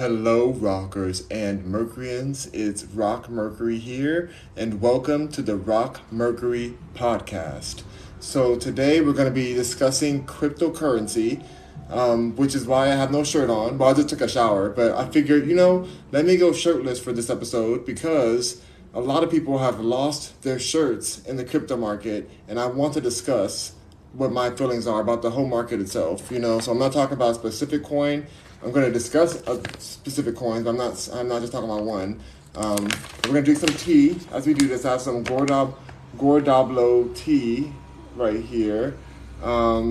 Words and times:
Hello, 0.00 0.52
rockers 0.52 1.28
and 1.30 1.62
Mercuryans. 1.66 2.46
It's 2.54 2.84
Rock 2.84 3.28
Mercury 3.28 3.76
here, 3.76 4.30
and 4.56 4.80
welcome 4.80 5.28
to 5.28 5.42
the 5.42 5.56
Rock 5.56 6.00
Mercury 6.10 6.78
podcast. 6.94 7.82
So, 8.18 8.56
today 8.56 9.02
we're 9.02 9.12
going 9.12 9.28
to 9.28 9.30
be 9.30 9.52
discussing 9.52 10.24
cryptocurrency, 10.24 11.44
um, 11.90 12.34
which 12.36 12.54
is 12.54 12.66
why 12.66 12.84
I 12.86 12.94
have 12.94 13.12
no 13.12 13.22
shirt 13.22 13.50
on. 13.50 13.76
Well, 13.76 13.90
I 13.90 13.92
just 13.92 14.08
took 14.08 14.22
a 14.22 14.28
shower, 14.28 14.70
but 14.70 14.92
I 14.92 15.06
figured, 15.06 15.46
you 15.46 15.54
know, 15.54 15.86
let 16.12 16.24
me 16.24 16.38
go 16.38 16.54
shirtless 16.54 16.98
for 16.98 17.12
this 17.12 17.28
episode 17.28 17.84
because 17.84 18.62
a 18.94 19.00
lot 19.02 19.22
of 19.22 19.30
people 19.30 19.58
have 19.58 19.80
lost 19.80 20.40
their 20.40 20.58
shirts 20.58 21.18
in 21.26 21.36
the 21.36 21.44
crypto 21.44 21.76
market, 21.76 22.30
and 22.48 22.58
I 22.58 22.68
want 22.68 22.94
to 22.94 23.02
discuss 23.02 23.74
what 24.14 24.32
my 24.32 24.48
feelings 24.50 24.86
are 24.86 25.02
about 25.02 25.20
the 25.20 25.30
whole 25.32 25.46
market 25.46 25.78
itself. 25.78 26.30
You 26.30 26.38
know, 26.38 26.58
so 26.58 26.72
I'm 26.72 26.78
not 26.78 26.94
talking 26.94 27.12
about 27.12 27.32
a 27.32 27.34
specific 27.34 27.84
coin. 27.84 28.26
I'm 28.62 28.72
going 28.72 28.84
to 28.84 28.92
discuss 28.92 29.42
a 29.46 29.60
specific 29.80 30.36
coins. 30.36 30.66
I'm 30.66 30.76
not. 30.76 31.08
I'm 31.14 31.28
not 31.28 31.40
just 31.40 31.52
talking 31.52 31.70
about 31.70 31.84
one. 31.84 32.20
Um, 32.54 32.88
we're 33.24 33.32
going 33.32 33.44
to 33.44 33.54
drink 33.54 33.58
some 33.58 33.70
tea 33.70 34.18
as 34.32 34.46
we 34.46 34.52
do 34.52 34.68
this. 34.68 34.84
I 34.84 34.92
have 34.92 35.00
some 35.00 35.24
Gordab, 35.24 35.74
Gordablo 36.18 37.14
tea 37.16 37.72
right 38.16 38.40
here. 38.40 38.98
Um, 39.42 39.90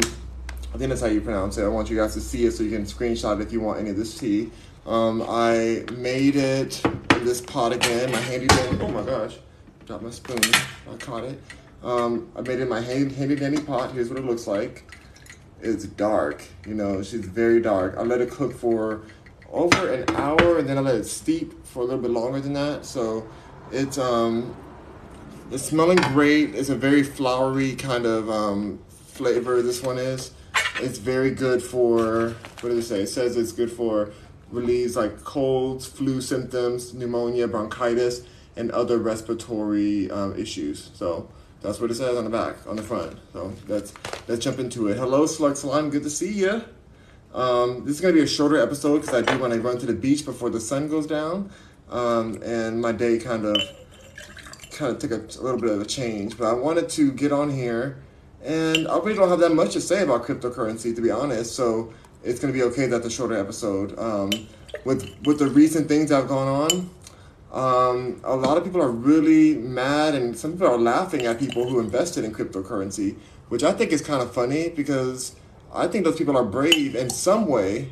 I 0.72 0.77
think 0.77 0.90
that's 0.90 1.02
how 1.02 1.08
you 1.08 1.22
pronounce 1.22 1.58
it. 1.58 1.63
I 1.63 1.68
want 1.68 1.90
you 1.90 1.98
guys 1.98 2.13
to 2.13 2.22
see 2.22 2.46
it 2.46 2.52
so 2.52 2.62
you 2.62 2.70
can 2.70 2.86
screenshot 2.86 3.41
if 3.41 3.52
you 3.52 3.60
want 3.60 3.80
any 3.80 3.90
of 3.90 3.98
this 3.98 4.16
tea. 4.16 4.52
Um, 4.86 5.24
I 5.27 5.84
made 5.94 6.36
it 6.36 6.86
in 6.86 7.26
this 7.26 7.41
pot 7.41 7.74
again. 7.74 8.12
My 8.12 8.20
handy 8.20 8.48
dandy. 8.48 8.84
Oh 8.84 8.90
my 8.90 9.04
gosh, 9.04 9.38
dropped 9.88 10.04
my 10.04 10.12
spoon. 10.12 10.40
I 10.91 10.96
caught 10.98 11.24
it. 11.24 11.41
Um, 11.84 12.32
I 12.36 12.41
made 12.41 12.60
it 12.60 12.62
in 12.62 12.70
my 12.70 12.82
handy 12.82 13.36
dandy 13.36 13.62
pot. 13.62 13.94
Here's 13.94 14.10
what 14.10 14.20
it 14.20 14.26
looks 14.26 14.46
like 14.46 14.86
it's 15.62 15.86
dark. 15.86 16.44
You 16.66 16.76
know, 16.76 17.02
she's 17.02 17.26
very 17.26 17.62
dark. 17.62 17.95
I 17.98 18.02
let 18.02 18.22
it 18.22 18.30
cook 18.30 18.54
for 18.54 19.02
over 19.52 19.91
an 19.91 20.16
hour, 20.16 20.58
and 20.59 20.68
then 20.68 20.77
I 20.77 20.82
let 20.82 20.95
it 20.95 21.05
steep 21.05 21.66
for 21.66 21.82
a 21.82 21.84
little 21.84 22.02
bit 22.02 22.12
longer 22.12 22.40
than 22.40 22.54
that. 22.54 22.85
So 22.85 23.27
it's 23.71 23.98
um, 23.98 24.55
it's 25.52 25.63
smelling 25.63 25.98
great. 26.13 26.55
It's 26.55 26.70
a 26.70 26.76
very 26.76 27.04
flowery 27.04 27.76
kind 27.76 28.05
of 28.05 28.30
um, 28.30 28.80
flavor. 28.90 29.62
This 29.62 29.82
one 29.82 29.98
is. 29.98 30.32
It's 30.82 30.98
very 30.98 31.32
good 31.32 31.62
for 31.62 32.35
what 32.62 32.70
does 32.70 32.80
it 32.80 32.84
say? 32.84 33.02
It 33.02 33.07
says 33.07 33.35
it's 33.35 33.52
good 33.52 33.71
for 33.71 34.12
relieves 34.52 34.96
like 34.96 35.24
colds, 35.24 35.85
flu 35.85 36.21
symptoms, 36.21 36.93
pneumonia, 36.93 37.48
bronchitis, 37.48 38.24
and 38.55 38.71
other 38.71 38.98
respiratory 38.98 40.10
um, 40.12 40.35
issues. 40.37 40.91
So 40.93 41.30
that's 41.62 41.79
what 41.79 41.91
it 41.91 41.96
says 41.96 42.18
on 42.18 42.24
the 42.24 42.29
back, 42.29 42.55
on 42.68 42.76
the 42.76 42.84
front. 42.84 43.18
So 43.34 43.54
let's 43.68 43.93
let's 44.27 44.43
jump 44.43 44.60
into 44.60 44.88
it. 44.88 44.98
Hello, 44.98 45.26
Slug 45.26 45.57
Salon. 45.57 45.90
Good 45.90 46.04
to 46.04 46.10
see 46.10 46.32
you. 46.32 46.63
Um, 47.34 47.85
this 47.85 47.96
is 47.96 48.02
gonna 48.02 48.13
be 48.13 48.21
a 48.21 48.27
shorter 48.27 48.60
episode 48.60 49.02
because 49.02 49.13
I 49.13 49.21
do 49.21 49.40
when 49.40 49.52
I 49.52 49.57
run 49.57 49.77
to 49.80 49.85
the 49.85 49.93
beach 49.93 50.26
before 50.26 50.49
the 50.49 50.60
sun 50.60 50.87
goes 50.87 51.05
down, 51.05 51.52
um, 51.90 52.41
and 52.43 52.82
my 52.82 52.91
day 52.91 53.20
kind 53.20 53.46
of 53.46 53.57
kind 54.71 54.91
of 54.91 54.99
took 54.99 55.12
a, 55.12 55.40
a, 55.40 55.41
little 55.41 55.60
bit 55.60 55.71
of 55.71 55.82
a 55.82 55.85
change. 55.85 56.37
But 56.37 56.48
I 56.48 56.54
wanted 56.54 56.90
to 56.90 57.12
get 57.12 57.32
on 57.32 57.49
here, 57.52 58.02
and 58.43 58.87
I 58.87 58.98
really 58.98 59.15
don't 59.15 59.30
have 59.30 59.40
that 59.40 59.54
much 59.54 59.74
to 59.74 59.82
say 59.82 60.04
about 60.04 60.24
cryptocurrency 60.24 60.96
to 60.96 61.02
be 61.02 61.12
honest. 61.12 61.55
So 61.55 61.93
it's 62.24 62.40
gonna 62.40 62.54
be 62.54 62.63
okay 62.63 62.87
that 62.87 63.04
the 63.04 63.10
shorter 63.10 63.37
episode. 63.37 63.98
Um, 63.99 64.31
with 64.85 65.09
with 65.25 65.40
the 65.40 65.47
recent 65.47 65.88
things 65.88 66.09
that 66.09 66.16
have 66.16 66.28
gone 66.28 66.47
on, 66.47 66.90
um, 67.52 68.22
a 68.24 68.36
lot 68.36 68.58
of 68.58 68.64
people 68.64 68.81
are 68.81 68.92
really 68.92 69.56
mad, 69.56 70.14
and 70.16 70.38
some 70.38 70.53
people 70.53 70.68
are 70.68 70.78
laughing 70.78 71.25
at 71.25 71.40
people 71.40 71.68
who 71.68 71.80
invested 71.80 72.24
in 72.24 72.34
cryptocurrency, 72.34 73.16
which 73.50 73.64
I 73.64 73.72
think 73.74 73.92
is 73.92 74.02
kind 74.02 74.22
of 74.22 74.34
funny 74.34 74.69
because 74.69 75.36
I 75.74 75.88
think 75.88 76.06
those 76.06 76.18
people 76.18 76.38
are 76.38 76.46
brave 76.46 76.96
in 76.96 77.09
some 77.09 77.47
way, 77.47 77.92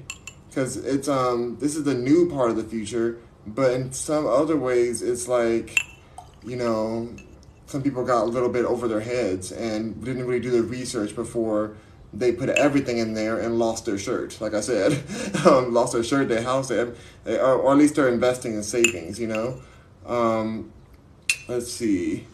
because 0.50 0.78
it's 0.78 1.08
um 1.08 1.58
this 1.60 1.76
is 1.76 1.84
the 1.84 1.96
new 1.96 2.30
part 2.30 2.50
of 2.52 2.56
the 2.56 2.64
future, 2.64 3.20
but 3.46 3.74
in 3.74 3.92
some 3.92 4.28
other 4.28 4.58
ways 4.58 5.02
it's 5.02 5.28
like, 5.28 5.78
you 6.44 6.56
know, 6.56 7.10
some 7.66 7.82
people 7.82 8.04
got 8.04 8.24
a 8.24 8.26
little 8.26 8.50
bit 8.50 8.66
over 8.66 8.88
their 8.88 9.02
heads 9.02 9.52
and 9.52 10.04
didn't 10.04 10.26
really 10.26 10.40
do 10.40 10.52
the 10.52 10.64
research 10.64 11.16
before 11.16 11.76
they 12.14 12.32
put 12.32 12.50
everything 12.50 12.98
in 12.98 13.14
there 13.14 13.40
and 13.40 13.60
lost 13.60 13.86
their 13.86 13.98
shirt. 13.98 14.40
Like 14.40 14.54
I 14.54 14.62
said, 14.62 15.04
um, 15.46 15.74
lost 15.74 15.94
their 15.94 16.04
shirt, 16.04 16.30
their 16.30 16.42
house, 16.42 16.70
they, 16.70 16.86
they, 17.24 17.38
or, 17.38 17.56
or, 17.56 17.72
at 17.74 17.78
least 17.78 17.96
they're 17.96 18.10
investing 18.10 18.54
in 18.54 18.64
savings. 18.64 19.20
You 19.20 19.28
know. 19.28 19.62
Um, 20.06 20.72
let's 21.48 21.72
see. 21.72 22.26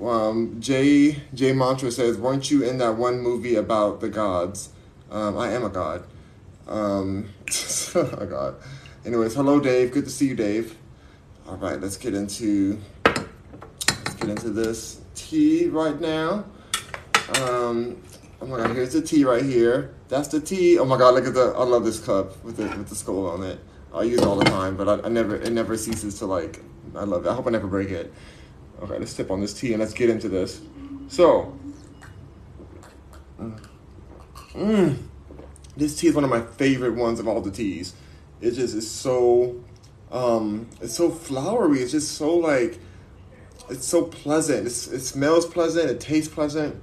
Um, 0.00 0.60
Jay 0.60 1.22
Jay 1.34 1.52
Mantra 1.52 1.90
says, 1.90 2.16
"Weren't 2.18 2.50
you 2.50 2.62
in 2.62 2.78
that 2.78 2.96
one 2.96 3.20
movie 3.20 3.56
about 3.56 4.00
the 4.00 4.08
gods?" 4.08 4.70
Um, 5.10 5.36
I 5.38 5.52
am 5.52 5.64
a 5.64 5.70
god. 5.70 6.04
Um, 6.68 7.30
a 7.94 8.26
god. 8.26 8.56
Anyways, 9.04 9.34
hello, 9.34 9.58
Dave. 9.58 9.92
Good 9.92 10.04
to 10.04 10.10
see 10.10 10.28
you, 10.28 10.34
Dave. 10.34 10.76
All 11.48 11.56
right, 11.56 11.80
let's 11.80 11.96
get 11.96 12.14
into 12.14 12.78
let's 13.06 14.14
get 14.16 14.28
into 14.28 14.50
this 14.50 15.00
tea 15.14 15.66
right 15.66 15.98
now. 15.98 16.44
Um, 17.40 18.02
Oh 18.40 18.46
my 18.46 18.56
god, 18.58 18.70
here's 18.70 18.92
the 18.92 19.02
tea 19.02 19.24
right 19.24 19.42
here. 19.44 19.94
That's 20.08 20.28
the 20.28 20.40
tea. 20.40 20.78
Oh 20.78 20.84
my 20.84 20.96
god, 20.96 21.14
look 21.14 21.26
at 21.26 21.34
the. 21.34 21.52
I 21.56 21.64
love 21.64 21.84
this 21.84 21.98
cup 21.98 22.42
with 22.44 22.56
the 22.56 22.68
with 22.68 22.88
the 22.88 22.94
skull 22.94 23.26
on 23.26 23.42
it. 23.42 23.58
I 23.92 24.02
use 24.02 24.20
it 24.20 24.26
all 24.26 24.36
the 24.36 24.44
time, 24.44 24.76
but 24.76 24.88
I, 24.88 25.06
I 25.06 25.08
never 25.08 25.34
it 25.34 25.52
never 25.52 25.76
ceases 25.76 26.20
to 26.20 26.26
like. 26.26 26.62
I 26.94 27.02
love 27.02 27.26
it. 27.26 27.28
I 27.28 27.34
hope 27.34 27.48
I 27.48 27.50
never 27.50 27.66
break 27.66 27.90
it. 27.90 28.12
Okay, 28.80 28.96
let's 28.96 29.10
sip 29.10 29.32
on 29.32 29.40
this 29.40 29.58
tea 29.58 29.72
and 29.72 29.80
let's 29.80 29.92
get 29.92 30.08
into 30.08 30.28
this. 30.28 30.60
So, 31.08 31.58
mm, 34.54 34.96
this 35.76 35.98
tea 35.98 36.06
is 36.06 36.14
one 36.14 36.22
of 36.22 36.30
my 36.30 36.42
favorite 36.42 36.94
ones 36.94 37.18
of 37.18 37.26
all 37.26 37.40
the 37.40 37.50
teas. 37.50 37.94
It 38.40 38.52
just 38.52 38.76
is 38.76 38.88
so, 38.88 39.64
um, 40.12 40.68
it's 40.80 40.94
so 40.94 41.10
flowery. 41.10 41.80
It's 41.80 41.90
just 41.90 42.12
so 42.12 42.36
like, 42.36 42.78
it's 43.68 43.84
so 43.84 44.04
pleasant. 44.04 44.68
It's, 44.68 44.86
it 44.86 45.00
smells 45.00 45.44
pleasant. 45.44 45.90
It 45.90 45.98
tastes 45.98 46.32
pleasant 46.32 46.80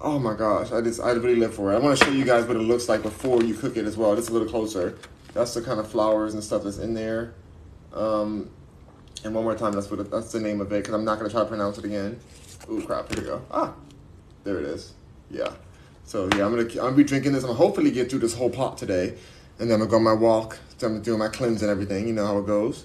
Oh 0.00 0.18
my 0.18 0.34
gosh, 0.34 0.70
I 0.70 0.80
just 0.80 1.00
I 1.00 1.10
really 1.10 1.36
live 1.36 1.54
for 1.54 1.72
it. 1.72 1.76
I 1.76 1.78
want 1.80 1.98
to 1.98 2.04
show 2.04 2.12
you 2.12 2.24
guys 2.24 2.44
what 2.46 2.56
it 2.56 2.60
looks 2.60 2.88
like 2.88 3.02
before 3.02 3.42
you 3.42 3.54
cook 3.54 3.76
it 3.76 3.84
as 3.84 3.96
well. 3.96 4.14
Just 4.14 4.30
a 4.30 4.32
little 4.32 4.48
closer. 4.48 4.96
That's 5.34 5.54
the 5.54 5.60
kind 5.60 5.80
of 5.80 5.90
flowers 5.90 6.34
and 6.34 6.42
stuff 6.42 6.62
that's 6.62 6.78
in 6.78 6.94
there. 6.94 7.34
Um, 7.92 8.50
and 9.24 9.34
one 9.34 9.42
more 9.42 9.56
time, 9.56 9.72
that's 9.72 9.90
what 9.90 9.98
it, 9.98 10.10
that's 10.10 10.30
the 10.30 10.38
name 10.38 10.60
of 10.60 10.72
it 10.72 10.76
because 10.76 10.94
I'm 10.94 11.04
not 11.04 11.18
gonna 11.18 11.30
try 11.30 11.40
to 11.40 11.46
pronounce 11.46 11.78
it 11.78 11.84
again. 11.84 12.20
Ooh 12.70 12.80
crap! 12.82 13.12
Here 13.12 13.22
we 13.22 13.28
go. 13.28 13.42
Ah, 13.50 13.74
there 14.44 14.58
it 14.58 14.66
is. 14.66 14.94
Yeah. 15.30 15.50
So 16.04 16.28
yeah, 16.36 16.46
I'm 16.46 16.54
gonna 16.54 16.62
I'm 16.62 16.68
gonna 16.68 16.96
be 16.96 17.02
drinking 17.02 17.32
this. 17.32 17.42
I'm 17.42 17.48
gonna 17.48 17.58
hopefully 17.58 17.90
get 17.90 18.08
through 18.08 18.20
this 18.20 18.34
whole 18.34 18.50
pot 18.50 18.78
today, 18.78 19.14
and 19.58 19.68
then 19.68 19.80
I'm 19.80 19.88
gonna 19.88 19.90
go 19.90 19.96
on 19.96 20.04
my 20.04 20.12
walk. 20.12 20.58
So 20.76 20.86
I'm 20.86 21.02
doing 21.02 21.18
my 21.18 21.28
cleanse 21.28 21.60
and 21.62 21.72
everything. 21.72 22.06
You 22.06 22.12
know 22.14 22.26
how 22.26 22.38
it 22.38 22.46
goes. 22.46 22.84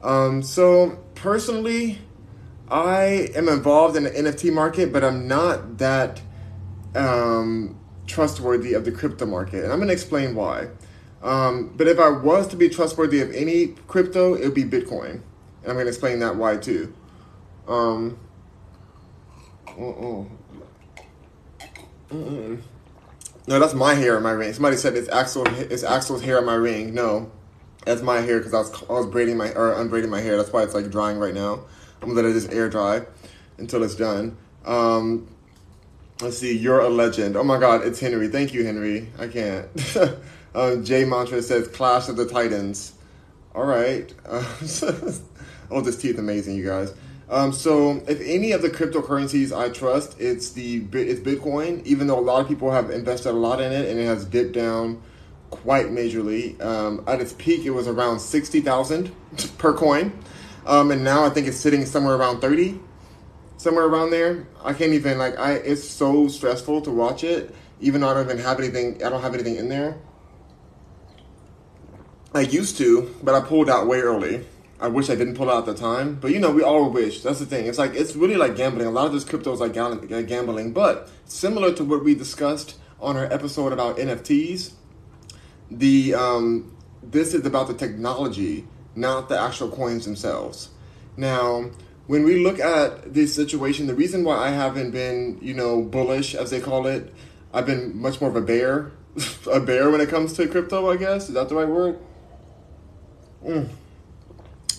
Um, 0.00 0.44
so 0.44 0.96
personally, 1.16 1.98
I 2.70 3.30
am 3.34 3.48
involved 3.48 3.96
in 3.96 4.04
the 4.04 4.10
NFT 4.10 4.52
market, 4.52 4.92
but 4.92 5.02
I'm 5.02 5.26
not 5.26 5.78
that 5.78 6.20
um, 6.94 7.78
trustworthy 8.06 8.74
of 8.74 8.84
the 8.84 8.92
crypto 8.92 9.26
market, 9.26 9.64
and 9.64 9.72
I'm 9.72 9.78
going 9.78 9.88
to 9.88 9.94
explain 9.94 10.34
why. 10.34 10.68
Um, 11.22 11.72
but 11.76 11.86
if 11.86 11.98
I 11.98 12.10
was 12.10 12.48
to 12.48 12.56
be 12.56 12.68
trustworthy 12.68 13.20
of 13.20 13.32
any 13.32 13.68
crypto, 13.86 14.34
it 14.34 14.44
would 14.44 14.54
be 14.54 14.64
Bitcoin, 14.64 15.10
and 15.62 15.66
I'm 15.66 15.74
going 15.74 15.86
to 15.86 15.90
explain 15.90 16.18
that 16.20 16.36
why 16.36 16.56
too. 16.56 16.94
Um, 17.68 18.18
uh-uh. 19.68 20.24
No, 23.48 23.58
that's 23.58 23.74
my 23.74 23.94
hair 23.94 24.16
in 24.16 24.22
my 24.22 24.30
ring. 24.30 24.52
Somebody 24.52 24.76
said 24.76 24.96
it's 24.96 25.08
Axel. 25.08 25.44
It's 25.46 25.82
Axel's 25.82 26.22
hair 26.22 26.38
in 26.38 26.44
my 26.44 26.54
ring. 26.54 26.94
No, 26.94 27.30
that's 27.84 28.02
my 28.02 28.20
hair 28.20 28.38
because 28.38 28.54
I 28.54 28.58
was 28.58 28.82
I 28.88 28.92
was 28.92 29.06
braiding 29.06 29.36
my 29.36 29.50
or 29.52 29.74
unbraiding 29.74 30.10
my 30.10 30.20
hair. 30.20 30.36
That's 30.36 30.52
why 30.52 30.62
it's 30.62 30.74
like 30.74 30.90
drying 30.90 31.18
right 31.18 31.34
now. 31.34 31.64
I'm 32.00 32.08
gonna 32.08 32.20
let 32.22 32.30
it 32.30 32.34
just 32.34 32.52
air 32.52 32.68
dry 32.68 33.02
until 33.58 33.82
it's 33.82 33.94
done. 33.94 34.36
Um, 34.64 35.31
Let's 36.22 36.38
see, 36.38 36.56
you're 36.56 36.78
a 36.78 36.88
legend. 36.88 37.36
Oh 37.36 37.42
my 37.42 37.58
God, 37.58 37.84
it's 37.84 37.98
Henry. 37.98 38.28
Thank 38.28 38.54
you, 38.54 38.64
Henry. 38.64 39.08
I 39.18 39.26
can't. 39.26 39.66
um, 40.54 40.84
Jay 40.84 41.04
Mantra 41.04 41.42
says 41.42 41.66
Clash 41.66 42.08
of 42.08 42.14
the 42.14 42.26
Titans. 42.26 42.92
All 43.56 43.64
right. 43.64 44.14
Uh, 44.24 44.44
oh, 45.72 45.80
this 45.80 46.04
is 46.04 46.18
amazing, 46.20 46.54
you 46.54 46.64
guys. 46.64 46.94
Um, 47.28 47.52
so, 47.52 48.04
if 48.06 48.20
any 48.20 48.52
of 48.52 48.62
the 48.62 48.70
cryptocurrencies 48.70 49.50
I 49.50 49.70
trust, 49.70 50.20
it's 50.20 50.52
the 50.52 50.84
it's 50.92 51.18
Bitcoin. 51.18 51.84
Even 51.84 52.06
though 52.06 52.20
a 52.20 52.22
lot 52.22 52.40
of 52.40 52.46
people 52.46 52.70
have 52.70 52.90
invested 52.90 53.30
a 53.30 53.32
lot 53.32 53.60
in 53.60 53.72
it, 53.72 53.90
and 53.90 53.98
it 53.98 54.06
has 54.06 54.24
dipped 54.24 54.52
down 54.52 55.02
quite 55.50 55.86
majorly. 55.86 56.60
Um, 56.62 57.02
at 57.08 57.20
its 57.20 57.32
peak, 57.32 57.64
it 57.64 57.70
was 57.70 57.88
around 57.88 58.20
sixty 58.20 58.60
thousand 58.60 59.10
per 59.58 59.74
coin, 59.74 60.16
um, 60.66 60.92
and 60.92 61.02
now 61.02 61.24
I 61.24 61.30
think 61.30 61.48
it's 61.48 61.56
sitting 61.56 61.84
somewhere 61.84 62.14
around 62.14 62.40
thirty 62.40 62.78
somewhere 63.62 63.86
around 63.86 64.10
there. 64.10 64.46
I 64.64 64.72
can't 64.72 64.92
even 64.92 65.18
like 65.18 65.38
I. 65.38 65.52
It's 65.54 65.88
so 65.88 66.28
stressful 66.28 66.82
to 66.82 66.90
watch 66.90 67.22
it, 67.24 67.54
even 67.80 68.00
though 68.00 68.08
I 68.08 68.14
don't 68.14 68.24
even 68.24 68.38
have 68.38 68.58
anything. 68.58 69.02
I 69.04 69.08
don't 69.08 69.22
have 69.22 69.34
anything 69.34 69.56
in 69.56 69.68
there. 69.68 69.96
I 72.34 72.40
used 72.40 72.76
to, 72.78 73.14
but 73.22 73.34
I 73.34 73.40
pulled 73.40 73.70
out 73.70 73.86
way 73.86 74.00
early. 74.00 74.44
I 74.80 74.88
wish 74.88 75.10
I 75.10 75.14
didn't 75.14 75.36
pull 75.36 75.48
out 75.48 75.68
at 75.68 75.76
the 75.76 75.80
time, 75.80 76.16
but 76.16 76.32
you 76.32 76.40
know, 76.40 76.50
we 76.50 76.62
all 76.62 76.90
wish. 76.90 77.22
That's 77.22 77.38
the 77.38 77.46
thing. 77.46 77.66
It's 77.66 77.78
like 77.78 77.94
it's 77.94 78.16
really 78.16 78.36
like 78.36 78.56
gambling. 78.56 78.88
A 78.88 78.90
lot 78.90 79.06
of 79.06 79.12
this 79.12 79.24
crypto 79.24 79.52
is 79.52 79.60
like 79.60 79.74
gambling, 79.74 80.72
but 80.72 81.08
similar 81.24 81.72
to 81.74 81.84
what 81.84 82.02
we 82.02 82.14
discussed 82.16 82.78
on 83.00 83.16
our 83.16 83.26
episode 83.32 83.72
about 83.72 83.96
NFTs, 83.98 84.72
the 85.70 86.14
um, 86.14 86.76
this 87.02 87.32
is 87.32 87.46
about 87.46 87.68
the 87.68 87.74
technology, 87.74 88.66
not 88.96 89.28
the 89.28 89.38
actual 89.38 89.68
coins 89.70 90.04
themselves. 90.04 90.70
Now, 91.16 91.70
when 92.06 92.24
we 92.24 92.42
look 92.42 92.58
at 92.58 93.14
this 93.14 93.34
situation, 93.34 93.86
the 93.86 93.94
reason 93.94 94.24
why 94.24 94.36
I 94.36 94.50
haven't 94.50 94.90
been, 94.90 95.38
you 95.40 95.54
know, 95.54 95.82
bullish 95.82 96.34
as 96.34 96.50
they 96.50 96.60
call 96.60 96.86
it, 96.86 97.12
I've 97.52 97.66
been 97.66 97.96
much 97.96 98.20
more 98.20 98.30
of 98.30 98.36
a 98.36 98.40
bear, 98.40 98.92
a 99.50 99.60
bear 99.60 99.90
when 99.90 100.00
it 100.00 100.08
comes 100.08 100.32
to 100.34 100.46
crypto. 100.48 100.90
I 100.90 100.96
guess 100.96 101.28
is 101.28 101.34
that 101.34 101.48
the 101.48 101.54
right 101.54 101.68
word? 101.68 101.98
Mm. 103.44 103.68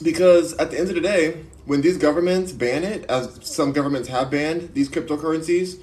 Because 0.01 0.53
at 0.55 0.71
the 0.71 0.79
end 0.79 0.89
of 0.89 0.95
the 0.95 1.01
day, 1.01 1.43
when 1.65 1.81
these 1.81 1.97
governments 1.97 2.51
ban 2.51 2.83
it, 2.83 3.05
as 3.05 3.39
some 3.41 3.71
governments 3.71 4.09
have 4.09 4.29
banned 4.29 4.73
these 4.73 4.89
cryptocurrencies, 4.89 5.79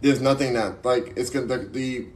there's 0.00 0.20
nothing 0.20 0.54
that 0.54 0.84
like 0.84 1.12
it's 1.16 1.30
gonna 1.30 1.46
the, 1.46 1.58
the 1.58 2.06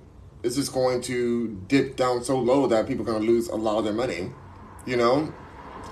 it's 0.42 0.56
just 0.56 0.72
going 0.72 1.02
to 1.02 1.48
dip 1.68 1.96
down 1.96 2.24
so 2.24 2.38
low 2.38 2.66
that 2.66 2.88
people 2.88 3.08
are 3.08 3.12
gonna 3.12 3.24
lose 3.24 3.48
a 3.48 3.56
lot 3.56 3.78
of 3.78 3.84
their 3.84 3.92
money. 3.92 4.30
You 4.86 4.96
know, 4.96 5.32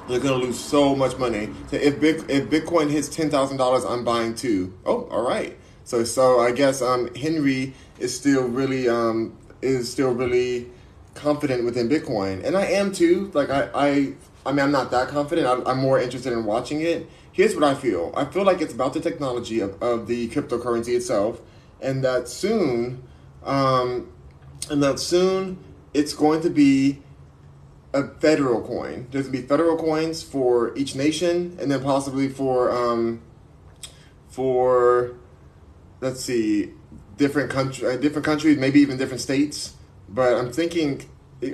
they're 0.08 0.20
gonna 0.20 0.36
lose 0.36 0.58
so 0.58 0.96
much 0.96 1.16
money. 1.18 1.50
So 1.70 1.76
if 1.76 2.00
Big, 2.00 2.24
if 2.28 2.48
Bitcoin 2.48 2.90
hits 2.90 3.08
ten 3.08 3.30
thousand 3.30 3.58
dollars, 3.58 3.84
I'm 3.84 4.04
buying 4.04 4.34
two. 4.34 4.72
Oh, 4.84 5.06
all 5.10 5.22
right. 5.22 5.56
So 5.84 6.04
so 6.04 6.40
I 6.40 6.52
guess 6.52 6.82
um 6.82 7.14
Henry 7.14 7.74
is 7.98 8.16
still 8.16 8.48
really 8.48 8.88
um 8.88 9.36
is 9.62 9.90
still 9.90 10.12
really 10.12 10.70
confident 11.14 11.64
within 11.64 11.88
Bitcoin, 11.88 12.44
and 12.44 12.56
I 12.56 12.66
am 12.66 12.92
too. 12.92 13.30
Like 13.34 13.50
I 13.50 13.68
I 13.74 14.12
I 14.46 14.52
mean 14.52 14.60
I'm 14.60 14.72
not 14.72 14.90
that 14.90 15.08
confident. 15.08 15.46
I'm, 15.46 15.66
I'm 15.66 15.78
more 15.78 16.00
interested 16.00 16.32
in 16.32 16.44
watching 16.44 16.80
it. 16.80 17.08
Here's 17.32 17.54
what 17.54 17.64
I 17.64 17.74
feel. 17.74 18.12
I 18.16 18.24
feel 18.24 18.44
like 18.44 18.60
it's 18.60 18.74
about 18.74 18.94
the 18.94 19.00
technology 19.00 19.60
of, 19.60 19.80
of 19.80 20.08
the 20.08 20.28
cryptocurrency 20.28 20.96
itself, 20.96 21.40
and 21.80 22.02
that 22.02 22.28
soon, 22.28 23.02
um, 23.44 24.12
and 24.70 24.82
that 24.82 24.98
soon 24.98 25.58
it's 25.94 26.14
going 26.14 26.40
to 26.42 26.50
be 26.50 27.00
a 27.92 28.08
federal 28.20 28.60
coin. 28.62 29.06
There's 29.10 29.26
gonna 29.26 29.38
be 29.40 29.46
federal 29.46 29.76
coins 29.76 30.22
for 30.22 30.76
each 30.76 30.94
nation, 30.94 31.56
and 31.60 31.70
then 31.70 31.82
possibly 31.82 32.28
for 32.28 32.70
um, 32.70 33.22
for 34.28 35.14
let's 36.00 36.20
see, 36.20 36.70
different 37.16 37.50
country, 37.50 37.88
uh, 37.88 37.96
different 37.96 38.24
countries, 38.24 38.58
maybe 38.58 38.80
even 38.80 38.96
different 38.96 39.20
states. 39.20 39.74
But 40.08 40.34
I'm 40.34 40.52
thinking, 40.52 41.04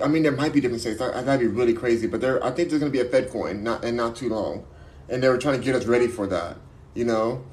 I 0.02 0.06
mean, 0.06 0.22
there 0.22 0.32
might 0.32 0.52
be 0.52 0.60
different 0.60 0.80
states. 0.80 1.00
I, 1.00 1.22
that'd 1.22 1.40
be 1.40 1.46
really 1.46 1.74
crazy. 1.74 2.06
But 2.06 2.20
there, 2.20 2.44
I 2.44 2.50
think 2.50 2.68
there's 2.68 2.80
gonna 2.80 2.92
be 2.92 3.00
a 3.00 3.06
Fed 3.06 3.30
coin, 3.30 3.62
not 3.62 3.84
and 3.84 3.96
not 3.96 4.16
too 4.16 4.28
long, 4.28 4.64
and 5.08 5.22
they 5.22 5.28
were 5.28 5.38
trying 5.38 5.58
to 5.58 5.64
get 5.64 5.74
us 5.74 5.86
ready 5.86 6.08
for 6.08 6.26
that. 6.26 6.56
You 6.94 7.04
know, 7.04 7.44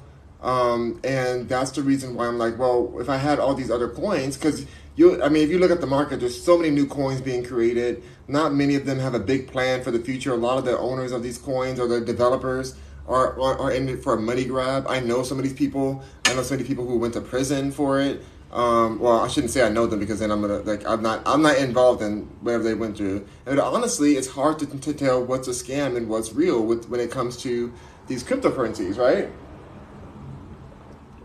um, 0.42 1.00
and 1.04 1.48
that's 1.48 1.70
the 1.70 1.82
reason 1.82 2.14
why 2.14 2.26
I'm 2.26 2.38
like, 2.38 2.58
well, 2.58 2.92
if 2.98 3.08
I 3.08 3.16
had 3.16 3.38
all 3.38 3.54
these 3.54 3.70
other 3.70 3.88
coins, 3.88 4.36
because 4.36 4.66
you, 4.94 5.22
I 5.22 5.28
mean, 5.28 5.42
if 5.42 5.50
you 5.50 5.58
look 5.58 5.70
at 5.70 5.80
the 5.80 5.86
market, 5.86 6.20
there's 6.20 6.40
so 6.40 6.58
many 6.58 6.70
new 6.70 6.86
coins 6.86 7.20
being 7.20 7.44
created. 7.44 8.02
Not 8.28 8.54
many 8.54 8.74
of 8.74 8.84
them 8.84 8.98
have 8.98 9.14
a 9.14 9.18
big 9.18 9.48
plan 9.48 9.82
for 9.82 9.90
the 9.90 9.98
future. 9.98 10.32
A 10.32 10.36
lot 10.36 10.58
of 10.58 10.64
the 10.64 10.78
owners 10.78 11.12
of 11.12 11.22
these 11.22 11.38
coins 11.38 11.80
or 11.80 11.88
the 11.88 12.00
developers 12.00 12.74
are, 13.08 13.40
are, 13.40 13.58
are 13.58 13.72
in 13.72 13.88
it 13.88 14.02
for 14.02 14.14
a 14.14 14.20
money 14.20 14.44
grab. 14.44 14.86
I 14.88 15.00
know 15.00 15.22
some 15.22 15.38
of 15.38 15.44
these 15.44 15.54
people. 15.54 16.02
I 16.26 16.34
know 16.34 16.42
so 16.42 16.54
many 16.54 16.66
people 16.66 16.86
who 16.86 16.98
went 16.98 17.14
to 17.14 17.22
prison 17.22 17.72
for 17.72 18.00
it. 18.00 18.22
Um, 18.52 18.98
well, 18.98 19.20
I 19.20 19.28
shouldn't 19.28 19.50
say 19.50 19.66
I 19.66 19.70
know 19.70 19.86
them 19.86 19.98
because 19.98 20.18
then 20.18 20.30
I'm 20.30 20.42
gonna 20.42 20.58
like 20.58 20.86
I'm 20.86 21.02
not 21.02 21.22
I'm 21.24 21.40
not 21.40 21.56
involved 21.56 22.02
in 22.02 22.24
whatever 22.42 22.62
they 22.62 22.74
went 22.74 22.98
through. 22.98 23.26
And 23.46 23.58
honestly, 23.58 24.16
it's 24.16 24.28
hard 24.28 24.58
to, 24.58 24.66
to 24.66 24.92
tell 24.92 25.24
what's 25.24 25.48
a 25.48 25.52
scam 25.52 25.96
and 25.96 26.06
what's 26.06 26.34
real 26.34 26.62
with 26.62 26.86
when 26.90 27.00
it 27.00 27.10
comes 27.10 27.38
to 27.38 27.72
these 28.08 28.22
cryptocurrencies, 28.22 28.98
right? 28.98 29.30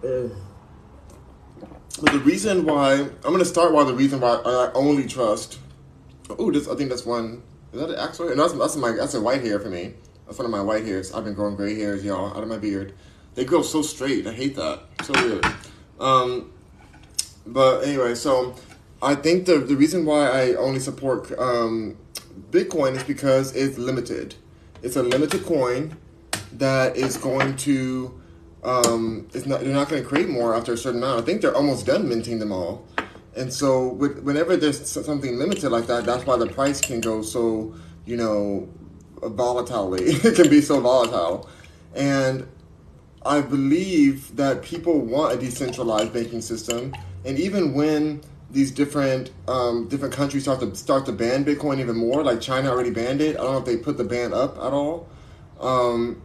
Uh. 0.01 0.33
But 2.01 2.11
the 2.11 2.19
reason 2.19 2.65
why 2.65 2.93
I'm 2.93 3.31
gonna 3.31 3.45
start 3.45 3.73
why 3.73 3.83
the 3.83 3.93
reason 3.93 4.19
why 4.19 4.35
I 4.35 4.71
only 4.73 5.07
trust. 5.07 5.59
Oh, 6.29 6.51
this 6.51 6.67
I 6.67 6.75
think 6.75 6.89
that's 6.89 7.05
one. 7.05 7.41
Is 7.73 7.79
that 7.79 7.89
an 7.89 7.95
actual? 7.95 8.29
And 8.29 8.39
that's 8.39 8.53
that's 8.53 8.75
my 8.75 8.91
that's 8.91 9.13
a 9.13 9.21
white 9.21 9.41
hair 9.41 9.59
for 9.59 9.69
me. 9.69 9.93
That's 10.25 10.37
one 10.37 10.45
of 10.45 10.51
my 10.51 10.61
white 10.61 10.85
hairs. 10.85 11.13
I've 11.13 11.23
been 11.23 11.33
growing 11.33 11.55
gray 11.55 11.75
hairs, 11.75 12.03
y'all, 12.03 12.35
out 12.35 12.43
of 12.43 12.49
my 12.49 12.57
beard. 12.57 12.93
They 13.35 13.45
grow 13.45 13.61
so 13.61 13.81
straight. 13.81 14.27
I 14.27 14.33
hate 14.33 14.55
that. 14.55 14.81
So 15.03 15.13
weird. 15.13 15.45
Um, 15.99 16.51
but 17.45 17.83
anyway, 17.83 18.15
so 18.15 18.55
I 19.01 19.15
think 19.15 19.45
the 19.45 19.59
the 19.59 19.75
reason 19.75 20.05
why 20.05 20.29
I 20.29 20.53
only 20.55 20.79
support 20.79 21.31
um, 21.39 21.97
Bitcoin 22.51 22.95
is 22.95 23.03
because 23.03 23.55
it's 23.55 23.77
limited. 23.77 24.35
It's 24.81 24.95
a 24.95 25.03
limited 25.03 25.45
coin 25.45 25.97
that 26.53 26.97
is 26.97 27.17
going 27.17 27.55
to 27.57 28.19
um, 28.67 29.27
it's 29.33 29.45
not, 29.45 29.61
they're 29.61 29.73
not 29.73 29.87
going 29.87 30.03
to 30.03 30.07
create 30.07 30.27
more 30.27 30.53
after 30.53 30.73
a 30.73 30.77
certain 30.77 31.01
amount. 31.01 31.21
I 31.21 31.25
think 31.25 31.41
they're 31.41 31.55
almost 31.55 31.85
done 31.85 32.07
minting 32.07 32.39
them 32.39 32.51
all. 32.51 32.85
And 33.33 33.53
so, 33.53 33.87
with, 33.87 34.19
whenever 34.19 34.57
there's 34.57 34.89
something 34.89 35.37
limited 35.37 35.69
like 35.69 35.87
that, 35.87 36.05
that's 36.05 36.25
why 36.25 36.35
the 36.37 36.47
price 36.47 36.81
can 36.81 36.99
go 36.99 37.21
so, 37.21 37.73
you 38.05 38.17
know, 38.17 38.67
volatilely. 39.21 40.01
it 40.25 40.35
can 40.35 40.49
be 40.49 40.59
so 40.59 40.81
volatile. 40.81 41.47
And 41.95 42.45
I 43.25 43.39
believe 43.39 44.35
that 44.35 44.63
people 44.63 44.99
want 44.99 45.33
a 45.33 45.37
decentralized 45.37 46.11
banking 46.11 46.41
system. 46.41 46.93
And 47.23 47.39
even 47.39 47.73
when 47.73 48.21
these 48.49 48.71
different 48.71 49.31
um, 49.47 49.87
different 49.87 50.13
countries 50.13 50.43
start 50.43 50.59
to 50.61 50.75
start 50.75 51.05
to 51.05 51.11
ban 51.11 51.45
Bitcoin 51.45 51.79
even 51.79 51.95
more, 51.95 52.23
like 52.23 52.41
China 52.41 52.69
already 52.69 52.91
banned 52.91 53.21
it. 53.21 53.37
I 53.37 53.43
don't 53.43 53.51
know 53.53 53.59
if 53.59 53.65
they 53.65 53.77
put 53.77 53.97
the 53.97 54.03
ban 54.03 54.33
up 54.33 54.57
at 54.57 54.73
all. 54.73 55.07
Um, 55.59 56.21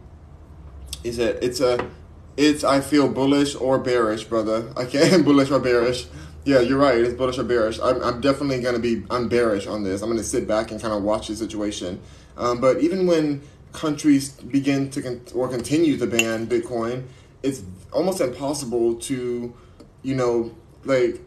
is 1.03 1.19
it? 1.19 1.39
It's 1.41 1.59
a 1.59 1.89
it's 2.37 2.63
I 2.63 2.81
feel 2.81 3.07
bullish 3.09 3.55
or 3.55 3.79
bearish, 3.79 4.25
brother. 4.25 4.71
I 4.75 4.85
can't 4.85 5.23
bullish 5.25 5.51
or 5.51 5.59
bearish. 5.59 6.07
Yeah, 6.45 6.59
you're 6.59 6.77
right. 6.79 6.97
It's 6.97 7.13
bullish 7.13 7.37
or 7.37 7.43
bearish. 7.43 7.79
I'm, 7.79 8.01
I'm 8.01 8.21
definitely 8.21 8.61
gonna 8.61 8.79
be 8.79 9.03
I'm 9.09 9.29
bearish 9.29 9.67
on 9.67 9.83
this. 9.83 10.01
I'm 10.01 10.09
gonna 10.09 10.23
sit 10.23 10.47
back 10.47 10.71
and 10.71 10.81
kind 10.81 10.93
of 10.93 11.03
watch 11.03 11.27
the 11.27 11.35
situation. 11.35 12.01
Um, 12.37 12.59
but 12.59 12.81
even 12.81 13.07
when 13.07 13.41
countries 13.71 14.31
begin 14.31 14.89
to 14.91 15.01
con- 15.01 15.21
or 15.33 15.47
continue 15.47 15.97
to 15.97 16.07
ban 16.07 16.47
Bitcoin, 16.47 17.05
it's 17.43 17.63
almost 17.91 18.21
impossible 18.21 18.95
to, 18.95 19.53
you 20.01 20.15
know, 20.15 20.55
like 20.83 21.21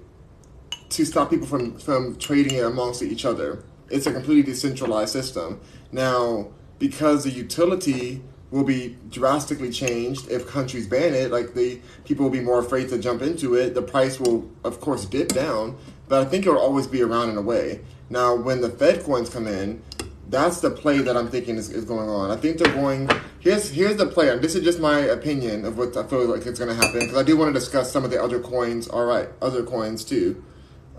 to 0.90 1.04
stop 1.04 1.30
people 1.30 1.46
from 1.46 1.78
from 1.78 2.16
trading 2.16 2.54
it 2.54 2.64
amongst 2.64 3.02
each 3.02 3.24
other. 3.24 3.62
It's 3.88 4.06
a 4.06 4.12
completely 4.12 4.42
decentralized 4.42 5.12
system. 5.12 5.60
Now, 5.92 6.48
because 6.78 7.24
the 7.24 7.30
utility 7.30 8.22
will 8.50 8.64
be 8.64 8.96
drastically 9.10 9.70
changed 9.70 10.30
if 10.30 10.46
countries 10.46 10.86
ban 10.86 11.14
it. 11.14 11.30
Like 11.30 11.54
the 11.54 11.80
people 12.04 12.24
will 12.24 12.30
be 12.30 12.40
more 12.40 12.60
afraid 12.60 12.88
to 12.90 12.98
jump 12.98 13.22
into 13.22 13.54
it. 13.54 13.74
The 13.74 13.82
price 13.82 14.20
will, 14.20 14.50
of 14.64 14.80
course, 14.80 15.04
dip 15.04 15.28
down, 15.28 15.76
but 16.08 16.26
I 16.26 16.28
think 16.28 16.46
it'll 16.46 16.60
always 16.60 16.86
be 16.86 17.02
around 17.02 17.30
in 17.30 17.36
a 17.36 17.42
way. 17.42 17.80
Now, 18.08 18.36
when 18.36 18.60
the 18.60 18.70
Fed 18.70 19.02
coins 19.02 19.28
come 19.28 19.46
in, 19.46 19.82
that's 20.28 20.60
the 20.60 20.70
play 20.70 20.98
that 20.98 21.16
I'm 21.16 21.28
thinking 21.28 21.56
is, 21.56 21.70
is 21.70 21.84
going 21.84 22.08
on. 22.08 22.30
I 22.30 22.36
think 22.36 22.58
they're 22.58 22.72
going. 22.72 23.08
Here's 23.40 23.70
here's 23.70 23.96
the 23.96 24.06
play. 24.06 24.30
And 24.30 24.42
this 24.42 24.54
is 24.54 24.64
just 24.64 24.80
my 24.80 24.98
opinion 24.98 25.64
of 25.64 25.78
what 25.78 25.96
I 25.96 26.04
feel 26.04 26.24
like 26.26 26.46
it's 26.46 26.58
going 26.58 26.68
to 26.68 26.74
happen 26.74 27.00
because 27.00 27.16
I 27.16 27.22
do 27.22 27.36
want 27.36 27.52
to 27.54 27.58
discuss 27.58 27.92
some 27.92 28.04
of 28.04 28.10
the 28.10 28.22
other 28.22 28.40
coins. 28.40 28.88
All 28.88 29.04
right, 29.04 29.28
other 29.40 29.62
coins 29.62 30.04
too. 30.04 30.42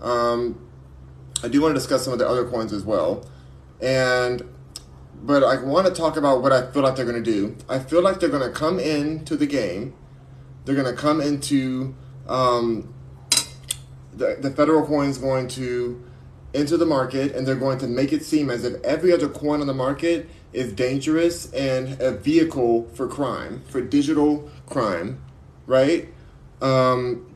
Um, 0.00 0.66
I 1.42 1.48
do 1.48 1.60
want 1.60 1.74
to 1.74 1.78
discuss 1.78 2.04
some 2.04 2.12
of 2.12 2.18
the 2.18 2.28
other 2.28 2.48
coins 2.48 2.72
as 2.72 2.84
well, 2.84 3.26
and 3.80 4.42
but 5.22 5.42
I 5.42 5.62
want 5.62 5.86
to 5.86 5.92
talk 5.92 6.16
about 6.16 6.42
what 6.42 6.52
I 6.52 6.70
feel 6.70 6.82
like 6.82 6.96
they're 6.96 7.04
going 7.04 7.22
to 7.22 7.30
do. 7.30 7.56
I 7.68 7.78
feel 7.78 8.02
like 8.02 8.20
they're 8.20 8.28
going 8.28 8.50
to 8.50 8.56
come 8.56 8.78
into 8.78 9.36
the 9.36 9.46
game. 9.46 9.94
They're 10.64 10.74
going 10.74 10.94
to 10.94 11.00
come 11.00 11.20
into 11.20 11.94
um, 12.26 12.94
the 14.12 14.36
the 14.40 14.50
federal 14.50 14.86
coin 14.86 15.08
is 15.08 15.18
going 15.18 15.48
to 15.48 16.04
enter 16.54 16.76
the 16.76 16.86
market, 16.86 17.34
and 17.34 17.46
they're 17.46 17.56
going 17.56 17.78
to 17.78 17.86
make 17.86 18.12
it 18.12 18.24
seem 18.24 18.50
as 18.50 18.64
if 18.64 18.82
every 18.82 19.12
other 19.12 19.28
coin 19.28 19.60
on 19.60 19.66
the 19.66 19.74
market 19.74 20.28
is 20.52 20.72
dangerous 20.72 21.52
and 21.52 22.00
a 22.00 22.12
vehicle 22.12 22.88
for 22.94 23.06
crime, 23.06 23.62
for 23.68 23.80
digital 23.80 24.50
crime, 24.66 25.20
right? 25.66 26.08
Um, 26.60 27.34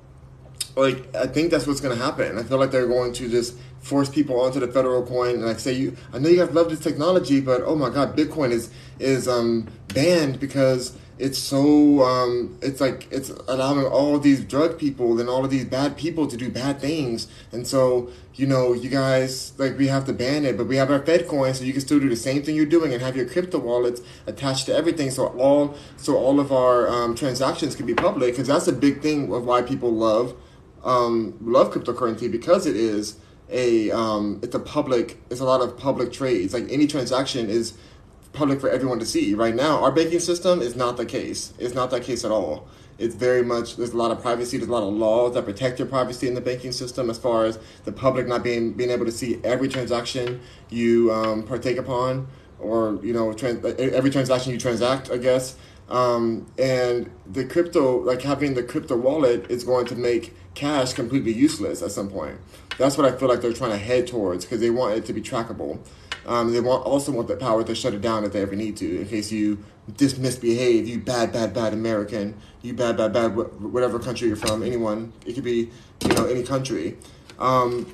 like 0.77 1.15
I 1.15 1.27
think 1.27 1.51
that's 1.51 1.67
what's 1.67 1.81
going 1.81 1.97
to 1.97 2.03
happen. 2.03 2.39
I 2.39 2.43
feel 2.43 2.59
like 2.59 2.71
they're 2.71 2.89
going 2.89 3.13
to 3.15 3.29
just 3.29 3.57
force 3.83 4.09
people 4.09 4.41
onto 4.41 4.61
the 4.61 4.69
federal 4.69 5.05
coin. 5.05 5.35
And 5.35 5.45
like 5.45 5.59
say 5.59 5.73
you 5.73 5.97
I 6.13 6.19
know 6.19 6.29
you 6.29 6.39
guys 6.45 6.55
love 6.55 6.71
this 6.71 6.81
technology 6.81 7.41
but 7.41 7.63
oh 7.63 7.77
my 7.77 7.91
god 7.91 8.17
Bitcoin 8.17 8.51
is 8.51 8.71
is 8.99 9.29
um 9.29 9.69
banned 9.89 10.41
because 10.41 10.97
it's 11.19 11.39
so 11.39 12.03
um 12.03 12.59
it's 12.63 12.81
like 12.81 13.07
it's 13.13 13.31
allowing 13.49 13.85
all 13.85 14.17
of 14.17 14.23
these 14.23 14.41
drug 14.41 14.79
people 14.79 15.21
and 15.21 15.29
all 15.29 15.45
of 15.45 15.51
these 15.51 15.65
bad 15.65 15.97
people 15.97 16.27
to 16.27 16.37
do 16.37 16.49
bad 16.51 16.81
things. 16.81 17.29
And 17.51 17.67
so 17.67 18.11
you 18.35 18.47
know 18.47 18.73
you 18.73 18.89
guys 18.89 19.53
like 19.59 19.77
we 19.77 19.89
have 19.89 20.07
to 20.07 20.13
ban 20.13 20.45
it 20.45 20.57
but 20.57 20.67
we 20.67 20.77
have 20.77 20.91
our 20.91 21.05
Fed 21.05 21.29
coin 21.29 21.53
so 21.53 21.65
you 21.65 21.73
can 21.73 21.83
still 21.83 22.01
do 22.01 22.09
the 22.09 22.17
same 22.17 22.43
thing 22.43 22.57
you're 22.57 22.65
doing 22.65 22.93
and 22.93 23.03
have 23.03 23.17
your 23.17 23.27
crypto 23.27 23.59
wallets 23.59 24.01
attached 24.27 24.67
to 24.67 24.75
everything. 24.75 25.11
So 25.11 25.27
all 25.39 25.77
so 25.97 26.17
all 26.17 26.39
of 26.39 26.53
our 26.53 26.89
um, 26.89 27.15
transactions 27.15 27.75
can 27.75 27.87
be 27.87 27.95
public 27.95 28.33
because 28.33 28.47
that's 28.47 28.69
a 28.69 28.73
big 28.73 29.03
thing 29.03 29.33
of 29.33 29.45
why 29.45 29.63
people 29.63 29.93
love 29.93 30.37
um, 30.85 31.37
love 31.41 31.73
cryptocurrency 31.73 32.31
because 32.31 32.67
it 32.67 32.77
is 32.77 33.17
a 33.53 33.91
um, 33.91 34.41
it's 34.43 34.55
a 34.55 34.61
public 34.61 35.23
it's 35.31 35.41
a 35.41 35.45
lot 35.45 35.61
of 35.61 35.77
public 35.79 36.13
trades 36.13 36.53
like 36.55 36.67
any 36.71 36.87
transaction 36.87 37.49
is 37.49 37.75
public 38.33 38.61
for 38.61 38.71
everyone 38.71 38.99
to 38.99 39.07
see 39.07 39.35
right 39.35 39.55
now 39.55 39.83
our 39.83 39.93
banking 39.93 40.21
system 40.21 40.63
is 40.63 40.75
not 40.75 40.97
the 40.97 41.05
case 41.05 41.53
it's 41.59 41.75
not 41.75 41.91
that 41.91 42.03
case 42.03 42.25
at 42.25 42.31
all 42.31 42.67
It's 42.99 43.15
very 43.15 43.43
much 43.43 43.77
there's 43.77 43.93
a 43.93 43.97
lot 43.97 44.11
of 44.11 44.21
privacy. 44.21 44.59
There's 44.59 44.69
a 44.69 44.73
lot 44.73 44.83
of 44.83 44.95
laws 44.95 45.35
that 45.35 45.45
protect 45.45 45.79
your 45.79 45.89
privacy 45.89 46.29
in 46.29 46.35
the 46.35 46.41
banking 46.41 46.73
system, 46.73 47.11
as 47.11 47.19
far 47.19 47.45
as 47.45 47.59
the 47.85 47.93
public 47.93 48.27
not 48.27 48.43
being 48.45 48.73
being 48.75 48.91
able 48.91 49.07
to 49.07 49.13
see 49.13 49.41
every 49.43 49.69
transaction 49.69 50.41
you 50.71 51.11
um, 51.13 51.43
partake 51.43 51.79
upon, 51.79 52.29
or 52.61 53.01
you 53.03 53.13
know, 53.13 53.33
trans- 53.33 53.65
every 53.65 54.11
transaction 54.11 54.53
you 54.53 54.59
transact. 54.59 55.11
I 55.11 55.17
guess. 55.17 55.57
Um, 55.89 56.47
and 56.59 57.11
the 57.27 57.45
crypto, 57.45 57.99
like 57.99 58.23
having 58.23 58.55
the 58.55 58.63
crypto 58.63 58.97
wallet, 58.97 59.51
is 59.51 59.65
going 59.65 59.87
to 59.87 59.97
make 59.97 60.35
cash 60.55 60.93
completely 60.93 61.33
useless 61.33 61.83
at 61.83 61.91
some 61.91 62.09
point. 62.09 62.39
That's 62.79 62.97
what 62.97 63.07
I 63.07 63.17
feel 63.17 63.29
like 63.29 63.41
they're 63.41 63.53
trying 63.53 63.73
to 63.73 63.79
head 63.79 64.07
towards 64.07 64.45
because 64.45 64.61
they 64.61 64.71
want 64.71 64.97
it 64.97 65.05
to 65.07 65.13
be 65.13 65.21
trackable. 65.21 65.79
Um, 66.27 66.53
they 66.53 66.61
want 66.61 66.85
also 66.85 67.13
want 67.13 67.29
the 67.29 67.37
power 67.37 67.65
to 67.65 67.75
shut 67.75 67.95
it 67.95 68.01
down 68.01 68.25
if 68.25 68.33
they 68.33 68.43
ever 68.43 68.55
need 68.55 68.77
to, 68.79 69.01
in 69.01 69.09
case 69.09 69.33
you 69.33 69.59
just 69.97 70.19
misbehave, 70.19 70.87
you 70.87 71.01
bad, 71.01 71.33
bad, 71.33 71.53
bad 71.53 71.73
American, 71.73 72.37
you 72.63 72.75
bad, 72.75 72.97
bad, 72.97 73.13
bad, 73.13 73.35
whatever 73.35 73.99
country 73.99 74.29
you're 74.29 74.37
from, 74.37 74.63
anyone. 74.63 75.13
It 75.27 75.35
could 75.35 75.45
be, 75.45 75.71
you 76.03 76.09
know, 76.15 76.27
any 76.27 76.45
country. 76.45 76.97
Um, 77.39 77.93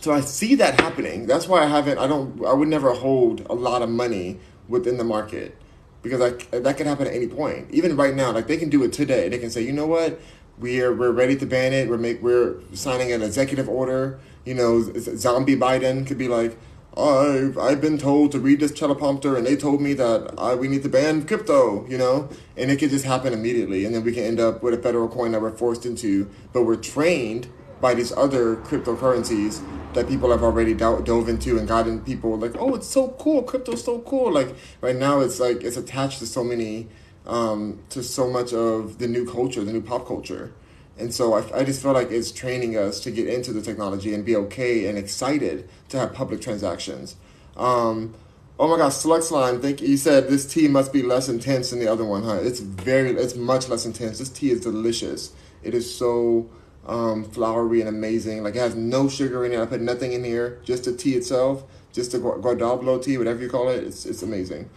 so 0.00 0.12
I 0.12 0.20
see 0.20 0.54
that 0.56 0.80
happening. 0.80 1.26
That's 1.26 1.48
why 1.48 1.62
I 1.62 1.66
haven't. 1.66 1.98
I 1.98 2.06
don't. 2.06 2.44
I 2.44 2.52
would 2.52 2.68
never 2.68 2.92
hold 2.92 3.46
a 3.48 3.54
lot 3.54 3.82
of 3.82 3.88
money 3.88 4.38
within 4.68 4.98
the 4.98 5.04
market 5.04 5.56
because 6.02 6.20
I, 6.20 6.58
that 6.58 6.76
could 6.76 6.86
happen 6.86 7.06
at 7.06 7.14
any 7.14 7.28
point. 7.28 7.70
Even 7.70 7.96
right 7.96 8.14
now, 8.14 8.32
like 8.32 8.48
they 8.48 8.56
can 8.56 8.68
do 8.68 8.82
it 8.82 8.92
today. 8.92 9.28
They 9.28 9.38
can 9.38 9.50
say, 9.50 9.62
you 9.62 9.72
know 9.72 9.86
what, 9.86 10.20
we're 10.58 10.94
we're 10.94 11.10
ready 11.10 11.36
to 11.36 11.46
ban 11.46 11.72
it. 11.72 11.88
We're 11.88 11.98
make 11.98 12.22
we're 12.22 12.56
signing 12.72 13.12
an 13.12 13.22
executive 13.22 13.68
order. 13.68 14.18
You 14.44 14.54
know, 14.54 14.82
zombie 15.16 15.56
Biden 15.56 16.06
could 16.06 16.18
be 16.18 16.28
like, 16.28 16.58
I've 16.96 17.56
I've 17.58 17.80
been 17.80 17.98
told 17.98 18.32
to 18.32 18.38
read 18.38 18.60
this 18.60 18.72
teleprompter, 18.72 19.36
and 19.36 19.46
they 19.46 19.56
told 19.56 19.80
me 19.80 19.94
that 19.94 20.34
I, 20.38 20.54
we 20.54 20.68
need 20.68 20.82
to 20.82 20.88
ban 20.88 21.26
crypto. 21.26 21.86
You 21.88 21.98
know, 21.98 22.28
and 22.56 22.70
it 22.70 22.78
could 22.78 22.90
just 22.90 23.04
happen 23.04 23.32
immediately, 23.32 23.84
and 23.84 23.94
then 23.94 24.04
we 24.04 24.12
can 24.12 24.24
end 24.24 24.40
up 24.40 24.62
with 24.62 24.74
a 24.74 24.78
federal 24.78 25.08
coin 25.08 25.32
that 25.32 25.40
we're 25.40 25.56
forced 25.56 25.86
into. 25.86 26.30
But 26.52 26.64
we're 26.64 26.76
trained 26.76 27.48
by 27.80 27.94
these 27.94 28.12
other 28.12 28.56
cryptocurrencies 28.56 29.60
that 29.94 30.08
people 30.08 30.30
have 30.30 30.42
already 30.42 30.72
do- 30.72 31.02
dove 31.04 31.28
into 31.28 31.58
and 31.58 31.68
gotten 31.68 32.00
people 32.00 32.38
like, 32.38 32.54
oh, 32.58 32.74
it's 32.74 32.86
so 32.86 33.08
cool, 33.18 33.42
crypto's 33.42 33.84
so 33.84 33.98
cool. 34.00 34.32
Like 34.32 34.54
right 34.80 34.96
now, 34.96 35.20
it's 35.20 35.40
like 35.40 35.62
it's 35.62 35.76
attached 35.76 36.20
to 36.20 36.26
so 36.26 36.44
many, 36.44 36.88
um, 37.26 37.80
to 37.90 38.02
so 38.02 38.28
much 38.28 38.52
of 38.52 38.98
the 38.98 39.06
new 39.06 39.30
culture, 39.30 39.64
the 39.64 39.72
new 39.72 39.82
pop 39.82 40.06
culture. 40.06 40.52
And 40.98 41.12
so 41.12 41.34
I, 41.34 41.60
I 41.60 41.64
just 41.64 41.82
feel 41.82 41.92
like 41.92 42.10
it's 42.10 42.30
training 42.30 42.76
us 42.76 43.00
to 43.00 43.10
get 43.10 43.26
into 43.26 43.52
the 43.52 43.62
technology 43.62 44.14
and 44.14 44.24
be 44.24 44.36
okay 44.36 44.86
and 44.86 44.98
excited 44.98 45.68
to 45.88 45.98
have 45.98 46.12
public 46.12 46.40
transactions. 46.40 47.16
Um, 47.56 48.14
oh 48.58 48.68
my 48.68 48.76
gosh, 48.76 48.94
Select 48.94 49.24
Slime, 49.24 49.60
think 49.60 49.80
you 49.80 49.96
said 49.96 50.28
this 50.28 50.46
tea 50.46 50.68
must 50.68 50.92
be 50.92 51.02
less 51.02 51.28
intense 51.28 51.70
than 51.70 51.78
the 51.78 51.88
other 51.88 52.04
one, 52.04 52.22
huh? 52.22 52.40
It's 52.42 52.60
very, 52.60 53.10
it's 53.12 53.34
much 53.34 53.68
less 53.68 53.86
intense. 53.86 54.18
This 54.18 54.28
tea 54.28 54.50
is 54.50 54.60
delicious. 54.60 55.32
It 55.62 55.74
is 55.74 55.92
so 55.92 56.50
um, 56.86 57.24
flowery 57.24 57.80
and 57.80 57.88
amazing. 57.88 58.42
Like 58.42 58.56
it 58.56 58.60
has 58.60 58.74
no 58.74 59.08
sugar 59.08 59.44
in 59.44 59.52
it. 59.52 59.60
I 59.60 59.66
put 59.66 59.80
nothing 59.80 60.12
in 60.12 60.24
here, 60.24 60.60
just 60.64 60.84
the 60.84 60.94
tea 60.94 61.14
itself, 61.14 61.64
just 61.92 62.12
the 62.12 62.18
guardablo 62.18 63.02
tea, 63.02 63.18
whatever 63.18 63.40
you 63.42 63.48
call 63.48 63.68
it. 63.68 63.84
It's 63.84 64.04
it's 64.04 64.22
amazing. 64.22 64.68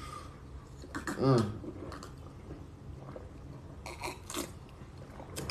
Mm. 0.93 1.51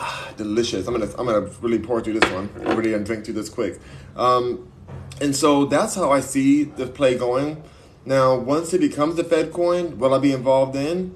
Ah, 0.06 0.30
delicious. 0.36 0.86
I'm 0.86 0.92
gonna 0.92 1.10
I'm 1.18 1.24
gonna 1.24 1.48
really 1.62 1.78
pour 1.78 2.02
through 2.02 2.20
this 2.20 2.30
one 2.30 2.50
already 2.66 2.92
and 2.92 3.06
drink 3.06 3.24
through 3.24 3.34
this 3.34 3.48
quick. 3.48 3.80
Um, 4.16 4.70
and 5.18 5.34
so 5.34 5.64
that's 5.64 5.94
how 5.94 6.12
I 6.12 6.20
see 6.20 6.64
the 6.64 6.86
play 6.86 7.16
going. 7.16 7.62
Now, 8.04 8.36
once 8.36 8.74
it 8.74 8.82
becomes 8.82 9.14
the 9.14 9.24
Fed 9.24 9.50
coin, 9.50 9.98
will 9.98 10.12
I 10.12 10.18
be 10.18 10.32
involved 10.32 10.76
in? 10.76 11.14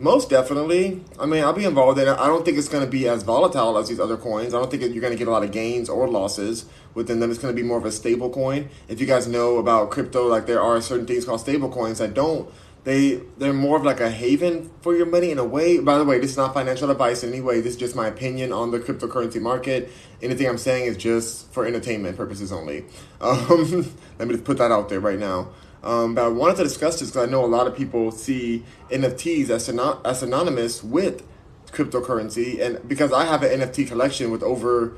Most 0.00 0.30
definitely. 0.30 1.02
I 1.18 1.26
mean, 1.26 1.42
I'll 1.42 1.52
be 1.52 1.64
involved 1.64 1.98
in 1.98 2.06
it. 2.06 2.16
I 2.16 2.28
don't 2.28 2.44
think 2.44 2.58
it's 2.58 2.68
going 2.68 2.84
to 2.84 2.90
be 2.90 3.08
as 3.08 3.24
volatile 3.24 3.76
as 3.76 3.88
these 3.88 3.98
other 3.98 4.16
coins. 4.16 4.54
I 4.54 4.60
don't 4.60 4.70
think 4.70 4.82
you're 4.82 5.00
going 5.00 5.12
to 5.12 5.18
get 5.18 5.26
a 5.26 5.32
lot 5.32 5.42
of 5.42 5.50
gains 5.50 5.88
or 5.88 6.06
losses 6.06 6.66
within 6.94 7.18
them. 7.18 7.32
It's 7.32 7.40
going 7.40 7.52
to 7.52 7.60
be 7.60 7.66
more 7.66 7.78
of 7.78 7.84
a 7.84 7.90
stable 7.90 8.30
coin. 8.30 8.68
If 8.86 9.00
you 9.00 9.08
guys 9.08 9.26
know 9.26 9.56
about 9.56 9.90
crypto, 9.90 10.28
like 10.28 10.46
there 10.46 10.62
are 10.62 10.80
certain 10.80 11.06
things 11.06 11.24
called 11.24 11.40
stable 11.40 11.68
coins 11.68 11.98
that 11.98 12.14
don't. 12.14 12.48
They 12.88 13.20
they're 13.36 13.52
more 13.52 13.76
of 13.76 13.84
like 13.84 14.00
a 14.00 14.08
haven 14.10 14.70
for 14.80 14.96
your 14.96 15.04
money 15.04 15.30
in 15.30 15.36
a 15.36 15.44
way. 15.44 15.78
By 15.78 15.98
the 15.98 16.06
way, 16.06 16.18
this 16.18 16.30
is 16.30 16.36
not 16.38 16.54
financial 16.54 16.90
advice 16.90 17.22
in 17.22 17.28
any 17.28 17.42
way. 17.42 17.60
This 17.60 17.74
is 17.74 17.78
just 17.78 17.94
my 17.94 18.06
opinion 18.06 18.50
on 18.50 18.70
the 18.70 18.78
cryptocurrency 18.78 19.42
market. 19.42 19.90
Anything 20.22 20.48
I'm 20.48 20.56
saying 20.56 20.86
is 20.86 20.96
just 20.96 21.52
for 21.52 21.66
entertainment 21.66 22.16
purposes 22.16 22.50
only. 22.50 22.86
Um, 23.20 23.94
let 24.18 24.28
me 24.28 24.34
just 24.34 24.44
put 24.44 24.56
that 24.56 24.70
out 24.70 24.88
there 24.88 25.00
right 25.00 25.18
now. 25.18 25.48
Um, 25.82 26.14
but 26.14 26.24
I 26.24 26.28
wanted 26.28 26.56
to 26.58 26.62
discuss 26.62 26.98
this 27.00 27.10
because 27.10 27.28
I 27.28 27.30
know 27.30 27.44
a 27.44 27.46
lot 27.46 27.66
of 27.66 27.76
people 27.76 28.10
see 28.10 28.64
NFTs 28.90 29.50
as, 29.50 29.68
synon- 29.68 30.00
as 30.06 30.20
synonymous 30.20 30.82
with 30.82 31.26
cryptocurrency, 31.72 32.58
and 32.58 32.88
because 32.88 33.12
I 33.12 33.26
have 33.26 33.42
an 33.42 33.60
NFT 33.60 33.86
collection 33.86 34.30
with 34.30 34.42
over 34.42 34.96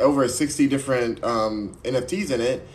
over 0.00 0.26
sixty 0.26 0.66
different 0.66 1.22
um, 1.22 1.76
NFTs 1.84 2.32
in 2.32 2.40
it, 2.40 2.66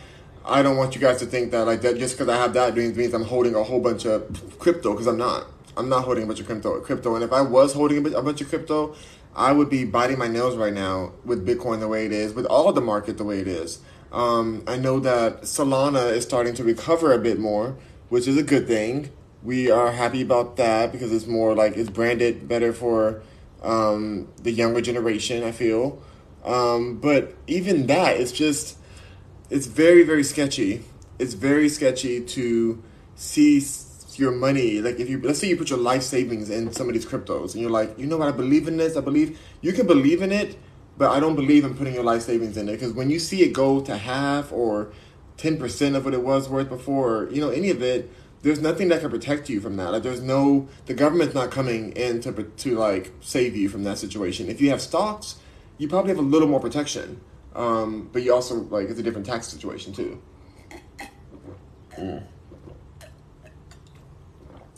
I 0.46 0.62
don't 0.62 0.76
want 0.76 0.94
you 0.94 1.02
guys 1.02 1.20
to 1.20 1.26
think 1.26 1.52
that 1.52 1.66
like 1.66 1.82
that 1.82 1.98
just 1.98 2.18
because 2.18 2.28
I 2.28 2.38
have 2.38 2.54
that 2.54 2.76
means 2.76 2.98
means 2.98 3.14
I'm 3.14 3.24
holding 3.24 3.56
a 3.56 3.64
whole 3.64 3.80
bunch 3.80 4.06
of 4.06 4.60
crypto 4.60 4.92
because 4.92 5.08
I'm 5.08 5.18
not. 5.18 5.48
I'm 5.76 5.90
not 5.90 6.04
holding 6.04 6.24
a 6.24 6.28
bunch 6.28 6.40
of 6.40 6.46
crypto. 6.46 6.80
Crypto, 6.82 7.16
and 7.16 7.24
if 7.24 7.32
I 7.32 7.42
was 7.42 7.74
holding 7.74 8.06
a 8.14 8.22
bunch 8.22 8.42
of 8.42 8.50
crypto, 8.50 8.96
I 9.36 9.52
would 9.52 9.70
be 9.70 9.86
biting 9.86 10.20
my 10.20 10.28
nails 10.28 10.56
right 10.56 10.74
now 10.74 11.14
with 11.26 11.48
Bitcoin 11.48 11.80
the 11.80 11.88
way 11.88 12.06
it 12.06 12.12
is, 12.12 12.34
with 12.34 12.46
all 12.46 12.72
the 12.74 12.82
market 12.82 13.18
the 13.18 13.24
way 13.24 13.40
it 13.40 13.48
is. 13.48 13.80
Um, 14.12 14.64
I 14.68 14.78
know 14.78 15.00
that 15.00 15.42
Solana 15.42 16.12
is 16.12 16.24
starting 16.24 16.54
to 16.56 16.64
recover 16.64 17.14
a 17.14 17.18
bit 17.18 17.40
more, 17.40 17.76
which 18.10 18.28
is 18.28 18.38
a 18.38 18.44
good 18.44 18.68
thing. 18.68 19.12
We 19.42 19.72
are 19.72 19.92
happy 19.92 20.22
about 20.22 20.58
that 20.58 20.92
because 20.92 21.12
it's 21.12 21.26
more 21.26 21.56
like 21.56 21.76
it's 21.76 21.90
branded 21.90 22.48
better 22.48 22.72
for 22.72 23.24
um, 23.64 24.28
the 24.42 24.52
younger 24.52 24.82
generation. 24.82 25.44
I 25.44 25.52
feel, 25.52 26.02
um, 26.46 27.00
but 27.00 27.34
even 27.48 27.88
that, 27.88 28.20
it's 28.20 28.32
just 28.32 28.78
it's 29.50 29.68
very 29.68 30.04
very 30.04 30.24
sketchy. 30.24 30.84
It's 31.20 31.34
very 31.34 31.70
sketchy 31.70 32.22
to 32.22 32.84
see 33.16 33.64
your 34.16 34.32
money 34.32 34.80
like 34.80 35.00
if 35.00 35.10
you 35.10 35.20
let's 35.22 35.40
say 35.40 35.48
you 35.48 35.58
put 35.58 35.72
your 35.72 35.80
life 35.80 36.04
savings 36.04 36.52
in 36.52 36.72
some 36.72 36.88
of 36.88 36.94
these 36.94 37.06
cryptos 37.06 37.54
and 37.54 37.62
you're 37.62 37.72
like 37.72 37.98
you 37.98 38.06
know 38.06 38.16
what 38.16 38.28
i 38.28 38.32
believe 38.32 38.68
in 38.68 38.78
this 38.78 38.96
i 38.96 39.02
believe 39.02 39.40
you 39.62 39.74
can 39.74 39.88
believe 39.88 40.22
in 40.22 40.32
it 40.32 40.56
but 40.98 41.10
I 41.10 41.20
don't 41.20 41.36
believe 41.36 41.66
in 41.66 41.76
putting 41.76 41.94
your 41.94 42.04
life 42.04 42.22
savings 42.22 42.58
in 42.58 42.66
there 42.68 42.76
because 42.76 42.94
when 42.94 43.10
you 43.10 43.20
see 43.20 43.42
it 43.42 43.54
go 43.54 43.82
to 43.82 43.98
half 43.98 44.52
or 44.52 44.92
10% 45.38 45.96
of 45.96 46.06
what 46.06 46.14
it 46.14 46.22
was 46.22 46.48
worth 46.50 46.70
before, 46.70 47.28
you 47.32 47.42
know, 47.42 47.50
any 47.50 47.70
of 47.72 47.82
it, 47.82 48.12
there's 48.44 48.62
nothing 48.62 48.90
that 48.90 49.02
can 49.02 49.10
protect 49.10 49.50
you 49.50 49.60
from 49.60 49.78
that. 49.78 49.92
Like 49.92 50.04
there's 50.04 50.22
no, 50.22 50.68
the 50.86 50.94
government's 50.94 51.34
not 51.34 51.50
coming 51.50 51.94
in 51.94 52.22
to, 52.22 52.32
to 52.32 52.78
like 52.78 53.12
save 53.22 53.56
you 53.56 53.70
from 53.70 53.84
that 53.84 53.98
situation. 53.98 54.50
If 54.50 54.62
you 54.62 54.70
have 54.70 54.82
stocks, 54.82 55.38
you 55.78 55.88
probably 55.88 56.10
have 56.10 56.20
a 56.20 56.22
little 56.22 56.48
more 56.48 56.60
protection. 56.60 57.22
Um, 57.56 58.10
but 58.12 58.24
you 58.24 58.34
also, 58.34 58.56
like, 58.56 58.90
it's 58.90 59.00
a 59.00 59.04
different 59.04 59.26
tax 59.26 59.48
situation 59.48 59.94
too. 59.94 60.22
Mm. 61.98 62.24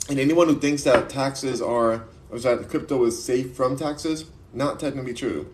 And 0.10 0.20
anyone 0.20 0.48
who 0.48 0.60
thinks 0.60 0.84
that 0.84 1.10
taxes 1.10 1.62
are, 1.62 2.05
or 2.29 2.39
that 2.39 2.70
crypto 2.70 3.03
is 3.05 3.24
safe 3.24 3.55
from 3.55 3.77
taxes, 3.77 4.25
not 4.53 4.79
technically 4.79 5.13
true 5.13 5.50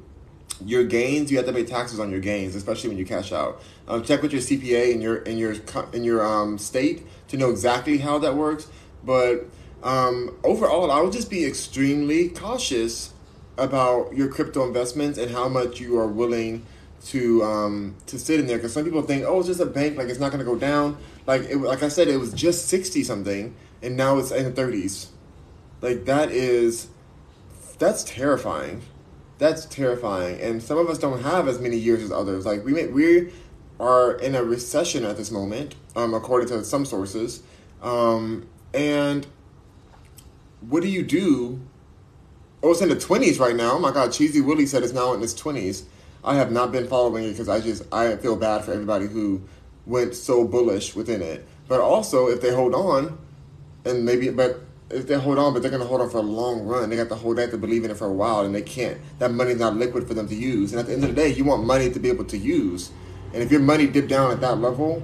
your 0.65 0.83
gains 0.83 1.31
you 1.31 1.37
have 1.37 1.45
to 1.45 1.53
pay 1.53 1.63
taxes 1.63 1.99
on 1.99 2.11
your 2.11 2.19
gains 2.19 2.55
especially 2.55 2.89
when 2.89 2.97
you 2.97 3.05
cash 3.05 3.31
out 3.31 3.61
um, 3.87 4.03
check 4.03 4.21
with 4.21 4.31
your 4.31 4.41
cpa 4.41 4.91
in 4.91 5.01
your 5.01 5.17
in 5.17 5.37
your 5.37 5.55
in 5.93 6.03
your 6.03 6.25
um, 6.25 6.57
state 6.57 7.05
to 7.27 7.37
know 7.37 7.49
exactly 7.49 7.97
how 7.97 8.17
that 8.19 8.35
works 8.35 8.67
but 9.03 9.45
um, 9.83 10.37
overall 10.43 10.91
i 10.91 11.01
would 11.01 11.13
just 11.13 11.29
be 11.29 11.45
extremely 11.45 12.29
cautious 12.29 13.13
about 13.57 14.15
your 14.15 14.27
crypto 14.27 14.65
investments 14.65 15.17
and 15.17 15.31
how 15.31 15.47
much 15.47 15.79
you 15.79 15.97
are 15.97 16.07
willing 16.07 16.65
to 17.05 17.43
um, 17.43 17.95
to 18.05 18.19
sit 18.19 18.39
in 18.39 18.47
there 18.47 18.57
because 18.57 18.73
some 18.73 18.83
people 18.83 19.01
think 19.01 19.23
oh 19.25 19.39
it's 19.39 19.47
just 19.47 19.59
a 19.59 19.65
bank 19.65 19.97
like 19.97 20.07
it's 20.07 20.19
not 20.19 20.31
going 20.31 20.43
to 20.43 20.49
go 20.49 20.55
down 20.55 20.97
like 21.25 21.41
it, 21.43 21.57
like 21.57 21.81
i 21.81 21.87
said 21.87 22.07
it 22.07 22.17
was 22.17 22.31
just 22.33 22.67
60 22.67 23.03
something 23.03 23.55
and 23.81 23.97
now 23.97 24.17
it's 24.19 24.31
in 24.31 24.53
the 24.53 24.61
30s 24.61 25.07
like 25.81 26.05
that 26.05 26.31
is 26.31 26.89
that's 27.79 28.03
terrifying 28.03 28.83
that's 29.41 29.65
terrifying. 29.65 30.39
And 30.39 30.61
some 30.61 30.77
of 30.77 30.87
us 30.87 30.99
don't 30.99 31.23
have 31.23 31.47
as 31.47 31.59
many 31.59 31.75
years 31.75 32.03
as 32.03 32.11
others. 32.11 32.45
Like 32.45 32.63
we 32.63 32.73
may, 32.73 32.85
we 32.85 33.31
are 33.79 34.13
in 34.13 34.35
a 34.35 34.43
recession 34.43 35.03
at 35.03 35.17
this 35.17 35.31
moment, 35.31 35.73
um, 35.95 36.13
according 36.13 36.47
to 36.49 36.63
some 36.63 36.85
sources. 36.85 37.41
Um, 37.81 38.47
and 38.71 39.25
what 40.69 40.83
do 40.83 40.89
you 40.89 41.01
do? 41.01 41.59
Oh, 42.61 42.69
it's 42.69 42.81
in 42.81 42.89
the 42.89 42.99
twenties 42.99 43.39
right 43.39 43.55
now. 43.55 43.71
Oh 43.71 43.79
my 43.79 43.91
God, 43.91 44.13
Cheesy 44.13 44.41
Willie 44.41 44.67
said 44.67 44.83
it's 44.83 44.93
now 44.93 45.11
in 45.13 45.23
its 45.23 45.33
twenties. 45.33 45.85
I 46.23 46.35
have 46.35 46.51
not 46.51 46.71
been 46.71 46.87
following 46.87 47.25
it 47.25 47.31
because 47.31 47.49
I 47.49 47.59
just 47.59 47.83
I 47.93 48.15
feel 48.17 48.35
bad 48.35 48.63
for 48.63 48.73
everybody 48.73 49.07
who 49.07 49.41
went 49.85 50.15
so 50.15 50.45
bullish 50.45 50.95
within 50.95 51.21
it. 51.21 51.47
But 51.67 51.79
also, 51.79 52.27
if 52.27 52.41
they 52.41 52.53
hold 52.53 52.75
on, 52.75 53.17
and 53.85 54.05
maybe, 54.05 54.29
but 54.29 54.61
if 54.89 55.07
they 55.07 55.15
hold 55.15 55.37
on, 55.37 55.53
but 55.53 55.61
they're 55.61 55.71
to 55.71 55.85
hold 55.85 56.01
on 56.01 56.09
for 56.09 56.17
a 56.17 56.21
long 56.21 56.61
run. 56.65 56.89
They 56.89 56.95
got 56.95 57.09
to 57.09 57.15
hold 57.15 57.37
that 57.37 57.51
to 57.51 57.57
believe 57.57 57.83
in 57.83 57.91
it 57.91 57.97
for 57.97 58.07
a 58.07 58.13
while, 58.13 58.41
and 58.41 58.53
they 58.53 58.61
can't. 58.61 58.99
That 59.19 59.31
money's 59.31 59.57
not 59.57 59.75
liquid 59.75 60.07
for 60.07 60.13
them 60.13 60.27
to 60.27 60.35
use. 60.35 60.71
And 60.71 60.79
at 60.79 60.87
the 60.87 60.93
end 60.93 61.03
of 61.03 61.09
the 61.09 61.15
day, 61.15 61.29
you 61.29 61.43
want 61.43 61.63
money 61.63 61.89
to 61.89 61.99
be 61.99 62.09
able 62.09 62.25
to 62.25 62.37
use. 62.37 62.91
And 63.33 63.41
if 63.41 63.51
your 63.51 63.61
money 63.61 63.87
dipped 63.87 64.09
down 64.09 64.31
at 64.31 64.41
that 64.41 64.59
level, 64.59 65.01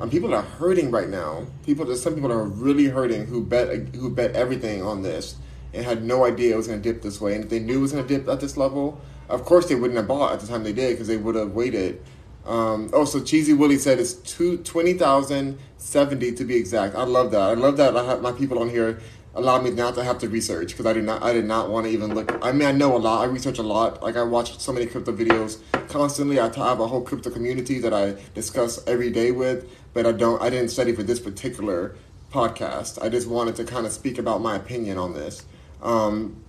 um, 0.00 0.10
people 0.10 0.34
are 0.34 0.42
hurting 0.42 0.90
right 0.90 1.08
now. 1.08 1.46
People, 1.64 1.94
some 1.96 2.14
people 2.14 2.32
are 2.32 2.44
really 2.44 2.86
hurting 2.86 3.26
who 3.26 3.42
bet 3.42 3.94
who 3.94 4.10
bet 4.10 4.34
everything 4.34 4.82
on 4.82 5.02
this, 5.02 5.36
and 5.72 5.84
had 5.84 6.04
no 6.04 6.24
idea 6.24 6.54
it 6.54 6.56
was 6.56 6.66
to 6.66 6.76
dip 6.78 7.02
this 7.02 7.20
way. 7.20 7.34
And 7.34 7.44
if 7.44 7.50
they 7.50 7.60
knew 7.60 7.78
it 7.78 7.82
was 7.82 7.92
to 7.92 8.02
dip 8.02 8.28
at 8.28 8.40
this 8.40 8.56
level, 8.56 9.00
of 9.32 9.44
course 9.44 9.66
they 9.68 9.74
wouldn't 9.74 9.96
have 9.96 10.06
bought 10.06 10.32
at 10.32 10.40
the 10.40 10.46
time 10.46 10.62
they 10.62 10.72
did 10.72 10.90
because 10.92 11.08
they 11.08 11.16
would 11.16 11.34
have 11.34 11.52
waited. 11.52 12.02
Um, 12.44 12.90
oh, 12.92 13.04
so 13.04 13.22
Cheesy 13.22 13.52
Willie 13.52 13.78
said 13.78 13.98
it's 13.98 14.14
two, 14.14 14.58
20,070 14.58 16.32
to 16.32 16.44
be 16.44 16.56
exact. 16.56 16.94
I 16.94 17.04
love 17.04 17.30
that. 17.30 17.40
I 17.40 17.54
love 17.54 17.76
that 17.78 17.96
I 17.96 18.04
have 18.04 18.20
my 18.20 18.32
people 18.32 18.58
on 18.58 18.68
here 18.68 19.00
allow 19.34 19.60
me 19.60 19.70
not 19.70 19.94
to 19.94 20.04
have 20.04 20.18
to 20.18 20.28
research 20.28 20.68
because 20.68 20.86
I 20.86 20.92
did 20.92 21.04
not 21.04 21.22
I 21.22 21.32
did 21.32 21.46
not 21.46 21.70
want 21.70 21.86
to 21.86 21.92
even 21.92 22.14
look. 22.14 22.38
I 22.42 22.52
mean, 22.52 22.68
I 22.68 22.72
know 22.72 22.96
a 22.96 22.98
lot. 22.98 23.22
I 23.22 23.24
research 23.24 23.58
a 23.58 23.62
lot. 23.62 24.02
Like 24.02 24.16
I 24.16 24.22
watch 24.22 24.58
so 24.58 24.72
many 24.72 24.86
crypto 24.86 25.12
videos 25.12 25.58
constantly. 25.88 26.38
I 26.38 26.54
have 26.54 26.80
a 26.80 26.86
whole 26.86 27.00
crypto 27.00 27.30
community 27.30 27.78
that 27.78 27.94
I 27.94 28.16
discuss 28.34 28.86
every 28.86 29.10
day 29.10 29.30
with, 29.30 29.70
but 29.94 30.06
I 30.06 30.12
don't. 30.12 30.40
I 30.42 30.50
didn't 30.50 30.68
study 30.68 30.94
for 30.94 31.02
this 31.02 31.20
particular 31.20 31.96
podcast. 32.32 33.02
I 33.02 33.08
just 33.08 33.28
wanted 33.28 33.56
to 33.56 33.64
kind 33.64 33.86
of 33.86 33.92
speak 33.92 34.18
about 34.18 34.40
my 34.40 34.56
opinion 34.56 34.98
on 34.98 35.14
this, 35.14 35.44
um, 35.82 36.42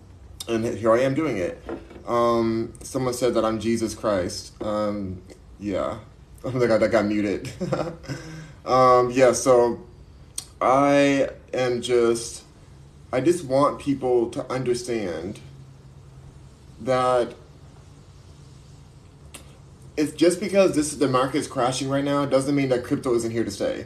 and 0.48 0.66
here 0.66 0.94
I 0.94 1.02
am 1.02 1.14
doing 1.14 1.38
it. 1.38 1.62
Um, 2.08 2.74
someone 2.82 3.14
said 3.14 3.34
that 3.36 3.46
I'm 3.46 3.60
Jesus 3.60 3.96
Christ. 3.96 4.62
Um, 4.62 5.22
yeah, 5.60 6.00
oh 6.44 6.52
my 6.52 6.66
god, 6.66 6.82
that 6.82 6.92
got 6.92 7.06
muted. 7.06 7.52
um, 8.66 9.12
yeah, 9.12 9.32
so 9.32 9.82
I 10.62 11.30
am 11.54 11.82
just 11.82 12.44
I 13.12 13.22
just 13.22 13.46
want 13.46 13.80
people 13.80 14.30
to 14.32 14.46
understand 14.52 15.40
that 16.82 17.36
it's 19.96 20.14
just 20.14 20.40
because 20.40 20.76
this 20.76 20.96
the 20.96 21.08
market 21.08 21.38
is 21.38 21.48
crashing 21.48 21.90
right 21.90 22.04
now 22.04 22.26
doesn't 22.26 22.56
mean 22.56 22.70
that 22.70 22.84
crypto 22.84 23.14
isn't 23.16 23.32
here 23.32 23.44
to 23.44 23.52
stay. 23.52 23.86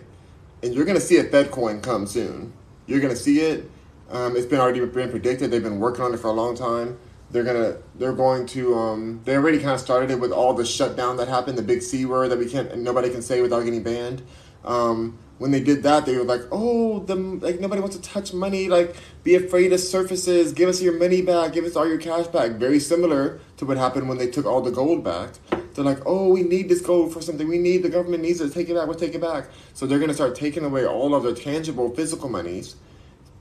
And 0.64 0.74
you're 0.74 0.86
going 0.86 0.98
to 0.98 1.04
see 1.04 1.18
a 1.18 1.24
Fed 1.24 1.52
coin 1.52 1.82
come 1.82 2.08
soon. 2.08 2.54
You're 2.88 3.00
going 3.00 3.14
to 3.14 3.20
see 3.20 3.42
it. 3.42 3.70
Um, 4.10 4.36
it's 4.36 4.46
been 4.46 4.60
already 4.60 4.80
been 4.80 5.12
predicted. 5.12 5.52
They've 5.52 5.62
been 5.62 5.80
working 5.80 6.04
on 6.04 6.14
it 6.14 6.20
for 6.20 6.28
a 6.28 6.34
long 6.34 6.56
time. 6.56 6.98
They're 7.30 7.44
gonna 7.44 7.78
they're 7.96 8.14
going 8.14 8.46
to 8.48 8.76
um, 8.76 9.22
they 9.26 9.36
already 9.36 9.58
kind 9.60 9.72
of 9.72 9.80
started 9.80 10.12
it 10.12 10.20
with 10.20 10.32
all 10.32 10.54
the 10.54 10.66
shutdown 10.66 11.18
that 11.18 11.28
happened, 11.28 11.58
the 11.58 11.64
big 11.64 11.82
C 11.82 12.06
word 12.06 12.32
that 12.32 12.40
we 12.40 12.50
can't 12.50 12.78
nobody 12.78 13.10
can 13.10 13.22
say 13.22 13.42
without 13.42 13.64
getting 13.64 13.84
banned. 13.84 14.22
Um, 14.64 15.18
when 15.38 15.52
they 15.52 15.60
did 15.60 15.84
that, 15.84 16.06
they 16.06 16.16
were 16.16 16.24
like, 16.24 16.42
"Oh, 16.52 17.00
the 17.00 17.16
like 17.16 17.60
nobody 17.60 17.82
wants 17.82 17.96
to 17.96 18.02
touch 18.02 18.34
money. 18.34 18.70
Like, 18.70 18.96
be 19.24 19.36
afraid 19.36 19.72
of 19.74 19.80
surfaces. 19.80 20.54
Give 20.54 20.68
us 20.70 20.82
your 20.82 20.98
money 20.98 21.22
back. 21.22 21.54
Give 21.54 21.66
us 21.66 21.76
all 21.76 21.88
your 21.88 21.98
cash 21.98 22.28
back." 22.28 22.52
Very 22.54 22.80
similar 22.80 23.40
to 23.58 23.66
what 23.66 23.78
happened 23.78 24.10
when 24.10 24.18
they 24.18 24.28
took 24.28 24.46
all 24.46 24.62
the 24.62 24.72
gold 24.72 25.04
back. 25.04 25.32
They're 25.74 25.86
like, 25.86 26.00
"Oh, 26.06 26.30
we 26.30 26.44
need 26.44 26.70
this 26.70 26.82
gold 26.82 27.14
for 27.14 27.22
something. 27.22 27.48
We 27.48 27.60
need 27.60 27.84
the 27.84 27.90
government 27.90 28.24
needs 28.24 28.40
to 28.40 28.50
take 28.50 28.70
it 28.70 28.76
back. 28.76 28.88
We'll 28.88 28.96
take 28.96 29.16
it 29.16 29.22
back." 29.22 29.50
So 29.74 29.86
they're 29.86 30.00
gonna 30.00 30.14
start 30.14 30.34
taking 30.34 30.64
away 30.64 30.86
all 30.86 31.14
of 31.14 31.24
their 31.24 31.36
tangible 31.36 31.94
physical 31.94 32.30
monies 32.30 32.76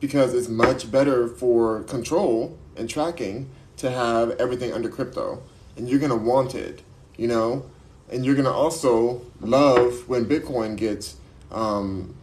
because 0.01 0.35
it's 0.35 0.49
much 0.49 0.91
better 0.91 1.27
for 1.29 1.83
control 1.85 2.59
and 2.77 2.91
tracking 2.91 3.49
to 3.79 3.91
have 3.91 4.31
everything 4.33 4.73
under 4.73 4.89
crypto, 4.89 5.43
and 5.77 5.89
you're 5.89 5.99
gonna 5.99 6.17
want 6.17 6.55
it, 6.55 6.83
you 7.17 7.29
know, 7.29 7.65
and 8.11 8.25
you're 8.25 8.35
gonna 8.35 8.51
also 8.51 9.23
love 9.41 10.09
when 10.09 10.25
Bitcoin 10.27 10.77
gets 10.77 11.17
um, 11.51 12.15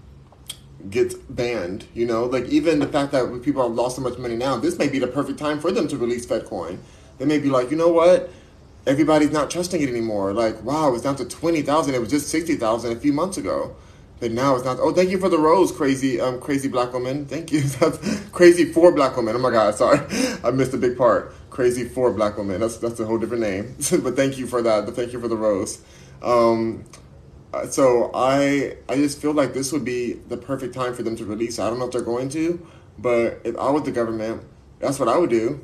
gets 0.89 1.15
banned. 1.15 1.85
You 1.93 2.05
know, 2.05 2.25
like 2.25 2.45
even 2.45 2.79
the 2.79 2.87
fact 2.87 3.11
that 3.11 3.41
people 3.43 3.63
have 3.63 3.73
lost 3.73 3.95
so 3.97 4.01
much 4.01 4.17
money 4.17 4.35
now, 4.35 4.57
this 4.57 4.77
may 4.77 4.87
be 4.87 4.99
the 4.99 5.07
perfect 5.07 5.39
time 5.39 5.59
for 5.59 5.71
them 5.71 5.87
to 5.89 5.97
release 5.97 6.25
FedCoin. 6.25 6.77
They 7.17 7.25
may 7.25 7.39
be 7.39 7.49
like, 7.49 7.69
you 7.69 7.77
know 7.77 7.89
what? 7.89 8.29
Everybody's 8.85 9.31
not 9.31 9.49
trusting 9.49 9.81
it 9.81 9.87
anymore. 9.87 10.33
Like, 10.33 10.61
wow, 10.63 10.93
it's 10.93 11.03
down 11.03 11.15
to 11.17 11.25
twenty 11.25 11.61
thousand. 11.61 11.95
It 11.95 11.99
was 11.99 12.09
just 12.09 12.27
sixty 12.27 12.55
thousand 12.55 12.91
a 12.91 12.99
few 12.99 13.13
months 13.13 13.37
ago. 13.37 13.75
But 14.23 14.31
now 14.31 14.55
it's 14.55 14.63
not. 14.63 14.79
Oh, 14.79 14.93
thank 14.93 15.09
you 15.09 15.19
for 15.19 15.27
the 15.27 15.37
rose, 15.37 15.69
crazy, 15.69 16.21
um, 16.21 16.39
crazy 16.39 16.69
black 16.69 16.93
woman. 16.93 17.25
Thank 17.25 17.51
you. 17.51 17.61
crazy 18.31 18.63
for 18.63 18.89
black 18.93 19.17
woman. 19.17 19.35
Oh 19.35 19.39
my 19.39 19.51
God, 19.51 19.75
sorry, 19.75 19.99
I 20.45 20.49
missed 20.51 20.73
a 20.73 20.77
big 20.77 20.97
part. 20.97 21.35
Crazy 21.49 21.83
for 21.83 22.09
black 22.13 22.37
woman. 22.37 22.61
That's 22.61 22.77
that's 22.77 23.01
a 23.01 23.05
whole 23.05 23.17
different 23.17 23.43
name. 23.43 23.75
but 24.01 24.15
thank 24.15 24.37
you 24.37 24.47
for 24.47 24.61
that. 24.61 24.85
But 24.85 24.95
thank 24.95 25.11
you 25.11 25.19
for 25.19 25.27
the 25.27 25.35
rose. 25.35 25.81
Um, 26.21 26.85
uh, 27.53 27.67
so 27.67 28.11
I 28.13 28.77
I 28.87 28.95
just 28.95 29.21
feel 29.21 29.33
like 29.33 29.53
this 29.53 29.73
would 29.73 29.83
be 29.83 30.13
the 30.13 30.37
perfect 30.37 30.73
time 30.73 30.93
for 30.93 31.03
them 31.03 31.17
to 31.17 31.25
release. 31.25 31.59
I 31.59 31.69
don't 31.69 31.77
know 31.77 31.87
if 31.87 31.91
they're 31.91 32.01
going 32.01 32.29
to, 32.29 32.65
but 32.97 33.41
if 33.43 33.57
I 33.57 33.71
was 33.71 33.83
the 33.83 33.91
government, 33.91 34.41
that's 34.79 34.99
what 34.99 35.09
I 35.09 35.17
would 35.17 35.31
do. 35.31 35.59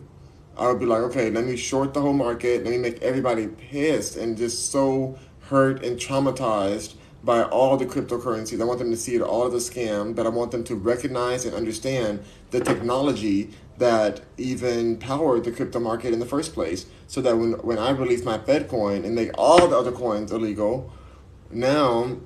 I 0.57 0.67
would 0.67 0.79
be 0.81 0.85
like, 0.85 1.03
okay, 1.03 1.29
let 1.29 1.45
me 1.45 1.55
short 1.55 1.93
the 1.93 2.01
whole 2.01 2.11
market. 2.11 2.65
Let 2.65 2.71
me 2.71 2.77
make 2.77 3.01
everybody 3.01 3.47
pissed 3.47 4.17
and 4.17 4.35
just 4.35 4.69
so 4.69 5.17
hurt 5.47 5.81
and 5.81 5.97
traumatized 5.97 6.95
by 7.23 7.43
all 7.43 7.77
the 7.77 7.85
cryptocurrencies. 7.85 8.61
I 8.61 8.63
want 8.63 8.79
them 8.79 8.91
to 8.91 8.97
see 8.97 9.15
it 9.15 9.21
all 9.21 9.53
as 9.53 9.69
a 9.69 9.71
scam, 9.71 10.15
but 10.15 10.25
I 10.25 10.29
want 10.29 10.51
them 10.51 10.63
to 10.65 10.75
recognize 10.75 11.45
and 11.45 11.53
understand 11.53 12.23
the 12.51 12.61
technology 12.61 13.51
that 13.77 14.21
even 14.37 14.97
powered 14.97 15.43
the 15.43 15.51
crypto 15.51 15.79
market 15.79 16.13
in 16.13 16.19
the 16.19 16.25
first 16.25 16.53
place. 16.53 16.85
So 17.07 17.21
that 17.21 17.37
when, 17.37 17.53
when 17.53 17.79
I 17.79 17.89
release 17.91 18.23
my 18.23 18.37
Fedcoin 18.37 19.03
and 19.03 19.15
make 19.15 19.31
all 19.37 19.67
the 19.67 19.77
other 19.77 19.91
coins 19.91 20.31
illegal, 20.31 20.91
now 21.51 22.17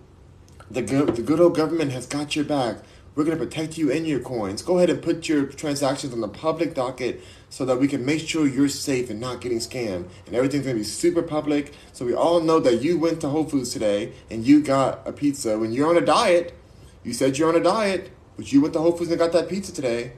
the 0.70 0.82
good, 0.82 1.16
the 1.16 1.22
good 1.22 1.40
old 1.40 1.56
government 1.56 1.92
has 1.92 2.06
got 2.06 2.36
your 2.36 2.46
back. 2.46 2.78
We're 3.16 3.24
going 3.24 3.38
to 3.38 3.46
protect 3.46 3.78
you 3.78 3.92
and 3.92 4.08
your 4.08 4.20
coins. 4.20 4.64
Go 4.64 4.78
ahead 4.78 4.90
and 4.90 5.02
put 5.02 5.30
your 5.30 5.46
transactions 5.46 6.14
on 6.14 6.22
the 6.22 6.28
public 6.28 6.74
docket 6.74 7.22
so 7.54 7.66
that 7.66 7.80
we 7.80 7.88
can 7.88 8.04
make 8.04 8.28
sure 8.28 8.48
you're 8.48 8.68
safe 8.68 9.12
and 9.12 9.20
not 9.20 9.40
getting 9.40 9.60
scammed. 9.60 10.10
And 10.26 10.36
everything's 10.36 10.66
to 10.66 10.74
be 10.74 10.84
super 10.84 11.22
public. 11.22 11.72
So 11.92 12.04
we 12.04 12.16
all 12.16 12.40
know 12.40 12.60
that 12.60 12.82
you 12.82 12.98
went 12.98 13.22
to 13.22 13.30
Whole 13.30 13.44
Foods 13.44 13.70
today 13.72 14.14
and 14.32 14.44
you 14.44 14.64
got 14.64 15.08
a 15.08 15.14
pizza. 15.14 15.60
When 15.60 15.72
you're 15.72 15.88
on 15.88 15.96
a 15.96 16.06
diet, 16.06 16.58
you 17.04 17.14
said 17.14 17.38
you're 17.38 17.50
on 17.50 17.56
a 17.56 17.64
diet, 17.64 18.10
but 18.38 18.52
you 18.52 18.60
went 18.60 18.74
to 18.74 18.80
Whole 18.80 18.94
Foods 18.94 19.12
and 19.12 19.20
got 19.20 19.34
that 19.34 19.50
pizza 19.50 19.72
today. 19.72 20.14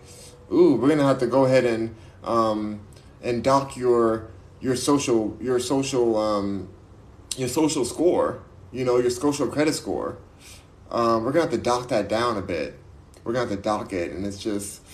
Ooh, 0.50 0.78
we're 0.78 0.96
to 0.96 1.04
have 1.04 1.20
to 1.20 1.28
go 1.28 1.44
ahead 1.44 1.66
and 1.66 1.94
um, 2.24 2.80
and 3.22 3.44
dock 3.44 3.76
your 3.76 4.32
your 4.62 4.78
social 4.78 5.38
your 5.42 5.60
social 5.60 6.16
um, 6.16 6.70
your 7.36 7.50
social 7.50 7.84
score 7.84 8.46
you 8.76 8.84
know, 8.84 8.98
your 8.98 9.10
social 9.10 9.48
credit 9.48 9.74
score. 9.74 10.18
Um, 10.92 11.24
we're 11.24 11.32
gonna 11.32 11.46
have 11.46 11.52
to 11.52 11.58
dock 11.58 11.88
that 11.90 12.10
down 12.10 12.38
a 12.38 12.42
bit. 12.42 12.78
We're 13.24 13.34
gonna 13.34 13.48
have 13.48 13.58
to 13.58 13.62
dock 13.62 13.94
it, 13.94 14.12
and 14.12 14.26
it's 14.26 14.38
just 14.38 14.85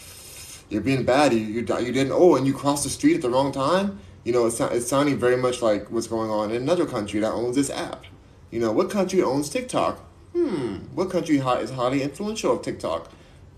you're 0.71 0.81
being 0.81 1.03
bad. 1.03 1.33
You 1.33 1.39
you, 1.39 1.59
you 1.59 1.91
didn't. 1.91 2.13
Oh, 2.13 2.35
and 2.35 2.47
you 2.47 2.53
crossed 2.53 2.85
the 2.85 2.89
street 2.89 3.15
at 3.15 3.21
the 3.21 3.29
wrong 3.29 3.51
time. 3.51 3.99
You 4.23 4.31
know, 4.31 4.45
it's 4.47 4.59
it's 4.59 4.87
sounding 4.87 5.17
very 5.17 5.37
much 5.37 5.61
like 5.61 5.91
what's 5.91 6.07
going 6.07 6.31
on 6.31 6.51
in 6.51 6.61
another 6.61 6.85
country 6.85 7.19
that 7.19 7.31
owns 7.31 7.55
this 7.55 7.69
app. 7.69 8.05
You 8.51 8.59
know, 8.59 8.71
what 8.71 8.89
country 8.89 9.21
owns 9.21 9.49
TikTok? 9.49 9.99
Hmm. 10.33 10.75
What 10.95 11.09
country 11.09 11.37
is 11.37 11.71
highly 11.71 12.01
influential 12.01 12.53
of 12.55 12.61
TikTok? 12.61 13.11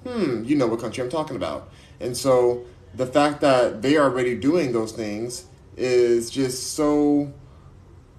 Hmm. 0.04 0.44
You 0.44 0.56
know 0.56 0.68
what 0.68 0.80
country 0.80 1.04
I'm 1.04 1.10
talking 1.10 1.36
about. 1.36 1.70
And 2.00 2.18
so 2.18 2.66
the 2.96 3.06
fact 3.06 3.42
that 3.42 3.82
they 3.82 3.96
are 3.96 4.06
already 4.06 4.36
doing 4.36 4.72
those 4.72 4.92
things 4.92 5.46
is 5.78 6.30
just 6.30 6.74
so 6.74 7.32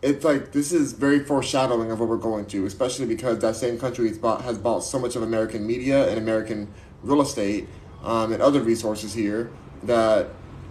it's 0.02 0.24
like 0.24 0.52
this 0.52 0.72
is 0.72 0.92
very 0.92 1.24
foreshadowing 1.24 1.90
of 1.90 1.98
what 1.98 2.08
we're 2.08 2.16
going 2.16 2.46
to, 2.46 2.66
especially 2.66 3.06
because 3.06 3.38
that 3.40 3.56
same 3.56 3.78
country 3.78 4.06
has 4.06 4.18
bought, 4.18 4.42
has 4.42 4.58
bought 4.58 4.80
so 4.80 4.98
much 4.98 5.16
of 5.16 5.22
American 5.22 5.66
media 5.66 6.08
and 6.08 6.18
American 6.18 6.72
real 7.02 7.22
estate 7.22 7.66
um, 8.04 8.32
and 8.32 8.42
other 8.42 8.60
resources 8.60 9.12
here 9.14 9.50
that 9.82 10.28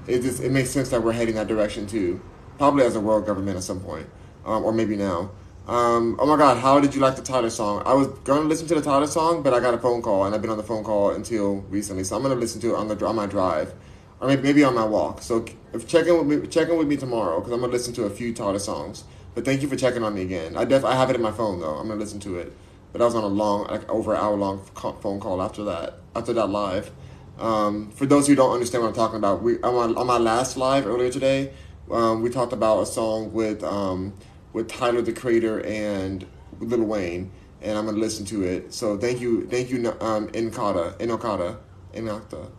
it 0.08 0.22
just 0.22 0.42
it 0.42 0.52
makes 0.52 0.70
sense 0.70 0.90
that 0.90 1.04
we're 1.04 1.12
heading 1.12 1.36
that 1.36 1.48
direction 1.48 1.88
too, 1.88 2.22
probably 2.58 2.84
as 2.84 2.96
a 2.96 3.00
world 3.00 3.26
government 3.26 3.58
at 3.58 3.64
some 3.64 3.80
point, 3.80 4.08
um, 4.46 4.64
or 4.64 4.72
maybe 4.72 4.96
now. 4.96 5.32
Um, 5.66 6.18
oh 6.20 6.26
my 6.26 6.36
God, 6.36 6.58
how 6.58 6.82
did 6.82 6.94
you 6.94 7.00
like 7.00 7.16
the 7.16 7.22
Tyler 7.22 7.50
song? 7.50 7.84
I 7.86 7.94
was 7.94 8.08
gonna 8.26 8.48
listen 8.48 8.68
to 8.68 8.76
the 8.76 8.82
Tyler 8.82 9.08
song, 9.08 9.44
but 9.44 9.54
I 9.54 9.60
got 9.60 9.74
a 9.74 9.78
phone 9.78 10.02
call 10.02 10.26
and 10.26 10.36
I've 10.36 10.42
been 10.42 10.52
on 10.52 10.58
the 10.58 10.64
phone 10.64 10.84
call 10.84 11.12
until 11.12 11.62
recently, 11.70 12.04
so 12.04 12.16
I'm 12.16 12.22
gonna 12.22 12.36
listen 12.36 12.60
to 12.62 12.74
it 12.74 12.76
on 12.76 12.88
the 12.88 13.06
on 13.06 13.16
my 13.16 13.26
drive, 13.26 13.74
or 14.20 14.28
maybe, 14.28 14.42
maybe 14.42 14.64
on 14.64 14.76
my 14.76 14.86
walk. 14.86 15.22
So 15.22 15.46
if 15.74 15.88
check 15.88 16.06
in 16.08 16.18
with 16.18 16.42
me, 16.42 16.48
check 16.48 16.68
in 16.68 16.78
with 16.78 16.88
me 16.88 16.98
tomorrow 16.98 17.40
because 17.40 17.54
I'm 17.54 17.62
gonna 17.62 17.72
listen 17.72 17.94
to 17.96 18.04
a 18.04 18.10
few 18.10 18.34
Tyler 18.34 18.60
songs. 18.60 19.06
But 19.36 19.46
thank 19.46 19.62
you 19.62 19.68
for 19.68 19.76
checking 19.76 20.04
on 20.04 20.14
me 20.14 20.22
again. 20.22 20.56
I 20.58 20.66
def 20.66 20.84
I 20.84 20.96
have 20.96 21.10
it 21.10 21.16
in 21.16 21.22
my 21.22 21.32
phone 21.32 21.60
though. 21.62 21.76
I'm 21.76 21.88
gonna 21.88 22.00
listen 22.00 22.20
to 22.22 22.38
it. 22.38 22.54
But 22.92 23.02
I 23.02 23.06
was 23.06 23.16
on 23.16 23.24
a 23.24 23.28
long, 23.28 23.68
like 23.68 23.90
over 23.90 24.14
an 24.14 24.22
hour 24.22 24.36
long 24.36 24.64
phone 24.76 25.20
call 25.20 25.42
after 25.42 25.64
that. 25.64 25.98
After 26.16 26.34
that 26.34 26.50
live. 26.50 26.92
Um, 27.40 27.90
for 27.92 28.06
those 28.06 28.28
who 28.28 28.36
don't 28.36 28.54
understand 28.54 28.84
what 28.84 28.90
I'm 28.90 28.96
talking 28.96 29.18
about, 29.18 29.42
we 29.42 29.60
on, 29.62 29.98
on 29.98 30.08
my 30.08 30.18
last 30.18 30.56
live 30.56 30.86
earlier 30.86 31.10
today, 31.10 31.52
um, 31.92 32.22
we 32.22 32.30
talked 32.30 32.54
about 32.54 32.82
a 32.82 32.86
song 32.86 33.34
with 33.34 33.64
um, 33.64 34.14
with 34.54 34.68
Tyler 34.68 35.02
the 35.02 35.14
Creator 35.14 35.66
and 35.66 36.26
Lil 36.60 36.84
Wayne, 36.84 37.32
and 37.62 37.78
I'm 37.78 37.86
gonna 37.86 37.98
listen 37.98 38.26
to 38.28 38.44
it. 38.44 38.74
So 38.74 38.98
thank 38.98 39.20
you, 39.20 39.48
thank 39.48 39.70
you, 39.70 39.78
um, 40.00 40.28
Inkata, 40.30 40.98
Inokata, 41.00 41.58
Inokta. 41.94 42.52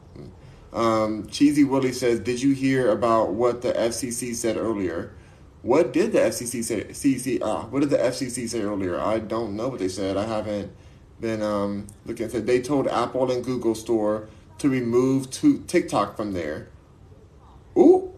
Um, 0.73 1.29
Cheesy 1.29 1.63
Willie 1.63 1.93
says, 1.93 2.19
"Did 2.19 2.43
you 2.43 2.53
hear 2.53 2.91
about 2.91 3.33
what 3.33 3.63
the 3.63 3.73
FCC 3.73 4.35
said 4.35 4.57
earlier?" 4.57 5.13
What 5.63 5.95
did 5.95 6.13
the 6.13 6.19
FCC 6.19 6.63
say? 6.63 6.85
CC, 6.89 7.39
ah, 7.41 7.65
what 7.71 7.81
did 7.81 7.89
the 7.89 7.97
FCC 7.97 8.47
say 8.47 8.61
earlier? 8.61 9.01
I 9.01 9.19
don't 9.19 9.57
know 9.57 9.69
what 9.69 9.79
they 9.79 9.89
said. 9.89 10.19
I 10.19 10.27
haven't 10.27 10.71
been 11.21 11.41
um, 11.41 11.87
looking 12.05 12.27
at 12.27 12.35
it. 12.35 12.45
They 12.45 12.61
told 12.61 12.87
Apple 12.87 13.31
and 13.31 13.43
Google 13.43 13.75
Store 13.75 14.29
to 14.65 14.71
remove 14.71 15.31
to 15.31 15.59
TikTok 15.67 16.17
from 16.17 16.33
there. 16.33 16.69
Ooh, 17.77 18.15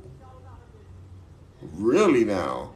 really 1.60 2.24
now? 2.24 2.70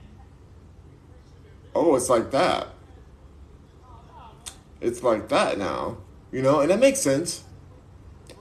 Oh, 1.72 1.94
it's 1.94 2.08
like 2.08 2.32
that. 2.32 2.66
It's 4.80 5.04
like 5.04 5.28
that 5.28 5.56
now, 5.56 5.98
you 6.32 6.42
know, 6.42 6.58
and 6.58 6.70
that 6.70 6.80
makes 6.80 6.98
sense. 6.98 7.44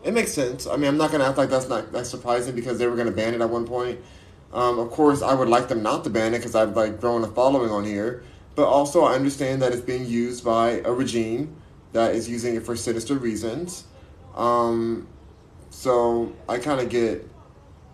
it 0.03 0.15
makes 0.15 0.31
sense. 0.31 0.65
I 0.65 0.77
mean, 0.77 0.87
I'm 0.87 0.97
not 0.97 1.11
gonna 1.11 1.25
act 1.25 1.37
like 1.37 1.51
that's 1.51 1.69
not 1.69 1.91
that's 1.91 2.09
surprising 2.09 2.55
because 2.55 2.79
they 2.79 2.87
were 2.87 2.95
gonna 2.95 3.11
ban 3.11 3.35
it 3.35 3.41
at 3.41 3.49
one 3.51 3.67
point. 3.67 3.99
Um, 4.51 4.79
of 4.79 4.89
course, 4.89 5.21
I 5.21 5.35
would 5.35 5.47
like 5.47 5.67
them 5.67 5.83
not 5.83 6.03
to 6.05 6.09
ban 6.09 6.33
it 6.33 6.39
because 6.39 6.55
I've 6.55 6.75
like 6.75 6.99
grown 6.99 7.23
a 7.23 7.27
following 7.27 7.69
on 7.69 7.85
here. 7.85 8.23
But 8.55 8.65
also, 8.65 9.03
I 9.03 9.13
understand 9.13 9.61
that 9.61 9.73
it's 9.73 9.81
being 9.81 10.07
used 10.07 10.43
by 10.43 10.81
a 10.83 10.91
regime 10.91 11.55
that 11.91 12.15
is 12.15 12.27
using 12.27 12.55
it 12.55 12.63
for 12.65 12.75
sinister 12.75 13.13
reasons. 13.13 13.83
Um, 14.35 15.07
so 15.69 16.33
I 16.47 16.57
kind 16.57 16.79
of 16.79 16.89
get, 16.89 17.27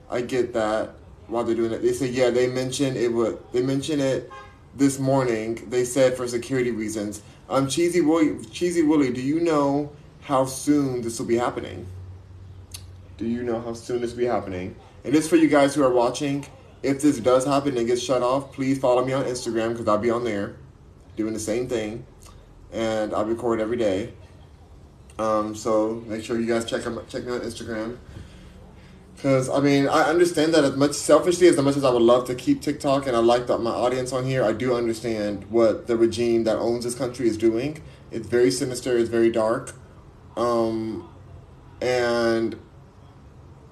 I 0.10 0.22
get 0.22 0.54
that 0.54 0.96
while 1.28 1.44
they're 1.44 1.56
doing 1.56 1.72
it. 1.72 1.82
They 1.82 1.94
say, 1.94 2.08
yeah, 2.08 2.30
they 2.30 2.48
mentioned 2.48 2.98
it 2.98 3.12
would. 3.12 3.40
They 3.52 3.62
mentioned 3.62 4.02
it 4.02 4.32
this 4.76 5.00
morning. 5.00 5.68
They 5.70 5.86
said 5.86 6.16
for 6.16 6.28
security 6.28 6.72
reasons. 6.72 7.22
Um, 7.50 7.68
Cheesy 7.68 8.02
Willie, 8.02 8.44
Cheesy 8.46 8.82
Willie, 8.82 9.12
do 9.12 9.22
you 9.22 9.40
know 9.40 9.92
how 10.22 10.46
soon 10.46 11.02
this 11.02 11.20
will 11.20 11.28
be 11.28 11.38
happening? 11.38 11.88
Do 13.18 13.26
you 13.26 13.44
know 13.44 13.62
how 13.62 13.74
soon 13.74 14.02
this 14.02 14.12
will 14.12 14.20
be 14.20 14.26
happening? 14.26 14.76
And 15.04 15.14
this 15.14 15.30
for 15.30 15.36
you 15.36 15.48
guys 15.48 15.76
who 15.76 15.84
are 15.84 15.92
watching. 15.92 16.46
If 16.84 17.02
this 17.02 17.18
does 17.18 17.46
happen 17.46 17.78
and 17.78 17.88
gets 17.88 18.02
shut 18.02 18.22
off, 18.22 18.52
please 18.54 18.78
follow 18.78 19.04
me 19.04 19.14
on 19.14 19.26
Instagram 19.26 19.72
because 19.72 19.88
I'll 19.88 19.98
be 19.98 20.12
on 20.12 20.24
there 20.24 20.56
doing 21.16 21.34
the 21.34 21.40
same 21.40 21.68
thing, 21.68 22.06
and 22.72 23.14
I 23.14 23.22
record 23.22 23.60
every 23.60 23.78
day. 23.78 24.14
Um, 25.18 25.56
so 25.56 26.04
make 26.08 26.24
sure 26.24 26.40
you 26.40 26.48
guys 26.48 26.66
check 26.66 26.84
check 27.08 27.26
me 27.26 27.32
on 27.32 27.42
Instagram. 27.42 27.98
Because 29.16 29.50
I 29.50 29.60
mean, 29.60 29.88
I 29.88 30.04
understand 30.04 30.54
that 30.54 30.64
as 30.64 30.76
much 30.76 30.94
selfishly 30.94 31.48
as 31.48 31.58
much 31.58 31.78
as 31.78 31.84
I 31.84 31.90
would 31.90 32.02
love 32.02 32.28
to 32.28 32.36
keep 32.36 32.62
TikTok 32.62 33.08
and 33.08 33.16
I 33.16 33.20
like 33.20 33.48
my 33.48 33.72
audience 33.72 34.12
on 34.12 34.26
here, 34.26 34.44
I 34.44 34.52
do 34.52 34.76
understand 34.76 35.46
what 35.50 35.88
the 35.88 35.96
regime 35.96 36.44
that 36.44 36.58
owns 36.58 36.84
this 36.84 36.96
country 36.96 37.28
is 37.28 37.38
doing. 37.38 37.82
It's 38.12 38.28
very 38.28 38.52
sinister. 38.52 38.98
It's 38.98 39.10
very 39.10 39.32
dark, 39.32 39.74
um, 40.36 41.10
and 41.82 42.60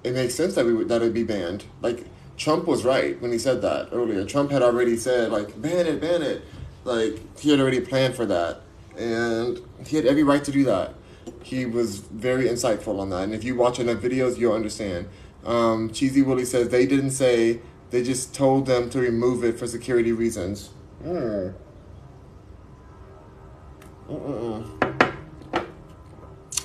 it 0.03 0.13
makes 0.13 0.33
sense 0.33 0.55
that 0.55 0.65
we 0.65 0.73
would, 0.73 0.87
that 0.89 1.01
it'd 1.01 1.13
be 1.13 1.23
banned. 1.23 1.65
Like 1.81 2.05
Trump 2.37 2.65
was 2.65 2.83
right 2.83 3.21
when 3.21 3.31
he 3.31 3.37
said 3.37 3.61
that 3.61 3.89
earlier. 3.91 4.25
Trump 4.25 4.49
had 4.49 4.61
already 4.61 4.97
said 4.97 5.31
like 5.31 5.61
ban 5.61 5.85
it, 5.87 5.99
ban 6.01 6.21
it. 6.21 6.41
Like 6.85 7.37
he 7.39 7.51
had 7.51 7.59
already 7.59 7.81
planned 7.81 8.15
for 8.15 8.25
that, 8.25 8.61
and 8.97 9.59
he 9.85 9.97
had 9.97 10.05
every 10.05 10.23
right 10.23 10.43
to 10.43 10.51
do 10.51 10.63
that. 10.63 10.95
He 11.43 11.65
was 11.65 11.99
very 11.99 12.45
insightful 12.45 12.99
on 12.99 13.09
that, 13.09 13.23
and 13.23 13.33
if 13.33 13.43
you 13.43 13.55
watch 13.55 13.79
enough 13.79 13.99
videos, 13.99 14.37
you'll 14.37 14.53
understand. 14.53 15.07
Um, 15.45 15.91
Cheesy 15.91 16.21
Willie 16.21 16.45
says 16.45 16.69
they 16.69 16.85
didn't 16.85 17.11
say; 17.11 17.59
they 17.91 18.03
just 18.03 18.33
told 18.33 18.65
them 18.65 18.89
to 18.91 18.99
remove 18.99 19.43
it 19.43 19.59
for 19.59 19.67
security 19.67 20.11
reasons. 20.11 20.69
Mm. 21.03 21.53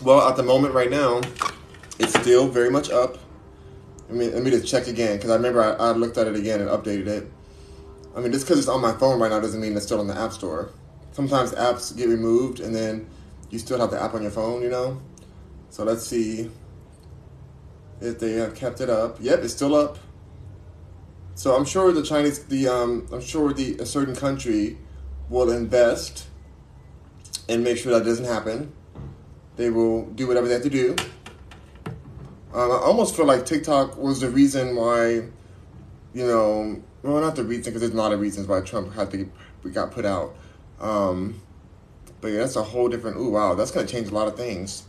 Well, 0.02 0.28
at 0.28 0.36
the 0.36 0.42
moment, 0.42 0.74
right 0.74 0.90
now, 0.90 1.20
it's 1.98 2.18
still 2.20 2.48
very 2.48 2.70
much 2.70 2.90
up. 2.90 3.18
I 4.08 4.12
me 4.12 4.30
let 4.30 4.42
me 4.42 4.50
just 4.50 4.66
check 4.66 4.86
again 4.86 5.16
because 5.16 5.30
I 5.30 5.34
remember 5.34 5.62
I, 5.62 5.72
I 5.72 5.90
looked 5.92 6.16
at 6.16 6.26
it 6.26 6.36
again 6.36 6.60
and 6.60 6.70
updated 6.70 7.08
it. 7.08 7.32
I 8.16 8.20
mean, 8.20 8.32
just 8.32 8.46
because 8.46 8.58
it's 8.58 8.68
on 8.68 8.80
my 8.80 8.92
phone 8.92 9.20
right 9.20 9.30
now 9.30 9.40
doesn't 9.40 9.60
mean 9.60 9.76
it's 9.76 9.84
still 9.84 10.00
in 10.00 10.06
the 10.06 10.18
App 10.18 10.32
Store. 10.32 10.70
Sometimes 11.12 11.52
apps 11.52 11.96
get 11.96 12.08
removed 12.08 12.60
and 12.60 12.74
then 12.74 13.08
you 13.50 13.58
still 13.58 13.78
have 13.78 13.90
the 13.90 14.02
app 14.02 14.14
on 14.14 14.22
your 14.22 14.30
phone, 14.30 14.62
you 14.62 14.70
know? 14.70 15.00
So 15.70 15.84
let's 15.84 16.06
see 16.06 16.50
if 18.00 18.18
they 18.18 18.32
have 18.32 18.54
kept 18.54 18.80
it 18.80 18.90
up. 18.90 19.18
Yep, 19.20 19.40
it's 19.40 19.54
still 19.54 19.74
up. 19.74 19.98
So 21.34 21.54
I'm 21.54 21.64
sure 21.64 21.92
the 21.92 22.02
Chinese, 22.02 22.44
the 22.44 22.68
um, 22.68 23.06
I'm 23.12 23.20
sure 23.20 23.52
the 23.52 23.76
a 23.78 23.86
certain 23.86 24.16
country 24.16 24.76
will 25.28 25.50
invest 25.50 26.26
and 27.48 27.62
make 27.62 27.78
sure 27.78 27.92
that 27.92 28.04
doesn't 28.04 28.24
happen. 28.24 28.72
They 29.56 29.70
will 29.70 30.06
do 30.06 30.26
whatever 30.26 30.46
they 30.48 30.54
have 30.54 30.62
to 30.62 30.70
do. 30.70 30.96
Um, 32.52 32.70
I 32.70 32.76
almost 32.76 33.16
feel 33.16 33.26
like 33.26 33.44
TikTok 33.44 33.96
was 33.98 34.20
the 34.20 34.30
reason 34.30 34.74
why, 34.74 35.22
you 36.14 36.26
know, 36.26 36.82
well, 37.02 37.20
not 37.20 37.36
the 37.36 37.44
reason 37.44 37.64
because 37.64 37.82
there's 37.82 37.92
a 37.92 37.96
lot 37.96 38.12
of 38.12 38.20
reasons 38.20 38.46
why 38.46 38.60
Trump 38.62 38.94
had 38.94 39.10
to 39.12 39.30
got 39.72 39.92
put 39.92 40.04
out. 40.04 40.34
Um, 40.80 41.40
but 42.20 42.28
yeah, 42.28 42.38
that's 42.38 42.56
a 42.56 42.62
whole 42.62 42.88
different. 42.88 43.16
Ooh, 43.18 43.30
wow, 43.30 43.54
that's 43.54 43.70
gonna 43.70 43.86
change 43.86 44.08
a 44.08 44.14
lot 44.14 44.28
of 44.28 44.36
things. 44.36 44.84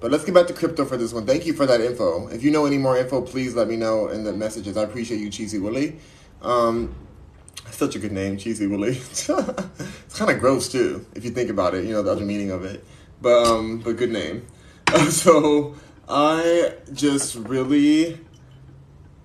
But 0.00 0.10
let's 0.10 0.24
get 0.24 0.34
back 0.34 0.46
to 0.46 0.54
crypto 0.54 0.86
for 0.86 0.96
this 0.96 1.12
one. 1.12 1.26
Thank 1.26 1.44
you 1.44 1.52
for 1.52 1.66
that 1.66 1.80
info. 1.80 2.28
If 2.28 2.42
you 2.42 2.50
know 2.50 2.64
any 2.64 2.78
more 2.78 2.96
info, 2.96 3.20
please 3.20 3.54
let 3.54 3.68
me 3.68 3.76
know 3.76 4.08
in 4.08 4.24
the 4.24 4.32
messages. 4.32 4.78
I 4.78 4.82
appreciate 4.82 5.20
you, 5.20 5.28
Cheesy 5.28 5.58
Willie. 5.58 5.98
Um, 6.40 6.94
such 7.70 7.96
a 7.96 7.98
good 7.98 8.12
name, 8.12 8.38
Cheesy 8.38 8.66
Willie. 8.66 8.96
it's 8.96 9.26
kind 9.26 10.30
of 10.30 10.40
gross 10.40 10.70
too, 10.72 11.06
if 11.14 11.24
you 11.24 11.30
think 11.30 11.50
about 11.50 11.74
it. 11.74 11.84
You 11.84 11.92
know 11.92 12.02
the 12.02 12.12
other 12.12 12.24
meaning 12.24 12.50
of 12.50 12.64
it, 12.64 12.82
but 13.20 13.46
um, 13.46 13.78
but 13.80 13.96
good 13.96 14.10
name. 14.10 14.46
Uh, 14.86 15.04
so 15.10 15.74
I 16.08 16.74
just 16.92 17.34
really 17.34 18.18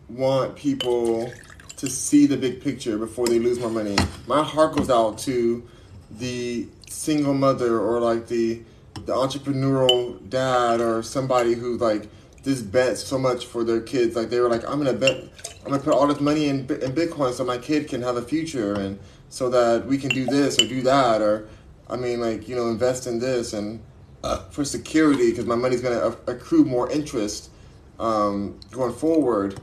want 0.10 0.56
people 0.56 1.32
to 1.78 1.90
see 1.90 2.26
the 2.26 2.38
big 2.38 2.62
picture 2.62 2.98
before 2.98 3.28
they 3.28 3.40
lose 3.40 3.60
more 3.60 3.70
money. 3.70 3.96
My 4.28 4.44
heart 4.44 4.76
goes 4.76 4.90
out 4.90 5.18
to 5.20 5.68
the 6.12 6.68
single 6.96 7.34
mother 7.34 7.80
or 7.80 8.00
like 8.00 8.28
the 8.28 8.62
the 9.06 9.14
entrepreneurial 9.14 10.30
dad 10.30 10.80
or 10.80 11.04
somebody 11.04 11.54
who 11.54 11.78
like 11.78 12.08
just 12.44 12.72
bets 12.72 13.04
so 13.04 13.18
much 13.18 13.46
for 13.46 13.64
their 13.64 13.82
kids. 13.82 14.16
Like 14.16 14.30
they 14.30 14.40
were 14.40 14.50
like, 14.50 14.68
I'm 14.70 14.78
gonna 14.78 14.94
bet, 14.94 15.24
I'm 15.64 15.72
gonna 15.72 15.84
put 15.84 15.94
all 15.94 16.08
this 16.08 16.22
money 16.22 16.48
in 16.48 16.60
in 16.60 16.94
Bitcoin 16.94 17.34
so 17.34 17.44
my 17.44 17.58
kid 17.58 17.90
can 17.90 18.02
have 18.02 18.18
a 18.18 18.22
future 18.22 18.74
and 18.74 19.00
so 19.30 19.50
that 19.50 19.86
we 19.86 19.98
can 19.98 20.10
do 20.10 20.26
this 20.26 20.58
or 20.60 20.68
do 20.68 20.82
that 20.84 21.22
or, 21.22 21.50
I 21.90 21.98
mean 21.98 22.20
like 22.22 22.48
you 22.48 22.56
know 22.56 22.70
invest 22.70 23.06
in 23.06 23.20
this 23.20 23.54
and 23.54 23.80
uh, 24.24 24.40
for 24.50 24.64
security 24.66 25.30
because 25.30 25.46
my 25.46 25.56
money's 25.56 25.82
gonna 25.82 26.16
accrue 26.26 26.64
more 26.64 26.90
interest 26.90 27.52
um, 28.00 28.60
going 28.72 28.94
forward 28.94 29.60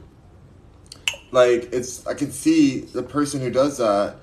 like 1.33 1.68
it's 1.73 2.07
I 2.07 2.14
can 2.14 2.31
see 2.31 2.81
the 2.81 3.03
person 3.03 3.40
who 3.40 3.51
does 3.51 3.79
that 3.79 4.16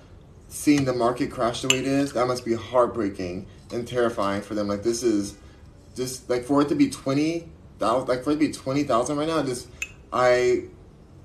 seeing 0.49 0.83
the 0.83 0.93
market 0.93 1.31
crash 1.31 1.61
the 1.61 1.69
way 1.69 1.79
it 1.79 1.87
is, 1.87 2.13
that 2.13 2.27
must 2.27 2.43
be 2.43 2.53
heartbreaking 2.53 3.47
and 3.71 3.87
terrifying 3.87 4.41
for 4.41 4.55
them. 4.55 4.67
Like 4.67 4.83
this 4.83 5.03
is 5.03 5.37
just 5.95 6.29
like 6.29 6.43
for 6.43 6.61
it 6.61 6.69
to 6.69 6.75
be 6.75 6.89
twenty 6.89 7.49
thousand 7.77 8.09
like 8.09 8.23
for 8.23 8.31
it 8.31 8.33
to 8.33 8.39
be 8.39 8.51
twenty 8.51 8.83
thousand 8.83 9.17
right 9.17 9.27
now, 9.27 9.41
just 9.43 9.69
I 10.11 10.63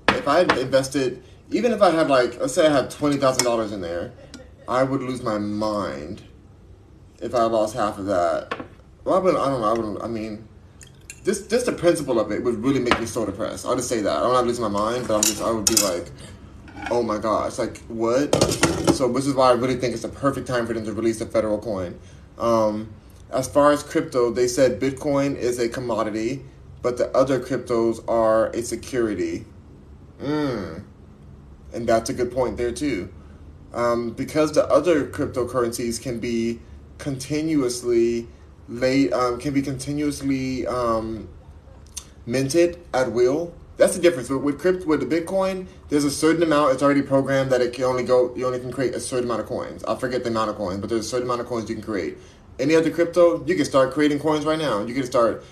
if 0.09 0.27
I 0.27 0.39
had 0.39 0.57
invested 0.57 1.23
even 1.51 1.71
if 1.71 1.81
I 1.81 1.91
had 1.91 2.09
like 2.09 2.39
let's 2.39 2.53
say 2.53 2.67
I 2.67 2.71
had 2.71 2.89
twenty 2.89 3.17
thousand 3.17 3.43
dollars 3.43 3.71
in 3.71 3.81
there, 3.81 4.13
I 4.67 4.83
would 4.83 5.01
lose 5.01 5.21
my 5.21 5.37
mind 5.37 6.23
if 7.21 7.33
I 7.35 7.43
lost 7.43 7.75
half 7.75 7.97
of 7.97 8.05
that. 8.05 8.57
Well, 9.03 9.15
I, 9.15 9.19
would, 9.19 9.35
I 9.35 9.49
don't 9.49 9.61
know. 9.61 9.67
I 9.67 9.73
would. 9.73 10.01
I 10.01 10.07
mean, 10.07 10.47
just 11.23 11.49
just 11.49 11.65
the 11.65 11.71
principle 11.71 12.19
of 12.19 12.31
it 12.31 12.43
would 12.43 12.63
really 12.63 12.79
make 12.79 12.99
me 12.99 13.05
so 13.05 13.25
depressed. 13.25 13.65
I'll 13.65 13.75
just 13.75 13.89
say 13.89 14.01
that. 14.01 14.23
I'm 14.23 14.33
not 14.33 14.45
losing 14.45 14.63
my 14.63 14.69
mind, 14.69 15.07
but 15.07 15.15
I'm 15.15 15.21
just 15.21 15.41
I 15.41 15.51
would 15.51 15.65
be 15.65 15.75
like, 15.75 16.11
oh 16.91 17.03
my 17.03 17.17
gosh, 17.17 17.57
like 17.57 17.77
what? 17.87 18.33
So 18.93 19.11
this 19.11 19.27
is 19.27 19.33
why 19.33 19.49
I 19.49 19.53
really 19.53 19.75
think 19.75 19.93
it's 19.93 20.03
the 20.03 20.09
perfect 20.09 20.47
time 20.47 20.65
for 20.67 20.73
them 20.73 20.85
to 20.85 20.93
release 20.93 21.21
a 21.21 21.25
federal 21.25 21.59
coin. 21.59 21.99
Um, 22.37 22.93
as 23.31 23.47
far 23.47 23.71
as 23.71 23.83
crypto, 23.83 24.31
they 24.31 24.47
said 24.47 24.79
Bitcoin 24.79 25.35
is 25.35 25.59
a 25.59 25.67
commodity, 25.67 26.43
but 26.81 26.97
the 26.97 27.09
other 27.15 27.39
cryptos 27.39 28.03
are 28.07 28.47
a 28.47 28.61
security. 28.61 29.45
Mm. 30.21 30.83
And 31.73 31.87
that's 31.87 32.09
a 32.09 32.13
good 32.13 32.31
point 32.31 32.57
there 32.57 32.71
too. 32.71 33.11
Um, 33.73 34.11
because 34.11 34.53
the 34.53 34.65
other 34.67 35.05
cryptocurrencies 35.07 36.01
can 36.01 36.19
be 36.19 36.61
continuously 36.97 38.27
um, 38.69 39.39
can 39.39 39.53
be 39.53 39.61
continuously 39.61 40.65
um, 40.65 41.27
minted 42.25 42.79
at 42.93 43.11
will. 43.11 43.53
That's 43.77 43.95
the 43.95 44.01
difference 44.01 44.29
with, 44.29 44.41
with 44.41 44.59
crypto 44.59 44.85
with 44.85 45.07
the 45.07 45.21
Bitcoin. 45.21 45.67
There's 45.89 46.05
a 46.05 46.11
certain 46.11 46.43
amount. 46.43 46.73
It's 46.73 46.83
already 46.83 47.01
programmed 47.01 47.51
that 47.51 47.61
it 47.61 47.73
can 47.73 47.83
only 47.83 48.03
go. 48.03 48.33
You 48.35 48.45
only 48.45 48.59
can 48.59 48.71
create 48.71 48.93
a 48.93 48.99
certain 48.99 49.25
amount 49.25 49.41
of 49.41 49.47
coins. 49.47 49.83
I 49.83 49.95
forget 49.95 50.23
the 50.23 50.29
amount 50.29 50.49
of 50.49 50.55
coins, 50.55 50.79
but 50.79 50.89
there's 50.89 51.05
a 51.05 51.09
certain 51.09 51.27
amount 51.27 51.41
of 51.41 51.47
coins 51.47 51.69
you 51.69 51.75
can 51.75 51.83
create. 51.83 52.17
Any 52.57 52.75
other 52.75 52.89
crypto, 52.89 53.45
you 53.45 53.55
can 53.55 53.65
start 53.65 53.93
creating 53.93 54.19
coins 54.19 54.45
right 54.45 54.57
now. 54.57 54.85
You 54.85 54.93
can 54.93 55.05
start 55.05 55.43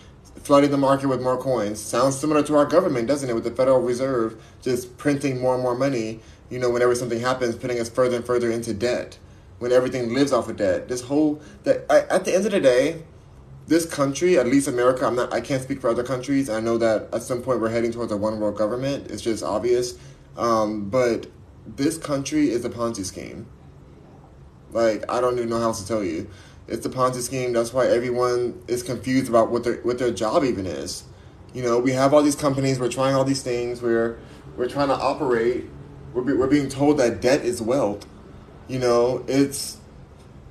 flooding 0.42 0.72
the 0.72 0.78
market 0.78 1.08
with 1.08 1.22
more 1.22 1.38
coins. 1.38 1.80
Sounds 1.80 2.18
similar 2.18 2.44
to 2.44 2.56
our 2.56 2.66
government, 2.66 3.08
doesn't 3.08 3.30
it? 3.30 3.34
With 3.34 3.44
the 3.44 3.52
Federal 3.52 3.82
Reserve 3.82 4.42
just 4.62 4.98
printing 4.98 5.42
more 5.42 5.54
and 5.54 5.64
more 5.64 5.76
money. 5.76 6.22
You 6.50 6.60
know, 6.60 6.70
whenever 6.70 6.96
something 6.96 7.20
happens, 7.20 7.56
putting 7.56 7.80
us 7.80 7.90
further 7.90 8.16
and 8.16 8.26
further 8.26 8.52
into 8.52 8.74
debt 8.74 9.18
when 9.60 9.72
everything 9.72 10.14
lives 10.14 10.32
off 10.32 10.50
of 10.50 10.58
debt. 10.58 10.88
This 10.88 11.02
whole 11.02 11.42
that 11.64 11.86
at 11.90 12.26
the 12.26 12.36
end 12.36 12.46
of 12.46 12.52
the 12.52 12.60
day, 12.60 13.04
this 13.68 13.86
country, 13.86 14.38
at 14.38 14.46
least 14.48 14.68
America, 14.68 15.06
I'm 15.06 15.16
not. 15.16 15.34
I 15.34 15.42
can't 15.42 15.64
speak 15.64 15.80
for 15.80 15.90
other 15.90 16.04
countries. 16.04 16.50
I 16.50 16.60
know 16.60 16.78
that 16.78 17.14
at 17.14 17.24
some 17.24 17.42
point 17.42 17.62
we're 17.62 17.70
heading 17.70 17.92
towards 17.92 18.12
a 18.12 18.18
one 18.18 18.40
world 18.40 18.58
government. 18.58 19.10
It's 19.10 19.22
just 19.22 19.44
obvious. 19.44 19.98
Um, 20.36 20.90
but 20.90 21.28
this 21.66 21.98
country 21.98 22.50
is 22.50 22.66
a 22.66 22.70
Ponzi 22.70 23.06
scheme. 23.06 23.48
Like 24.72 25.10
I 25.10 25.22
don't 25.22 25.38
even 25.38 25.50
know 25.50 25.60
how 25.60 25.66
else 25.66 25.82
to 25.82 25.88
tell 25.88 26.04
you. 26.04 26.30
It's 26.68 26.86
a 26.86 26.90
Ponzi 26.90 27.22
scheme. 27.22 27.54
That's 27.54 27.74
why 27.74 27.88
everyone 27.88 28.62
is 28.68 28.84
confused 28.84 29.30
about 29.30 29.52
what 29.52 29.64
their 29.64 29.76
what 29.78 30.00
their 30.00 30.12
job 30.12 30.44
even 30.44 30.66
is. 30.66 31.04
You 31.54 31.64
know, 31.64 31.80
we 31.80 31.92
have 31.92 32.14
all 32.14 32.24
these 32.24 32.36
companies. 32.36 32.80
We're 32.80 32.90
trying 32.90 33.16
all 33.16 33.24
these 33.24 33.44
things. 33.44 33.82
We're 33.82 34.18
we're 34.58 34.70
trying 34.70 34.90
to 34.90 34.96
operate. 34.96 35.66
We're, 36.14 36.22
be, 36.24 36.34
we're 36.34 36.48
being 36.48 36.70
told 36.70 36.98
that 36.98 37.22
debt 37.22 37.44
is 37.44 37.62
wealth. 37.62 38.06
You 38.68 38.80
know, 38.80 39.24
it's 39.28 39.78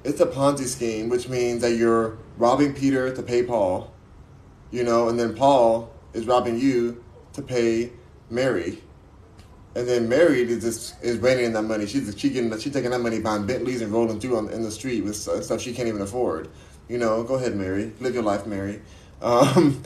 it's 0.04 0.20
a 0.20 0.26
Ponzi 0.26 0.66
scheme, 0.66 1.08
which 1.08 1.28
means 1.28 1.62
that 1.62 1.76
you're 1.76 2.18
robbing 2.38 2.74
Peter 2.74 3.14
to 3.14 3.22
pay 3.22 3.42
Paul. 3.42 3.92
you 4.70 4.84
know, 4.84 5.08
and 5.08 5.18
then 5.20 5.34
Paul 5.34 5.92
is 6.14 6.26
robbing 6.26 6.58
you 6.58 7.02
to 7.34 7.42
pay 7.42 7.92
Mary. 8.30 8.82
And 9.74 9.88
then 9.88 10.08
Mary 10.08 10.42
is 10.42 10.62
just 10.62 11.02
is 11.02 11.18
raining 11.18 11.46
in 11.46 11.52
that 11.54 11.62
money. 11.62 11.86
She's 11.86 12.14
she 12.18 12.30
getting 12.30 12.50
she's 12.58 12.72
taking 12.72 12.90
that 12.90 13.00
money 13.00 13.20
buying 13.20 13.46
Bentleys 13.46 13.80
and 13.82 13.92
rolling 13.92 14.20
through 14.20 14.36
on 14.36 14.50
in 14.50 14.62
the 14.62 14.70
street 14.70 15.04
with 15.04 15.16
stuff 15.16 15.60
she 15.60 15.72
can't 15.72 15.88
even 15.88 16.02
afford. 16.02 16.48
You 16.88 16.98
know, 16.98 17.22
go 17.22 17.34
ahead, 17.36 17.56
Mary, 17.56 17.92
live 18.00 18.14
your 18.14 18.24
life, 18.24 18.46
Mary. 18.46 18.82
Um, 19.22 19.80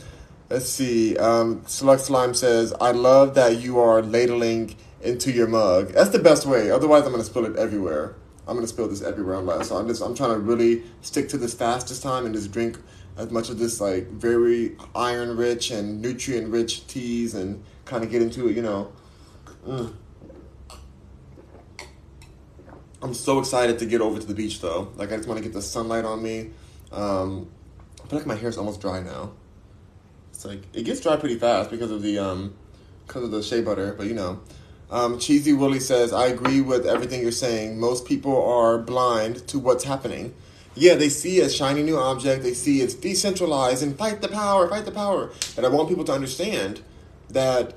let's 0.49 0.67
see. 0.71 1.15
Um, 1.19 1.63
Slime 1.67 2.33
says, 2.35 2.73
"I 2.81 2.93
love 2.93 3.35
that 3.35 3.61
you 3.61 3.79
are 3.79 4.01
ladling 4.03 4.77
into 5.03 5.31
your 5.31 5.47
mug. 5.47 5.91
That's 5.93 6.09
the 6.09 6.19
best 6.19 6.47
way. 6.47 6.71
Otherwise, 6.71 7.05
I'm 7.05 7.13
gonna 7.13 7.23
spill 7.23 7.45
it 7.45 7.57
everywhere. 7.57 8.15
I'm 8.47 8.55
gonna 8.55 8.67
spill 8.67 8.89
this 8.89 9.03
everywhere 9.03 9.37
unless 9.37 9.69
so 9.69 9.77
I'm 9.77 9.89
just 9.89 10.03
I'm 10.03 10.15
trying 10.15 10.31
to 10.31 10.39
really 10.39 10.83
stick 11.03 11.29
to 11.31 11.39
this 11.39 11.55
fast 11.55 11.89
this 11.89 12.01
time 12.01 12.27
and 12.27 12.35
just 12.35 12.53
drink 12.53 12.79
as 13.17 13.31
much 13.31 13.51
of 13.51 13.59
this 13.59 13.81
like 13.81 14.09
very 14.09 14.77
iron 14.95 15.37
rich 15.37 15.71
and 15.71 16.01
nutrient 16.01 16.49
rich 16.49 16.87
teas 16.87 17.35
and 17.35 17.63
kind 17.85 18.05
of 18.05 18.11
get 18.11 18.23
into 18.23 18.49
it. 18.49 18.57
You 18.57 18.63
know." 18.63 18.93
Mm. 19.67 19.93
I'm 23.03 23.15
so 23.15 23.39
excited 23.39 23.79
to 23.81 23.87
get 23.87 24.01
over 24.01 24.19
to 24.19 24.27
the 24.27 24.35
beach 24.35 24.61
though. 24.61 24.93
Like 24.97 25.13
I 25.13 25.17
just 25.17 25.29
want 25.29 25.39
to 25.39 25.45
get 25.45 25.53
the 25.53 25.63
sunlight 25.63 26.05
on 26.05 26.23
me. 26.23 26.51
Um, 26.93 27.49
I 28.03 28.09
feel 28.09 28.19
like 28.19 28.27
my 28.27 28.37
hair 28.37 28.49
is 28.49 28.57
almost 28.57 28.81
dry 28.81 29.01
now. 29.01 29.33
It's 30.31 30.45
like 30.45 30.63
it 30.73 30.85
gets 30.85 31.01
dry 31.01 31.17
pretty 31.17 31.39
fast 31.39 31.71
because 31.71 31.91
of 31.91 32.03
the 32.03 32.19
um, 32.19 32.55
because 33.07 33.25
of 33.25 33.31
the 33.33 33.43
shea 33.43 33.61
butter, 33.61 33.95
but 33.95 34.07
you 34.07 34.15
know. 34.15 34.41
Um, 34.91 35.19
Cheesy 35.19 35.53
Willie 35.53 35.81
says, 35.81 36.13
I 36.13 36.27
agree 36.27 36.61
with 36.61 36.87
everything 36.87 37.21
you're 37.21 37.33
saying. 37.33 37.81
Most 37.81 38.07
people 38.07 38.45
are 38.45 38.79
blind 38.79 39.47
to 39.49 39.59
what's 39.59 39.85
happening. 39.85 40.35
Yeah, 40.75 40.95
they 40.95 41.09
see 41.09 41.41
a 41.41 41.49
shiny 41.49 41.83
new 41.83 41.97
object, 41.97 42.43
they 42.43 42.53
see 42.53 42.83
it's 42.83 42.95
decentralized 42.95 43.83
and 43.83 43.97
fight 43.97 44.21
the 44.21 44.29
power, 44.29 44.69
fight 44.69 44.85
the 44.85 44.93
power. 44.93 45.31
And 45.57 45.65
I 45.65 45.71
want 45.71 45.89
people 45.89 46.05
to 46.05 46.13
understand 46.13 46.83
that 47.31 47.75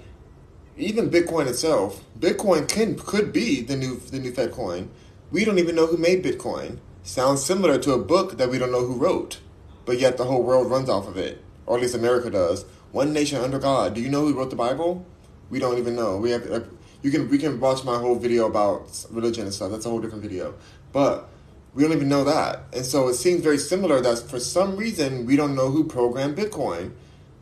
even 0.78 1.10
Bitcoin 1.10 1.48
itself, 1.48 2.04
Bitcoin 2.20 2.68
can 2.68 2.96
could 2.96 3.32
be 3.32 3.62
the 3.62 3.76
new 3.76 3.98
the 3.98 4.20
new 4.20 4.32
Fed 4.32 4.52
coin. 4.52 4.92
We 5.32 5.46
don't 5.46 5.60
even 5.60 5.76
know 5.76 5.88
who 5.88 5.98
made 5.98 6.24
Bitcoin. 6.24 6.80
Sounds 7.04 7.44
similar 7.44 7.78
to 7.80 7.94
a 7.94 7.98
book 7.98 8.38
that 8.38 8.50
we 8.50 8.58
don't 8.58 8.72
know 8.72 8.86
who 8.86 8.96
wrote, 8.96 9.40
but 9.86 10.00
yet 10.00 10.18
the 10.18 10.26
whole 10.26 10.44
world 10.44 10.70
runs 10.70 10.90
off 10.90 11.08
of 11.08 11.18
it, 11.18 11.42
or 11.66 11.78
at 11.78 11.82
least 11.82 11.96
America 11.96 12.30
does. 12.30 12.66
One 12.92 13.14
nation 13.14 13.40
under 13.40 13.60
God. 13.60 13.94
Do 13.94 14.02
you 14.02 14.10
know 14.10 14.26
who 14.26 14.34
wrote 14.34 14.50
the 14.50 14.56
Bible? 14.56 15.06
We 15.50 15.60
don't 15.60 15.78
even 15.78 15.96
know. 15.96 16.18
We 16.18 16.32
have 16.32 16.70
you 17.02 17.12
can 17.12 17.30
we 17.30 17.38
can 17.38 17.60
watch 17.60 17.84
my 17.84 17.98
whole 17.98 18.16
video 18.16 18.48
about 18.48 19.06
religion 19.10 19.46
and 19.46 19.54
stuff. 19.54 19.72
That's 19.72 19.86
a 19.86 19.90
whole 19.90 20.02
different 20.02 20.24
video, 20.24 20.56
but 20.92 21.30
we 21.74 21.84
don't 21.84 21.94
even 21.94 22.10
know 22.10 22.24
that. 22.24 22.64
And 22.74 22.86
so 22.86 23.08
it 23.08 23.14
seems 23.14 23.42
very 23.42 23.58
similar 23.58 24.02
that 24.02 24.20
for 24.20 24.40
some 24.40 24.76
reason 24.76 25.26
we 25.26 25.36
don't 25.36 25.56
know 25.56 25.70
who 25.70 25.84
programmed 25.84 26.38
Bitcoin. 26.38 26.92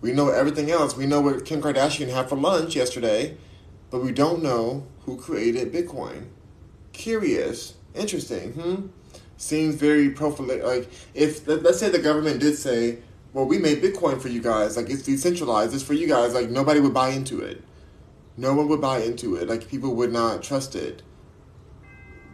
We 0.02 0.12
know 0.12 0.30
everything 0.30 0.70
else. 0.70 0.96
We 0.96 1.08
know 1.08 1.22
what 1.22 1.46
Kim 1.46 1.62
Kardashian 1.62 2.10
had 2.10 2.30
for 2.30 2.36
lunch 2.36 2.76
yesterday, 2.76 3.38
but 3.90 4.04
we 4.04 4.12
don't 4.12 4.44
know 4.44 4.86
who 5.02 5.18
created 5.18 5.74
Bitcoin. 5.74 6.28
Curious. 6.94 7.74
Interesting. 7.96 8.54
Hmm? 8.54 8.88
Seems 9.38 9.76
very 9.76 10.12
prolific. 10.12 10.64
Like, 10.64 10.90
if, 11.14 11.48
let's 11.48 11.80
say 11.80 11.90
the 11.90 12.00
government 12.00 12.40
did 12.40 12.58
say, 12.58 13.00
well, 13.34 13.46
we 13.46 13.58
made 13.58 13.82
Bitcoin 13.82 14.22
for 14.22 14.30
you 14.30 14.42
guys. 14.42 14.78
Like, 14.78 14.90
it's 14.90 15.04
decentralized. 15.04 15.74
It's 15.74 15.84
for 15.84 15.94
you 15.94 16.08
guys. 16.08 16.34
Like, 16.34 16.50
nobody 16.50 16.80
would 16.80 16.94
buy 16.94 17.10
into 17.10 17.42
it. 17.42 17.64
No 18.38 18.54
one 18.54 18.68
would 18.70 18.82
buy 18.82 19.00
into 19.00 19.36
it. 19.36 19.50
Like, 19.50 19.68
people 19.68 19.96
would 19.96 20.14
not 20.14 20.44
trust 20.44 20.76
it. 20.76 21.02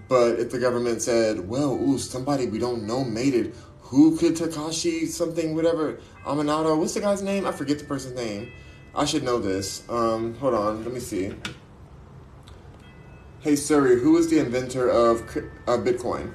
But 0.09 0.39
if 0.39 0.51
the 0.51 0.59
government 0.59 1.01
said, 1.01 1.47
well, 1.47 1.73
ooh, 1.73 1.97
somebody 1.97 2.45
we 2.45 2.59
don't 2.59 2.83
know 2.83 3.03
made 3.03 3.33
it, 3.33 3.55
who 3.79 4.17
could 4.17 4.35
Takashi 4.35 5.07
something 5.07 5.55
whatever 5.55 5.99
Aminato? 6.25 6.77
What's 6.77 6.93
the 6.93 6.99
guy's 6.99 7.21
name? 7.21 7.45
I 7.45 7.51
forget 7.51 7.79
the 7.79 7.85
person's 7.85 8.15
name. 8.15 8.51
I 8.95 9.05
should 9.05 9.23
know 9.23 9.39
this. 9.39 9.83
Um, 9.89 10.35
hold 10.35 10.53
on, 10.53 10.83
let 10.83 10.93
me 10.93 10.99
see. 10.99 11.33
Hey 13.39 13.55
Siri, 13.55 13.99
who 13.99 14.17
is 14.17 14.29
the 14.29 14.39
inventor 14.39 14.89
of 14.89 15.21
uh, 15.67 15.77
Bitcoin? 15.77 16.33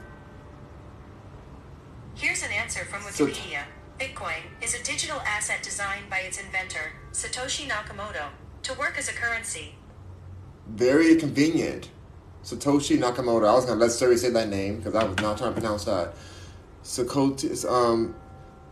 Here's 2.15 2.43
an 2.43 2.53
answer 2.53 2.85
from 2.85 3.01
Wikipedia. 3.03 3.63
Bitcoin 3.99 4.43
is 4.63 4.75
a 4.75 4.83
digital 4.85 5.21
asset 5.21 5.63
designed 5.63 6.11
by 6.11 6.19
its 6.19 6.39
inventor, 6.39 6.93
Satoshi 7.13 7.69
Nakamoto, 7.69 8.27
to 8.63 8.75
work 8.75 8.97
as 8.99 9.09
a 9.09 9.13
currency. 9.13 9.75
Very 10.67 11.17
convenient. 11.17 11.91
Satoshi 12.45 12.99
Nakamoto. 12.99 13.49
I 13.49 13.55
was 13.55 13.65
gonna 13.65 13.81
let 13.81 13.91
Siri 13.91 14.17
say 14.17 14.31
that 14.31 14.49
name 14.49 14.79
because 14.79 14.95
I 14.95 15.05
was 15.05 15.17
not 15.19 15.39
trying 15.39 15.55
to 15.55 15.61
pronounce 15.61 15.85
that. 15.85 16.15
Sakoshi, 16.83 17.71
um, 17.71 18.15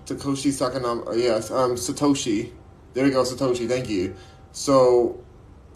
Takoshi 0.06 0.50
Sakanam, 0.50 1.06
uh, 1.06 1.12
yes, 1.12 1.50
um, 1.50 1.74
Satoshi. 1.74 2.52
There 2.94 3.04
we 3.04 3.10
go, 3.10 3.22
Satoshi. 3.22 3.68
Thank 3.68 3.88
you. 3.88 4.14
So 4.52 5.22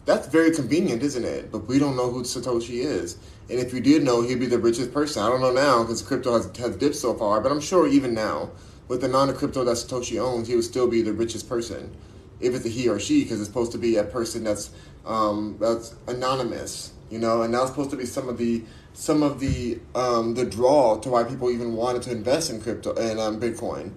that's 0.06 0.28
very 0.28 0.50
convenient, 0.52 1.02
isn't 1.02 1.24
it? 1.24 1.52
But 1.52 1.66
we 1.66 1.78
don't 1.78 1.96
know 1.96 2.10
who 2.10 2.22
Satoshi 2.22 2.84
is. 2.84 3.18
And 3.50 3.58
if 3.58 3.72
we 3.72 3.80
did 3.80 4.04
know, 4.04 4.22
he'd 4.22 4.40
be 4.40 4.46
the 4.46 4.58
richest 4.58 4.94
person. 4.94 5.22
I 5.22 5.28
don't 5.28 5.40
know 5.40 5.52
now 5.52 5.82
because 5.82 6.02
crypto 6.02 6.32
has, 6.32 6.56
has 6.56 6.76
dipped 6.76 6.96
so 6.96 7.14
far, 7.14 7.40
but 7.40 7.52
I'm 7.52 7.60
sure 7.60 7.86
even 7.86 8.14
now, 8.14 8.50
with 8.88 9.02
the 9.02 9.08
amount 9.08 9.30
of 9.30 9.36
crypto 9.36 9.64
that 9.64 9.76
Satoshi 9.76 10.18
owns, 10.18 10.48
he 10.48 10.54
would 10.54 10.64
still 10.64 10.86
be 10.86 11.02
the 11.02 11.12
richest 11.12 11.48
person. 11.48 11.94
If 12.40 12.54
it's 12.54 12.64
a 12.64 12.68
he 12.68 12.88
or 12.88 12.98
she, 12.98 13.22
because 13.22 13.40
it's 13.40 13.48
supposed 13.48 13.72
to 13.72 13.78
be 13.78 13.96
a 13.96 14.04
person 14.04 14.44
that's 14.44 14.70
um, 15.06 15.56
that's 15.60 15.94
anonymous, 16.06 16.92
you 17.10 17.18
know, 17.18 17.42
and 17.42 17.52
that's 17.52 17.68
supposed 17.70 17.90
to 17.90 17.96
be 17.96 18.06
some 18.06 18.28
of 18.28 18.38
the 18.38 18.62
some 18.92 19.22
of 19.22 19.40
the 19.40 19.78
um, 19.94 20.34
the 20.34 20.44
draw 20.44 20.98
to 20.98 21.10
why 21.10 21.24
people 21.24 21.50
even 21.50 21.74
wanted 21.74 22.02
to 22.02 22.12
invest 22.12 22.50
in 22.50 22.60
crypto 22.60 22.94
and 22.94 23.18
um, 23.18 23.40
Bitcoin. 23.40 23.92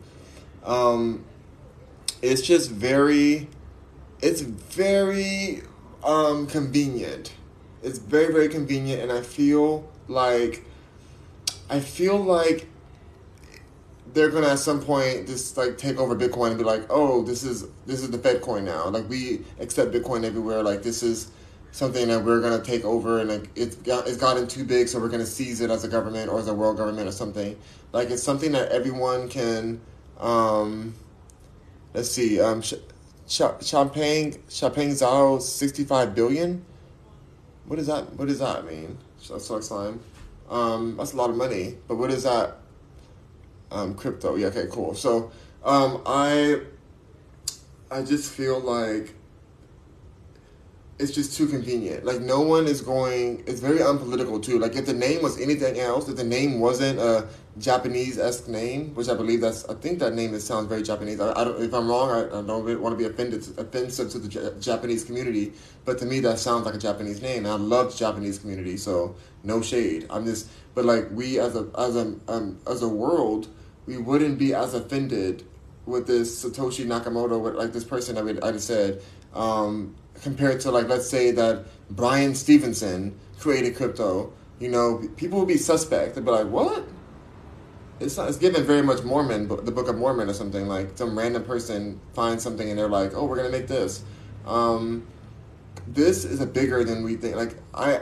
Um, 0.63 1.25
it's 2.21 2.41
just 2.41 2.71
very, 2.71 3.49
it's 4.21 4.41
very 4.41 5.61
um, 6.03 6.47
convenient. 6.47 7.33
It's 7.81 7.99
very 7.99 8.31
very 8.31 8.49
convenient, 8.49 9.01
and 9.01 9.11
I 9.11 9.21
feel 9.21 9.89
like, 10.07 10.65
I 11.69 11.79
feel 11.79 12.17
like 12.17 12.67
they're 14.13 14.29
gonna 14.29 14.47
at 14.47 14.59
some 14.59 14.81
point 14.81 15.27
just 15.27 15.57
like 15.57 15.77
take 15.77 15.97
over 15.97 16.15
Bitcoin 16.15 16.49
and 16.49 16.57
be 16.57 16.63
like, 16.63 16.85
oh, 16.89 17.23
this 17.23 17.43
is 17.43 17.65
this 17.85 18.01
is 18.01 18.11
the 18.11 18.17
Fed 18.17 18.41
coin 18.41 18.65
now. 18.65 18.87
Like 18.89 19.09
we 19.09 19.41
accept 19.59 19.91
Bitcoin 19.91 20.23
everywhere. 20.23 20.63
Like 20.63 20.83
this 20.83 21.03
is 21.03 21.31
something 21.73 22.07
that 22.07 22.23
we're 22.23 22.39
to 22.39 22.63
take 22.63 22.85
over 22.85 23.19
and 23.19 23.29
like 23.29 23.49
it's 23.55 23.75
got, 23.77 24.07
it's 24.07 24.17
gotten 24.17 24.47
too 24.47 24.63
big 24.63 24.87
so 24.87 24.99
we're 24.99 25.09
to 25.09 25.25
seize 25.25 25.59
it 25.59 25.71
as 25.71 25.83
a 25.83 25.87
government 25.87 26.29
or 26.29 26.37
as 26.37 26.47
a 26.47 26.53
world 26.53 26.77
government 26.77 27.09
or 27.09 27.11
something 27.11 27.57
like 27.91 28.11
it's 28.11 28.21
something 28.21 28.51
that 28.51 28.71
everyone 28.71 29.27
can 29.27 29.81
um, 30.19 30.93
let's 31.95 32.11
see 32.11 32.39
um, 32.39 32.61
Ch- 32.61 32.75
Ch- 33.27 33.57
Changpeng 33.59 34.37
Changpeng 34.49 34.91
Zhao 34.91 35.41
65 35.41 36.13
billion 36.13 36.63
what 37.65 37.77
does 37.77 37.87
that 37.87 38.13
what 38.13 38.27
does 38.27 38.37
that 38.37 38.67
mean 38.67 38.95
That's 39.27 39.47
so 39.47 39.59
slime 39.59 39.99
um, 40.51 40.95
that's 40.95 41.13
a 41.13 41.17
lot 41.17 41.31
of 41.31 41.35
money 41.35 41.75
but 41.87 41.95
what 41.95 42.11
is 42.11 42.21
that 42.21 42.57
um, 43.73 43.93
crypto 43.95 44.35
yeah 44.35 44.47
okay 44.47 44.67
cool 44.71 44.93
so 44.95 45.31
um, 45.65 46.01
I 46.05 46.61
I 47.89 48.01
just 48.01 48.31
feel 48.31 48.59
like 48.59 49.15
it's 50.99 51.11
just 51.11 51.35
too 51.35 51.47
convenient. 51.47 52.05
Like 52.05 52.21
no 52.21 52.41
one 52.41 52.65
is 52.65 52.81
going. 52.81 53.43
It's 53.47 53.59
very 53.59 53.79
unpolitical 53.81 54.39
too. 54.39 54.59
Like 54.59 54.75
if 54.75 54.85
the 54.85 54.93
name 54.93 55.21
was 55.21 55.39
anything 55.39 55.79
else, 55.79 56.07
if 56.07 56.15
the 56.15 56.23
name 56.23 56.59
wasn't 56.59 56.99
a 56.99 57.27
Japanese 57.57 58.17
esque 58.17 58.47
name, 58.47 58.93
which 58.95 59.09
I 59.09 59.15
believe 59.15 59.41
that's, 59.41 59.65
I 59.65 59.75
think 59.75 59.99
that 59.99 60.13
name 60.13 60.37
sounds 60.39 60.67
very 60.67 60.83
Japanese. 60.83 61.19
I, 61.19 61.31
I 61.39 61.43
don't, 61.43 61.61
if 61.61 61.73
I'm 61.73 61.87
wrong, 61.87 62.09
I, 62.09 62.39
I 62.39 62.41
don't 62.41 62.81
want 62.81 62.93
to 62.93 62.97
be 62.97 63.05
offended, 63.05 63.45
offensive 63.57 64.11
to 64.11 64.19
the 64.19 64.27
J- 64.27 64.51
Japanese 64.59 65.03
community. 65.03 65.53
But 65.85 65.97
to 65.99 66.05
me, 66.05 66.19
that 66.21 66.39
sounds 66.39 66.65
like 66.65 66.75
a 66.75 66.79
Japanese 66.79 67.21
name. 67.21 67.45
And 67.45 67.47
I 67.47 67.55
love 67.55 67.91
the 67.91 67.97
Japanese 67.97 68.39
community, 68.39 68.77
so 68.77 69.15
no 69.43 69.61
shade. 69.61 70.07
I'm 70.09 70.25
just, 70.25 70.49
but 70.75 70.85
like 70.85 71.09
we 71.11 71.39
as 71.39 71.55
a 71.55 71.67
as 71.77 71.95
a 71.95 72.15
um, 72.27 72.59
as 72.67 72.81
a 72.81 72.89
world, 72.89 73.47
we 73.85 73.97
wouldn't 73.97 74.37
be 74.37 74.53
as 74.53 74.73
offended 74.73 75.43
with 75.85 76.07
this 76.07 76.43
Satoshi 76.43 76.85
Nakamoto, 76.85 77.41
with 77.41 77.55
like 77.55 77.73
this 77.73 77.83
person 77.83 78.15
that 78.15 78.25
we, 78.25 78.39
I 78.41 78.51
just 78.51 78.67
said. 78.67 79.01
Um, 79.33 79.95
compared 80.21 80.61
to 80.61 80.71
like 80.71 80.87
let's 80.87 81.09
say 81.09 81.31
that 81.31 81.65
Brian 81.89 82.35
Stevenson 82.35 83.19
created 83.39 83.75
crypto, 83.75 84.31
you 84.59 84.69
know, 84.69 85.07
people 85.17 85.39
would 85.39 85.47
be 85.47 85.57
suspect. 85.57 86.15
They'd 86.15 86.25
be 86.25 86.31
like, 86.31 86.47
"What?" 86.47 86.85
It's 87.99 88.17
not, 88.17 88.27
it's 88.29 88.37
given 88.37 88.63
very 88.63 88.81
much 88.81 89.03
Mormon, 89.03 89.47
the 89.47 89.71
Book 89.71 89.87
of 89.87 89.97
Mormon 89.97 90.29
or 90.29 90.33
something. 90.33 90.67
Like 90.67 90.97
some 90.97 91.17
random 91.17 91.43
person 91.43 91.99
finds 92.13 92.43
something 92.43 92.69
and 92.69 92.77
they're 92.77 92.89
like, 92.89 93.13
"Oh, 93.15 93.25
we're 93.25 93.37
gonna 93.37 93.49
make 93.49 93.67
this." 93.67 94.03
Um, 94.45 95.07
this 95.87 96.25
is 96.25 96.39
a 96.41 96.45
bigger 96.45 96.83
than 96.83 97.03
we 97.03 97.15
think. 97.15 97.35
Like 97.35 97.55
I, 97.73 98.01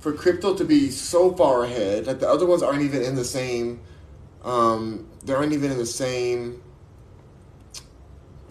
for 0.00 0.12
crypto 0.12 0.54
to 0.54 0.64
be 0.64 0.90
so 0.90 1.32
far 1.34 1.64
ahead, 1.64 2.06
like 2.06 2.20
the 2.20 2.28
other 2.28 2.46
ones 2.46 2.62
aren't 2.62 2.82
even 2.82 3.02
in 3.02 3.14
the 3.14 3.24
same. 3.24 3.80
Um, 4.44 5.08
they 5.24 5.32
aren't 5.32 5.52
even 5.52 5.70
in 5.72 5.78
the 5.78 5.86
same 5.86 6.62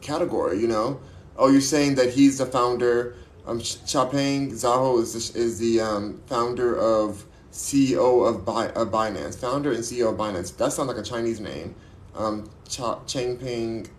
category, 0.01 0.59
you 0.59 0.67
know 0.67 0.99
oh, 1.37 1.49
you're 1.49 1.61
saying 1.61 1.95
that 1.95 2.11
he's 2.11 2.37
the 2.37 2.45
founder. 2.45 3.15
Um, 3.45 3.59
Changpeng 3.59 4.51
Zhao 4.51 5.01
is 5.01 5.33
the, 5.33 5.39
is 5.39 5.59
the 5.59 5.81
um, 5.81 6.21
founder 6.27 6.77
of 6.77 7.25
CEO 7.51 8.27
of, 8.27 8.45
Bi- 8.45 8.69
of 8.69 8.89
Binance, 8.89 9.37
founder 9.37 9.71
and 9.71 9.81
CEO 9.81 10.11
of 10.11 10.17
Binance. 10.17 10.55
That 10.57 10.71
sounds 10.71 10.87
like 10.87 10.97
a 10.97 11.03
Chinese 11.03 11.39
name. 11.39 11.75
Um, 12.15 12.49
Ch- 12.67 12.77
Changpeng 12.77 13.89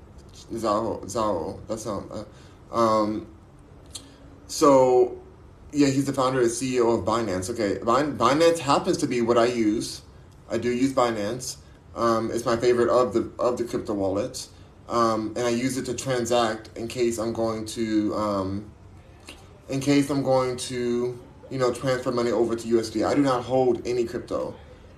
Zhao. 0.52 1.04
Zhao. 1.04 1.60
That's 1.68 1.86
not. 1.86 2.04
Uh, 2.10 2.74
um, 2.74 3.26
so, 4.46 5.20
yeah, 5.72 5.88
he's 5.88 6.06
the 6.06 6.12
founder 6.12 6.40
and 6.40 6.50
CEO 6.50 6.98
of 6.98 7.04
Binance. 7.04 7.50
Okay, 7.50 7.78
Binance 7.80 8.58
happens 8.58 8.96
to 8.98 9.06
be 9.06 9.20
what 9.20 9.36
I 9.36 9.46
use. 9.46 10.02
I 10.50 10.58
do 10.58 10.70
use 10.70 10.92
Binance. 10.92 11.56
Um, 11.96 12.30
it's 12.32 12.44
my 12.44 12.56
favorite 12.56 12.88
of 12.88 13.14
the 13.14 13.30
of 13.38 13.56
the 13.56 13.64
crypto 13.64 13.94
wallets, 13.94 14.50
um, 14.88 15.32
and 15.36 15.46
I 15.46 15.50
use 15.50 15.76
it 15.78 15.86
to 15.86 15.94
transact 15.94 16.70
in 16.76 16.88
case 16.88 17.18
I'm 17.18 17.32
going 17.32 17.66
to, 17.66 18.14
um, 18.14 18.70
in 19.68 19.80
case 19.80 20.10
I'm 20.10 20.22
going 20.22 20.56
to, 20.56 21.18
you 21.50 21.58
know, 21.58 21.72
transfer 21.72 22.10
money 22.10 22.32
over 22.32 22.56
to 22.56 22.66
USD. 22.66 23.06
I 23.06 23.14
do 23.14 23.22
not 23.22 23.44
hold 23.44 23.86
any 23.86 24.04
crypto 24.04 24.54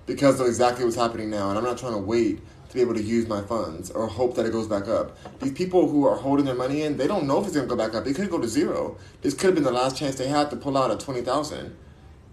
because 0.07 0.39
of 0.39 0.47
exactly 0.47 0.85
what's 0.85 0.97
happening 0.97 1.29
now, 1.29 1.49
and 1.49 1.57
I'm 1.57 1.63
not 1.63 1.77
trying 1.77 1.93
to 1.93 1.99
wait 1.99 2.41
to 2.69 2.73
be 2.73 2.81
able 2.81 2.95
to 2.95 3.01
use 3.01 3.27
my 3.27 3.41
funds 3.41 3.91
or 3.91 4.07
hope 4.07 4.35
that 4.35 4.45
it 4.45 4.51
goes 4.51 4.67
back 4.67 4.87
up. 4.87 5.17
These 5.39 5.53
people 5.53 5.87
who 5.87 6.05
are 6.05 6.15
holding 6.15 6.45
their 6.45 6.55
money 6.55 6.81
in, 6.81 6.97
they 6.97 7.07
don't 7.07 7.27
know 7.27 7.39
if 7.39 7.45
it's 7.45 7.55
going 7.55 7.67
to 7.67 7.73
go 7.73 7.81
back 7.81 7.95
up. 7.95 8.07
It 8.07 8.15
could 8.15 8.29
go 8.29 8.39
to 8.39 8.47
zero. 8.47 8.97
This 9.21 9.33
could 9.33 9.47
have 9.47 9.55
been 9.55 9.63
the 9.63 9.71
last 9.71 9.97
chance 9.97 10.15
they 10.15 10.27
had 10.27 10.49
to 10.49 10.55
pull 10.55 10.77
out 10.77 10.91
at 10.91 10.99
20,000. 10.99 11.75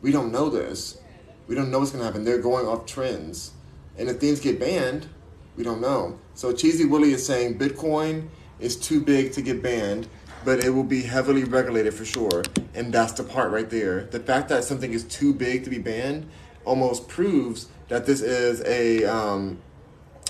We 0.03 0.11
don't 0.11 0.33
know 0.33 0.49
this. 0.49 0.99
We 1.47 1.55
don't 1.55 1.71
know 1.71 1.79
what's 1.79 1.93
going 1.93 2.01
to 2.01 2.07
happen. 2.07 2.25
They're 2.25 2.39
going 2.39 2.67
off 2.67 2.87
trends. 2.87 3.53
And 3.99 4.09
if 4.09 4.19
things 4.19 4.41
get 4.41 4.59
banned, 4.59 5.09
we 5.57 5.63
don't 5.65 5.81
know. 5.81 6.19
So 6.35 6.53
Cheesy 6.53 6.85
Willie 6.85 7.13
is 7.13 7.25
saying 7.25 7.59
Bitcoin 7.59 8.29
is 8.59 8.77
too 8.77 9.01
big 9.01 9.33
to 9.33 9.43
get 9.43 9.63
banned, 9.63 10.09
but 10.45 10.65
it 10.65 10.71
will 10.71 10.85
be 10.85 11.03
heavily 11.03 11.45
regulated 11.45 11.95
for 11.95 12.05
sure. 12.05 12.43
And 12.75 12.93
that's 12.93 13.13
the 13.13 13.25
part 13.25 13.51
right 13.53 13.69
there. 13.71 14.05
The 14.05 14.21
fact 14.21 14.49
that 14.49 14.65
something 14.65 14.93
is 14.93 15.05
too 15.05 15.33
big 15.33 15.65
to 15.65 15.71
be 15.71 15.79
banned 15.79 16.29
almost 16.65 17.09
proves 17.09 17.69
that 17.89 18.07
this 18.07 18.21
is 18.21 18.63
a 18.63 19.05
um, 19.05 19.59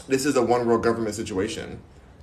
this 0.08 0.26
is 0.26 0.36
a 0.36 0.42
one 0.42 0.66
world 0.66 0.82
government 0.82 1.14
situation. 1.14 1.80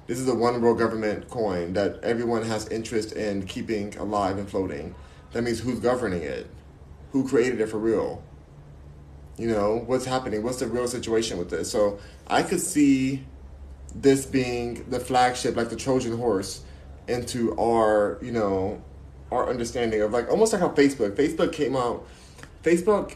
This 0.07 0.19
is 0.19 0.27
a 0.27 0.35
one 0.35 0.61
world 0.61 0.77
government 0.77 1.29
coin 1.29 1.73
that 1.73 2.03
everyone 2.03 2.43
has 2.43 2.67
interest 2.67 3.13
in 3.13 3.45
keeping 3.45 3.95
alive 3.97 4.37
and 4.37 4.49
floating. 4.49 4.93
That 5.31 5.43
means 5.43 5.59
who's 5.59 5.79
governing 5.79 6.21
it? 6.21 6.47
Who 7.11 7.27
created 7.27 7.61
it 7.61 7.67
for 7.67 7.77
real? 7.77 8.21
You 9.37 9.47
know, 9.47 9.83
what's 9.85 10.05
happening? 10.05 10.43
What's 10.43 10.59
the 10.59 10.67
real 10.67 10.87
situation 10.87 11.37
with 11.37 11.49
this? 11.49 11.71
So 11.71 11.99
I 12.27 12.43
could 12.43 12.59
see 12.59 13.23
this 13.95 14.25
being 14.25 14.85
the 14.89 14.99
flagship, 14.99 15.55
like 15.55 15.69
the 15.69 15.75
Trojan 15.75 16.17
horse, 16.17 16.63
into 17.07 17.57
our, 17.57 18.19
you 18.21 18.31
know, 18.31 18.81
our 19.31 19.49
understanding 19.49 20.01
of 20.01 20.11
like 20.11 20.29
almost 20.29 20.53
like 20.53 20.61
how 20.61 20.69
Facebook. 20.69 21.15
Facebook 21.15 21.53
came 21.53 21.75
out. 21.75 22.05
Facebook 22.63 23.15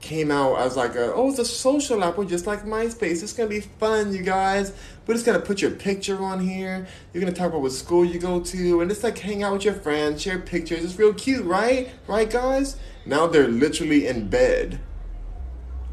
came 0.00 0.30
out 0.30 0.58
as 0.58 0.76
like 0.76 0.94
a 0.94 1.12
oh 1.12 1.28
it's 1.28 1.38
a 1.38 1.44
social 1.44 2.02
app 2.02 2.16
we're 2.16 2.24
just 2.24 2.46
like 2.46 2.64
myspace 2.64 3.22
it's 3.22 3.34
gonna 3.34 3.48
be 3.48 3.60
fun 3.60 4.14
you 4.14 4.22
guys 4.22 4.72
we're 5.06 5.12
just 5.12 5.26
gonna 5.26 5.38
put 5.38 5.60
your 5.60 5.70
picture 5.70 6.22
on 6.22 6.40
here 6.40 6.86
you're 7.12 7.20
gonna 7.20 7.34
talk 7.34 7.48
about 7.48 7.60
what 7.60 7.70
school 7.70 8.02
you 8.02 8.18
go 8.18 8.40
to 8.40 8.80
and 8.80 8.90
just 8.90 9.04
like 9.04 9.18
hang 9.18 9.42
out 9.42 9.52
with 9.52 9.62
your 9.62 9.74
friends 9.74 10.22
share 10.22 10.38
pictures 10.38 10.82
it's 10.82 10.98
real 10.98 11.12
cute 11.12 11.44
right 11.44 11.90
right 12.06 12.30
guys 12.30 12.76
now 13.04 13.26
they're 13.26 13.48
literally 13.48 14.06
in 14.06 14.26
bed 14.26 14.80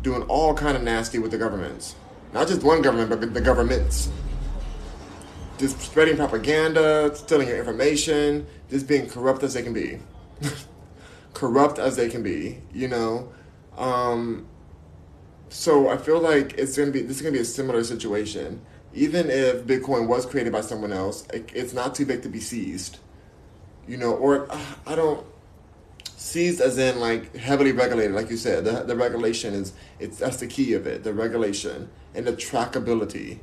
doing 0.02 0.24
all 0.24 0.54
kind 0.54 0.78
of 0.78 0.84
nasty 0.84 1.20
with 1.20 1.32
the 1.32 1.38
governments 1.38 1.96
not 2.34 2.48
just 2.48 2.64
one 2.64 2.82
government 2.82 3.10
but 3.10 3.34
the 3.34 3.42
governments 3.42 4.10
just 5.58 5.80
spreading 5.82 6.16
propaganda 6.16 7.14
stealing 7.16 7.48
your 7.48 7.58
information 7.58 8.46
just 8.70 8.88
being 8.88 9.08
corrupt 9.08 9.44
as 9.44 9.54
they 9.54 9.64
can 9.64 9.74
be 9.74 10.00
corrupt 11.34 11.80
as 11.80 11.96
they 11.96 12.10
can 12.10 12.22
be 12.24 12.62
you 12.74 12.88
know 12.88 13.32
um, 13.78 14.48
so 15.50 15.90
I 15.90 15.98
feel 15.98 16.20
like 16.20 16.54
it's 16.54 16.78
gonna 16.78 16.92
be 16.92 17.02
this 17.02 17.18
is 17.18 17.22
gonna 17.22 17.34
be 17.34 17.40
a 17.40 17.46
similar 17.46 17.84
situation. 17.84 18.62
Even 18.94 19.30
if 19.30 19.66
Bitcoin 19.66 20.08
was 20.08 20.26
created 20.26 20.52
by 20.52 20.62
someone 20.62 20.92
else, 20.92 21.28
it, 21.34 21.50
it's 21.54 21.74
not 21.74 21.94
too 21.94 22.06
big 22.06 22.24
to 22.24 22.30
be 22.30 22.40
seized. 22.40 22.98
You 23.88 23.98
know, 23.98 24.14
or 24.14 24.52
uh, 24.52 24.60
I 24.86 24.96
don't 24.96 25.26
seized 26.18 26.60
as 26.60 26.78
in 26.80 27.00
like 27.00 27.36
heavily 27.36 27.72
regulated, 27.72 28.14
like 28.14 28.30
you 28.30 28.38
said. 28.38 28.66
The 28.66 28.84
the 28.84 28.96
regulation 28.96 29.54
is 29.54 29.72
it's 30.00 30.18
that's 30.18 30.38
the 30.38 30.48
key 30.48 30.74
of 30.74 30.86
it. 30.86 31.04
The 31.04 31.14
regulation 31.14 31.90
and 32.14 32.28
the 32.28 32.34
trackability. 32.34 33.40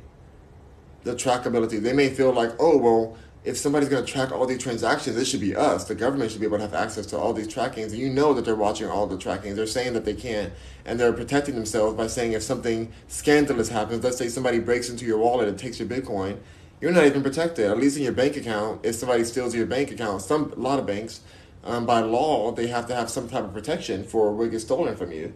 The 1.03 1.15
trackability. 1.15 1.81
They 1.81 1.93
may 1.93 2.09
feel 2.09 2.31
like, 2.31 2.51
oh 2.59 2.77
well, 2.77 3.17
if 3.45 3.57
somebody's 3.57 3.89
going 3.89 4.03
to 4.03 4.11
track 4.11 4.31
all 4.31 4.45
these 4.45 4.61
transactions, 4.61 5.15
it 5.15 5.25
should 5.25 5.39
be 5.39 5.55
us. 5.55 5.85
The 5.85 5.95
government 5.95 6.31
should 6.31 6.41
be 6.41 6.47
able 6.47 6.57
to 6.57 6.63
have 6.63 6.73
access 6.73 7.05
to 7.07 7.17
all 7.17 7.31
these 7.31 7.47
trackings. 7.47 7.93
And 7.93 8.01
you 8.01 8.09
know 8.09 8.33
that 8.33 8.43
they're 8.43 8.55
watching 8.55 8.87
all 8.87 9.05
the 9.05 9.17
trackings. 9.17 9.55
They're 9.55 9.67
saying 9.67 9.93
that 9.93 10.03
they 10.03 10.15
can't. 10.15 10.51
And 10.83 10.99
they're 10.99 11.13
protecting 11.13 11.53
themselves 11.53 11.95
by 11.95 12.07
saying 12.07 12.33
if 12.33 12.41
something 12.41 12.91
scandalous 13.07 13.69
happens, 13.69 14.03
let's 14.03 14.17
say 14.17 14.29
somebody 14.29 14.57
breaks 14.59 14.89
into 14.89 15.05
your 15.05 15.19
wallet 15.19 15.47
and 15.47 15.59
takes 15.59 15.79
your 15.79 15.87
Bitcoin, 15.87 16.39
you're 16.81 16.91
not 16.91 17.05
even 17.05 17.21
protected. 17.21 17.69
At 17.69 17.77
least 17.77 17.97
in 17.97 18.03
your 18.03 18.13
bank 18.13 18.35
account, 18.35 18.83
if 18.83 18.95
somebody 18.95 19.23
steals 19.23 19.53
your 19.53 19.67
bank 19.67 19.91
account, 19.91 20.23
some 20.23 20.51
a 20.51 20.59
lot 20.59 20.79
of 20.79 20.87
banks, 20.87 21.21
um, 21.65 21.85
by 21.85 21.99
law, 21.99 22.51
they 22.51 22.67
have 22.67 22.87
to 22.87 22.95
have 22.95 23.09
some 23.09 23.27
type 23.27 23.43
of 23.43 23.53
protection 23.53 24.03
for 24.03 24.31
what 24.33 24.51
gets 24.51 24.63
stolen 24.63 24.95
from 24.95 25.11
you. 25.11 25.33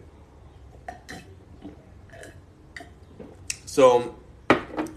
So, 3.66 4.16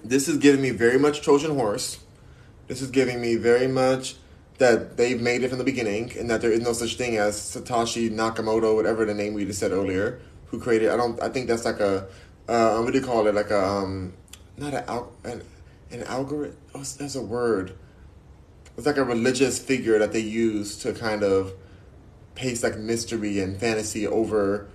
this 0.03 0.27
is 0.27 0.37
giving 0.37 0.61
me 0.61 0.71
very 0.71 0.97
much 0.97 1.21
Trojan 1.21 1.55
horse 1.55 2.03
this 2.67 2.81
is 2.81 2.89
giving 2.89 3.21
me 3.21 3.35
very 3.35 3.67
much 3.67 4.15
that 4.57 4.97
they've 4.97 5.19
made 5.19 5.43
it 5.43 5.49
from 5.49 5.57
the 5.57 5.63
beginning 5.63 6.11
and 6.17 6.29
that 6.29 6.41
there 6.41 6.51
is 6.51 6.61
no 6.61 6.73
such 6.73 6.95
thing 6.95 7.17
as 7.17 7.35
Satoshi 7.35 8.09
Nakamoto, 8.09 8.75
whatever 8.75 9.05
the 9.05 9.13
name 9.13 9.33
we 9.33 9.45
just 9.45 9.59
said 9.59 9.71
earlier, 9.71 10.21
who 10.47 10.59
created. 10.59 10.89
I 10.89 10.97
don't. 10.97 11.21
I 11.21 11.29
think 11.29 11.47
that's 11.47 11.65
like 11.65 11.79
a 11.79 12.07
uh, 12.47 12.79
what 12.81 12.93
do 12.93 12.99
you 12.99 13.05
call 13.05 13.27
it? 13.27 13.35
Like 13.35 13.51
a 13.51 13.63
um, 13.63 14.13
not 14.57 14.73
a 14.73 15.03
an 15.23 15.43
an 15.91 16.03
algorithm. 16.03 16.57
Oh, 16.73 16.79
that's 16.79 17.15
a 17.15 17.21
word. 17.21 17.75
It's 18.77 18.85
like 18.85 18.97
a 18.97 19.03
religious 19.03 19.59
figure 19.59 19.99
that 19.99 20.13
they 20.13 20.19
use 20.19 20.77
to 20.79 20.93
kind 20.93 21.23
of 21.23 21.53
paste 22.35 22.63
like 22.63 22.77
mystery 22.77 23.39
and 23.39 23.59
fantasy 23.59 24.07
over 24.07 24.67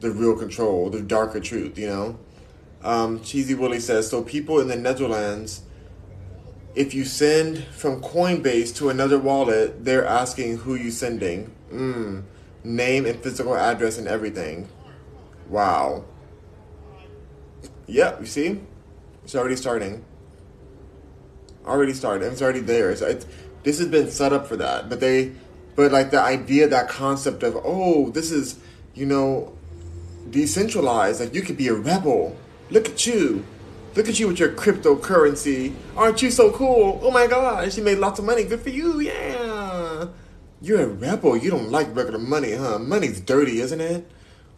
the 0.00 0.10
real 0.10 0.36
control, 0.36 0.90
the 0.90 1.00
darker 1.02 1.40
truth. 1.40 1.78
You 1.78 1.86
know. 1.86 2.18
Um, 2.82 3.20
Cheesy 3.20 3.54
Willie 3.54 3.80
says 3.80 4.08
so. 4.10 4.22
People 4.22 4.60
in 4.60 4.68
the 4.68 4.76
Netherlands 4.76 5.62
if 6.76 6.92
you 6.92 7.06
send 7.06 7.64
from 7.64 8.02
Coinbase 8.02 8.76
to 8.76 8.90
another 8.90 9.18
wallet, 9.18 9.84
they're 9.84 10.04
asking 10.04 10.58
who 10.58 10.74
you 10.74 10.90
sending. 10.90 11.50
Mm. 11.72 12.22
Name 12.62 13.06
and 13.06 13.20
physical 13.22 13.56
address 13.56 13.96
and 13.96 14.06
everything. 14.06 14.68
Wow. 15.48 16.04
Yep, 17.86 18.20
you 18.20 18.26
see? 18.26 18.60
It's 19.24 19.34
already 19.34 19.56
starting. 19.56 20.04
Already 21.66 21.92
started. 21.92 22.32
It's 22.32 22.42
already 22.42 22.60
there. 22.60 22.94
So 22.96 23.06
it's, 23.06 23.26
this 23.62 23.78
has 23.78 23.88
been 23.88 24.10
set 24.10 24.32
up 24.32 24.46
for 24.46 24.56
that. 24.56 24.88
But 24.88 25.00
they, 25.00 25.32
but 25.74 25.92
like 25.92 26.10
the 26.10 26.20
idea, 26.20 26.68
that 26.68 26.88
concept 26.88 27.42
of, 27.42 27.56
oh, 27.64 28.10
this 28.10 28.30
is, 28.30 28.58
you 28.94 29.06
know, 29.06 29.56
decentralized. 30.30 31.20
Like 31.20 31.34
you 31.34 31.42
could 31.42 31.56
be 31.56 31.68
a 31.68 31.74
rebel. 31.74 32.36
Look 32.70 32.88
at 32.88 33.06
you 33.06 33.44
Look 33.96 34.10
at 34.10 34.20
you 34.20 34.28
with 34.28 34.38
your 34.38 34.50
cryptocurrency. 34.50 35.72
Aren't 35.96 36.20
you 36.20 36.30
so 36.30 36.52
cool? 36.52 37.00
Oh 37.02 37.10
my 37.10 37.26
gosh, 37.26 37.78
you 37.78 37.82
made 37.82 37.96
lots 37.96 38.18
of 38.18 38.26
money. 38.26 38.44
Good 38.44 38.60
for 38.60 38.68
you. 38.68 39.00
Yeah. 39.00 40.08
You're 40.60 40.82
a 40.82 40.86
rebel. 40.86 41.34
You 41.34 41.50
don't 41.50 41.70
like 41.70 41.96
regular 41.96 42.18
money, 42.18 42.52
huh? 42.52 42.78
Money's 42.78 43.22
dirty, 43.22 43.58
isn't 43.60 43.80
it? 43.80 44.06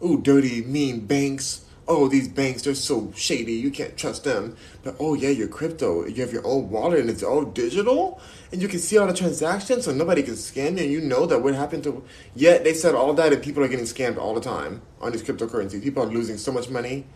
Ooh, 0.03 0.19
dirty, 0.19 0.61
mean 0.63 1.05
banks. 1.05 1.63
Oh, 1.91 2.07
these 2.07 2.27
banks, 2.27 2.61
they're 2.61 2.75
so 2.75 3.11
shady. 3.15 3.53
You 3.53 3.71
can't 3.71 3.97
trust 3.97 4.23
them. 4.23 4.55
But 4.83 4.95
oh, 4.99 5.15
yeah, 5.15 5.29
you're 5.29 5.47
crypto. 5.47 6.05
You 6.05 6.21
have 6.21 6.31
your 6.31 6.45
own 6.45 6.69
wallet 6.69 6.99
and 6.99 7.09
it's 7.09 7.23
all 7.23 7.43
digital. 7.43 8.21
And 8.51 8.61
you 8.61 8.67
can 8.67 8.77
see 8.77 8.99
all 8.99 9.07
the 9.07 9.13
transactions 9.13 9.85
so 9.85 9.91
nobody 9.91 10.21
can 10.21 10.35
scam 10.35 10.77
you. 10.77 10.83
And 10.83 10.91
you 10.91 11.01
know 11.01 11.25
that 11.25 11.39
what 11.39 11.55
happened 11.55 11.83
to. 11.85 12.03
Yet 12.35 12.63
they 12.63 12.75
said 12.75 12.93
all 12.93 13.13
that 13.15 13.33
and 13.33 13.41
people 13.41 13.63
are 13.63 13.67
getting 13.67 13.85
scammed 13.85 14.19
all 14.19 14.35
the 14.35 14.41
time 14.41 14.83
on 15.01 15.11
these 15.11 15.23
cryptocurrencies. 15.23 15.81
People 15.81 16.03
are 16.03 16.05
losing 16.05 16.37
so 16.37 16.51
much 16.51 16.69
money. 16.69 17.07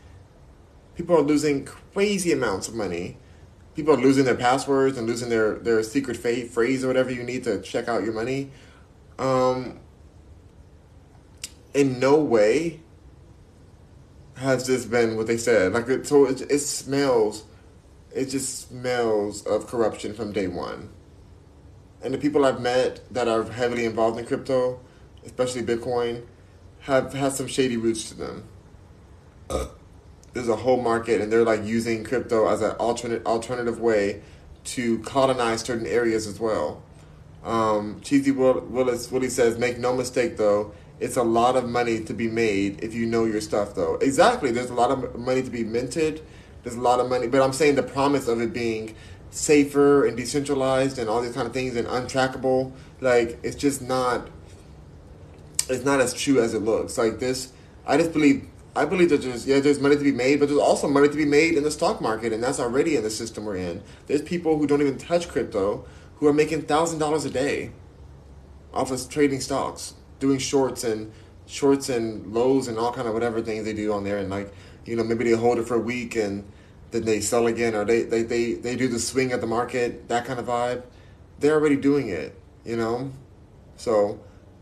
People 0.96 1.16
are 1.18 1.22
losing 1.22 1.66
crazy 1.66 2.32
amounts 2.32 2.68
of 2.68 2.74
money. 2.74 3.18
People 3.76 3.94
are 3.94 4.02
losing 4.02 4.26
their 4.26 4.36
passwords 4.36 4.98
and 4.98 5.06
losing 5.06 5.30
their, 5.30 5.54
their 5.60 5.84
secret 5.84 6.18
fa- 6.18 6.48
phrase 6.48 6.84
or 6.84 6.88
whatever 6.88 7.12
you 7.12 7.24
need 7.24 7.44
to 7.44 7.62
check 7.62 7.88
out 7.88 8.04
your 8.04 8.14
money. 8.14 8.50
Um, 9.20 9.80
in 11.76 12.00
no 12.00 12.18
way 12.18 12.83
has 14.44 14.66
just 14.66 14.92
been 14.92 15.18
what 15.18 15.28
they 15.28 15.38
said. 15.38 15.74
Like 15.74 15.88
it, 15.90 16.06
so, 16.08 16.26
it, 16.26 16.42
it 16.42 16.60
smells. 16.60 17.46
It 18.16 18.26
just 18.26 18.70
smells 18.70 19.46
of 19.46 19.68
corruption 19.68 20.14
from 20.14 20.32
day 20.32 20.48
one. 20.48 20.90
And 22.04 22.14
the 22.14 22.18
people 22.18 22.46
I've 22.46 22.62
met 22.62 23.02
that 23.12 23.28
are 23.28 23.44
heavily 23.44 23.86
involved 23.86 24.20
in 24.20 24.26
crypto, 24.26 24.80
especially 25.26 25.64
Bitcoin, 25.64 26.26
have 26.82 27.14
had 27.14 27.32
some 27.32 27.48
shady 27.48 27.78
roots 27.78 28.10
to 28.10 28.16
them 28.16 28.48
there's 30.34 30.50
a 30.50 30.56
whole 30.56 30.82
market 30.82 31.22
and 31.22 31.32
they're 31.32 31.44
like 31.44 31.64
using 31.64 32.04
crypto 32.04 32.48
as 32.48 32.62
an 32.62 32.72
alternate 32.72 33.26
alternative 33.26 33.80
way 33.80 34.22
to 34.64 35.00
colonize 35.00 35.62
certain 35.62 35.86
areas 35.86 36.28
as 36.28 36.40
well. 36.40 36.82
Um, 37.44 38.00
Cheesy 38.02 38.32
Will, 38.32 38.62
Willis 38.62 39.12
Willie 39.12 39.30
says, 39.30 39.58
make 39.58 39.78
no 39.78 39.96
mistake 39.96 40.38
though, 40.38 40.74
it's 41.00 41.18
a 41.18 41.24
lot 41.24 41.56
of 41.56 41.68
money 41.68 42.04
to 42.04 42.14
be 42.14 42.28
made 42.28 42.84
if 42.84 42.94
you 42.94 43.06
know 43.06 43.26
your 43.26 43.42
stuff 43.42 43.76
though. 43.76 43.96
Exactly, 43.96 44.52
there's 44.52 44.70
a 44.70 44.76
lot 44.76 44.92
of 44.92 45.18
money 45.18 45.42
to 45.42 45.50
be 45.50 45.64
minted. 45.64 46.26
There's 46.64 46.76
a 46.76 46.82
lot 46.82 47.00
of 47.00 47.10
money, 47.10 47.28
but 47.28 47.42
I'm 47.42 47.54
saying 47.54 47.76
the 47.76 47.84
promise 47.84 48.28
of 48.28 48.42
it 48.42 48.54
being 48.54 48.96
safer 49.32 50.06
and 50.06 50.16
decentralized 50.16 51.00
and 51.00 51.10
all 51.10 51.22
these 51.22 51.34
kind 51.34 51.48
of 51.48 51.54
things 51.54 51.76
and 51.76 51.88
untrackable. 51.88 52.72
Like 53.02 53.40
it's 53.44 53.56
just 53.56 53.82
not 53.82 54.30
it's 55.70 55.84
not 55.84 56.00
as 56.00 56.14
true 56.14 56.42
as 56.42 56.54
it 56.54 56.60
looks. 56.60 56.98
Like 56.98 57.20
this 57.20 57.52
I 57.86 57.98
just 57.98 58.14
believe 58.14 58.48
I 58.76 58.86
believe 58.86 59.10
that 59.10 59.22
there's 59.22 59.46
yeah 59.46 59.60
there's 59.60 59.80
money 59.80 59.96
to 59.96 60.04
be 60.04 60.12
made, 60.12 60.40
but 60.40 60.48
there's 60.48 60.60
also 60.60 60.88
money 60.88 61.10
to 61.10 61.16
be 61.16 61.26
made 61.26 61.56
in 61.56 61.64
the 61.64 61.72
stock 61.72 62.02
market, 62.02 62.34
and 62.34 62.44
that's 62.44 62.60
already 62.60 62.96
in 62.96 63.04
the 63.04 63.10
system 63.10 63.46
we're 63.46 63.58
in. 63.58 63.84
There's 64.08 64.22
people 64.22 64.58
who 64.58 64.68
don't 64.68 64.82
even 64.82 64.98
touch 64.98 65.28
crypto 65.28 65.86
who 66.16 66.28
are 66.28 66.34
making 66.34 66.64
thousand 66.64 67.00
dollars 67.00 67.26
a 67.26 67.30
day 67.30 67.72
off 68.74 68.90
of 68.92 69.10
trading 69.10 69.42
stocks, 69.42 69.94
doing 70.24 70.40
shorts 70.40 70.84
and 70.84 71.12
shorts 71.46 71.90
and 71.90 72.34
lows 72.34 72.70
and 72.70 72.78
all 72.80 72.94
kind 72.94 73.08
of 73.08 73.14
whatever 73.14 73.42
things 73.42 73.66
they 73.66 73.74
do 73.74 73.92
on 73.92 74.04
there, 74.04 74.18
and 74.18 74.30
like 74.30 74.54
you 74.86 74.96
know 74.96 75.04
maybe 75.04 75.26
they 75.26 75.36
hold 75.46 75.60
it 75.60 75.68
for 75.68 75.76
a 75.76 75.86
week 75.94 76.16
and 76.16 76.44
then 76.92 77.04
they 77.04 77.20
sell 77.20 77.46
again, 77.48 77.76
or 77.76 77.84
they 77.84 78.04
they 78.04 78.24
they, 78.24 78.54
they 78.54 78.76
do 78.76 78.88
the 78.88 79.00
swing 79.00 79.32
at 79.34 79.42
the 79.42 79.48
market, 79.48 80.08
that 80.08 80.26
kind 80.26 80.40
of 80.40 80.46
vibe. 80.46 80.84
They're 81.40 81.56
already 81.60 81.76
doing 81.76 82.08
it, 82.08 82.40
you 82.64 82.78
know, 82.78 83.12
so 83.76 84.20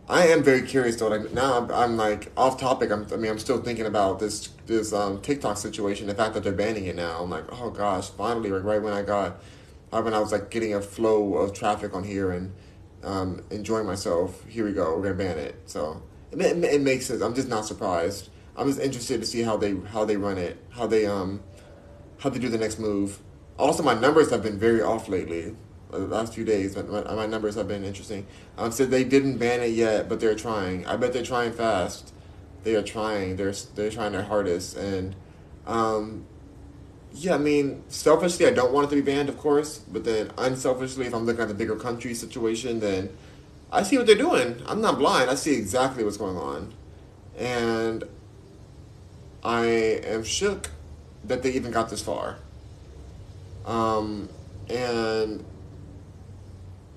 I 0.09 0.27
am 0.27 0.41
very 0.43 0.63
curious 0.63 0.95
though. 0.95 1.09
Like 1.09 1.31
now, 1.31 1.59
I'm, 1.59 1.71
I'm 1.71 1.97
like 1.97 2.31
off 2.35 2.59
topic. 2.59 2.91
I'm, 2.91 3.05
I 3.13 3.17
mean, 3.17 3.31
I'm 3.31 3.39
still 3.39 3.61
thinking 3.61 3.85
about 3.85 4.19
this 4.19 4.49
this 4.65 4.93
um, 4.93 5.21
TikTok 5.21 5.57
situation. 5.57 6.07
The 6.07 6.15
fact 6.15 6.33
that 6.33 6.43
they're 6.43 6.51
banning 6.65 6.85
it 6.85 6.95
now. 6.95 7.21
I'm 7.21 7.29
like, 7.29 7.45
oh 7.51 7.69
gosh, 7.69 8.09
finally, 8.09 8.49
like 8.49 8.63
right 8.63 8.81
when 8.81 8.93
I 8.93 9.03
got, 9.03 9.41
right 9.93 10.03
when 10.03 10.13
I 10.13 10.19
was 10.19 10.31
like 10.31 10.49
getting 10.49 10.73
a 10.73 10.81
flow 10.81 11.35
of 11.35 11.53
traffic 11.53 11.93
on 11.93 12.03
here 12.03 12.31
and 12.31 12.51
um, 13.03 13.43
enjoying 13.49 13.85
myself. 13.85 14.45
Here 14.47 14.65
we 14.65 14.73
go. 14.73 14.95
We're 14.97 15.03
gonna 15.03 15.15
ban 15.15 15.37
it. 15.37 15.55
So 15.65 16.01
it, 16.31 16.39
it, 16.39 16.63
it 16.63 16.81
makes 16.81 17.05
sense. 17.05 17.21
I'm 17.21 17.35
just 17.35 17.47
not 17.49 17.65
surprised. 17.65 18.29
I'm 18.55 18.67
just 18.67 18.79
interested 18.79 19.21
to 19.21 19.27
see 19.27 19.41
how 19.41 19.57
they 19.57 19.75
how 19.75 20.05
they 20.05 20.17
run 20.17 20.37
it, 20.37 20.57
how 20.71 20.87
they 20.87 21.05
um 21.05 21.41
how 22.19 22.29
they 22.29 22.39
do 22.39 22.49
the 22.49 22.57
next 22.57 22.79
move. 22.79 23.19
Also, 23.57 23.83
my 23.83 23.93
numbers 23.93 24.29
have 24.31 24.43
been 24.43 24.57
very 24.57 24.81
off 24.81 25.07
lately 25.07 25.55
the 25.91 25.99
last 25.99 26.33
few 26.33 26.45
days, 26.45 26.75
but 26.75 26.89
my, 26.89 27.15
my 27.15 27.25
numbers 27.25 27.55
have 27.55 27.67
been 27.67 27.83
interesting. 27.83 28.25
Um, 28.57 28.71
so 28.71 28.85
they 28.85 29.03
didn't 29.03 29.37
ban 29.37 29.61
it 29.61 29.71
yet, 29.71 30.07
but 30.07 30.19
they're 30.19 30.35
trying. 30.35 30.85
I 30.85 30.95
bet 30.95 31.13
they're 31.13 31.23
trying 31.23 31.51
fast. 31.51 32.13
They 32.63 32.75
are 32.75 32.83
trying. 32.83 33.35
They're 33.35 33.53
they're 33.75 33.91
trying 33.91 34.11
their 34.13 34.23
hardest, 34.23 34.77
and 34.77 35.15
um, 35.65 36.25
yeah, 37.13 37.35
I 37.35 37.37
mean, 37.37 37.83
selfishly, 37.89 38.45
I 38.45 38.51
don't 38.51 38.71
want 38.71 38.87
it 38.87 38.89
to 38.91 38.95
be 38.95 39.01
banned, 39.01 39.29
of 39.29 39.37
course. 39.37 39.79
But 39.79 40.03
then, 40.03 40.31
unselfishly, 40.37 41.05
if 41.05 41.13
I'm 41.13 41.25
looking 41.25 41.41
at 41.41 41.47
the 41.47 41.53
bigger 41.53 41.75
country 41.75 42.13
situation, 42.13 42.79
then 42.79 43.09
I 43.71 43.83
see 43.83 43.97
what 43.97 44.07
they're 44.07 44.15
doing. 44.15 44.61
I'm 44.65 44.81
not 44.81 44.97
blind. 44.97 45.29
I 45.29 45.35
see 45.35 45.55
exactly 45.55 46.03
what's 46.03 46.17
going 46.17 46.37
on, 46.37 46.73
and 47.37 48.03
I 49.43 49.65
am 49.65 50.23
shook 50.23 50.69
that 51.23 51.43
they 51.43 51.51
even 51.51 51.71
got 51.71 51.89
this 51.89 52.01
far. 52.01 52.37
Um, 53.65 54.29
and 54.69 55.43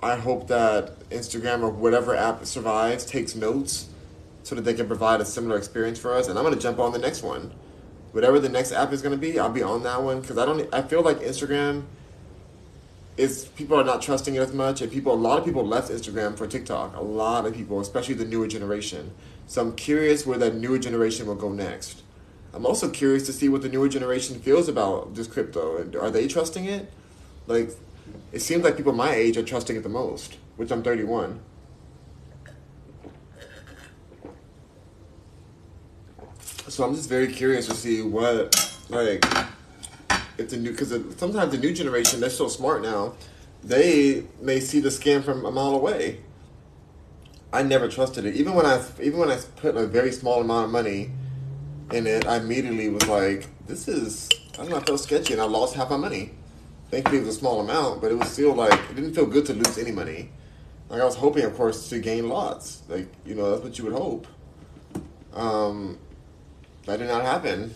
I 0.02 0.16
hope 0.16 0.48
that 0.48 1.08
Instagram 1.10 1.62
or 1.62 1.70
whatever 1.70 2.14
app 2.14 2.44
survives 2.46 3.04
takes 3.04 3.34
notes 3.34 3.88
so 4.42 4.54
that 4.54 4.62
they 4.62 4.74
can 4.74 4.86
provide 4.86 5.20
a 5.20 5.24
similar 5.24 5.56
experience 5.56 5.98
for 5.98 6.14
us. 6.14 6.28
And 6.28 6.38
I'm 6.38 6.44
going 6.44 6.54
to 6.54 6.60
jump 6.60 6.78
on 6.78 6.92
the 6.92 6.98
next 6.98 7.22
one. 7.22 7.52
Whatever 8.14 8.38
the 8.38 8.48
next 8.48 8.70
app 8.70 8.92
is 8.92 9.02
going 9.02 9.10
to 9.10 9.20
be, 9.20 9.40
I'll 9.40 9.50
be 9.50 9.60
on 9.60 9.82
that 9.82 10.00
one 10.00 10.20
because 10.20 10.38
I 10.38 10.46
don't. 10.46 10.72
I 10.72 10.82
feel 10.82 11.02
like 11.02 11.18
Instagram 11.18 11.82
is 13.16 13.46
people 13.56 13.76
are 13.76 13.82
not 13.82 14.02
trusting 14.02 14.36
it 14.36 14.38
as 14.38 14.52
much, 14.52 14.80
and 14.80 14.92
people. 14.92 15.12
A 15.12 15.16
lot 15.16 15.36
of 15.36 15.44
people 15.44 15.66
left 15.66 15.90
Instagram 15.90 16.38
for 16.38 16.46
TikTok. 16.46 16.94
A 16.94 17.00
lot 17.00 17.44
of 17.44 17.56
people, 17.56 17.80
especially 17.80 18.14
the 18.14 18.24
newer 18.24 18.46
generation. 18.46 19.10
So 19.48 19.62
I'm 19.62 19.74
curious 19.74 20.24
where 20.24 20.38
that 20.38 20.54
newer 20.54 20.78
generation 20.78 21.26
will 21.26 21.34
go 21.34 21.48
next. 21.48 22.04
I'm 22.52 22.64
also 22.64 22.88
curious 22.88 23.26
to 23.26 23.32
see 23.32 23.48
what 23.48 23.62
the 23.62 23.68
newer 23.68 23.88
generation 23.88 24.38
feels 24.38 24.68
about 24.68 25.16
this 25.16 25.26
crypto. 25.26 25.90
Are 26.00 26.10
they 26.12 26.28
trusting 26.28 26.66
it? 26.66 26.92
Like 27.48 27.70
it 28.30 28.42
seems 28.42 28.62
like 28.62 28.76
people 28.76 28.92
my 28.92 29.12
age 29.12 29.36
are 29.36 29.42
trusting 29.42 29.74
it 29.74 29.82
the 29.82 29.88
most, 29.88 30.36
which 30.56 30.70
I'm 30.70 30.84
31. 30.84 31.40
So 36.74 36.82
I'm 36.82 36.92
just 36.92 37.08
very 37.08 37.28
curious 37.28 37.68
to 37.68 37.74
see 37.74 38.02
what, 38.02 38.52
like, 38.88 39.24
if 40.36 40.50
the 40.50 40.56
new, 40.56 40.72
because 40.72 40.92
sometimes 41.16 41.52
the 41.52 41.58
new 41.58 41.72
generation, 41.72 42.18
they're 42.18 42.28
so 42.28 42.48
smart 42.48 42.82
now, 42.82 43.14
they 43.62 44.24
may 44.40 44.58
see 44.58 44.80
the 44.80 44.88
scam 44.88 45.22
from 45.22 45.44
a 45.44 45.52
mile 45.52 45.76
away. 45.76 46.22
I 47.52 47.62
never 47.62 47.86
trusted 47.86 48.26
it. 48.26 48.34
Even 48.34 48.54
when 48.54 48.66
I, 48.66 48.84
even 49.00 49.20
when 49.20 49.30
I 49.30 49.38
put 49.54 49.76
a 49.76 49.86
very 49.86 50.10
small 50.10 50.40
amount 50.40 50.64
of 50.64 50.72
money 50.72 51.12
in 51.92 52.08
it, 52.08 52.26
I 52.26 52.38
immediately 52.38 52.88
was 52.88 53.06
like, 53.06 53.46
this 53.68 53.86
is, 53.86 54.28
I 54.54 54.56
don't 54.56 54.70
know, 54.70 54.78
I 54.78 54.80
felt 54.80 54.98
sketchy 54.98 55.32
and 55.32 55.40
I 55.40 55.44
lost 55.44 55.76
half 55.76 55.90
my 55.90 55.96
money. 55.96 56.32
Thankfully, 56.90 57.18
it 57.18 57.26
was 57.26 57.36
a 57.36 57.38
small 57.38 57.60
amount, 57.60 58.00
but 58.00 58.10
it 58.10 58.18
was 58.18 58.30
still 58.30 58.52
like 58.52 58.72
it 58.90 58.96
didn't 58.96 59.14
feel 59.14 59.26
good 59.26 59.46
to 59.46 59.52
lose 59.52 59.78
any 59.78 59.92
money. 59.92 60.30
Like 60.88 61.00
I 61.00 61.04
was 61.04 61.14
hoping, 61.14 61.44
of 61.44 61.54
course, 61.54 61.88
to 61.90 62.00
gain 62.00 62.28
lots. 62.28 62.82
Like 62.88 63.06
you 63.24 63.36
know, 63.36 63.52
that's 63.52 63.62
what 63.62 63.78
you 63.78 63.84
would 63.84 63.92
hope. 63.92 64.26
Um, 65.34 65.98
that 66.86 66.98
did 66.98 67.08
not 67.08 67.22
happen. 67.22 67.74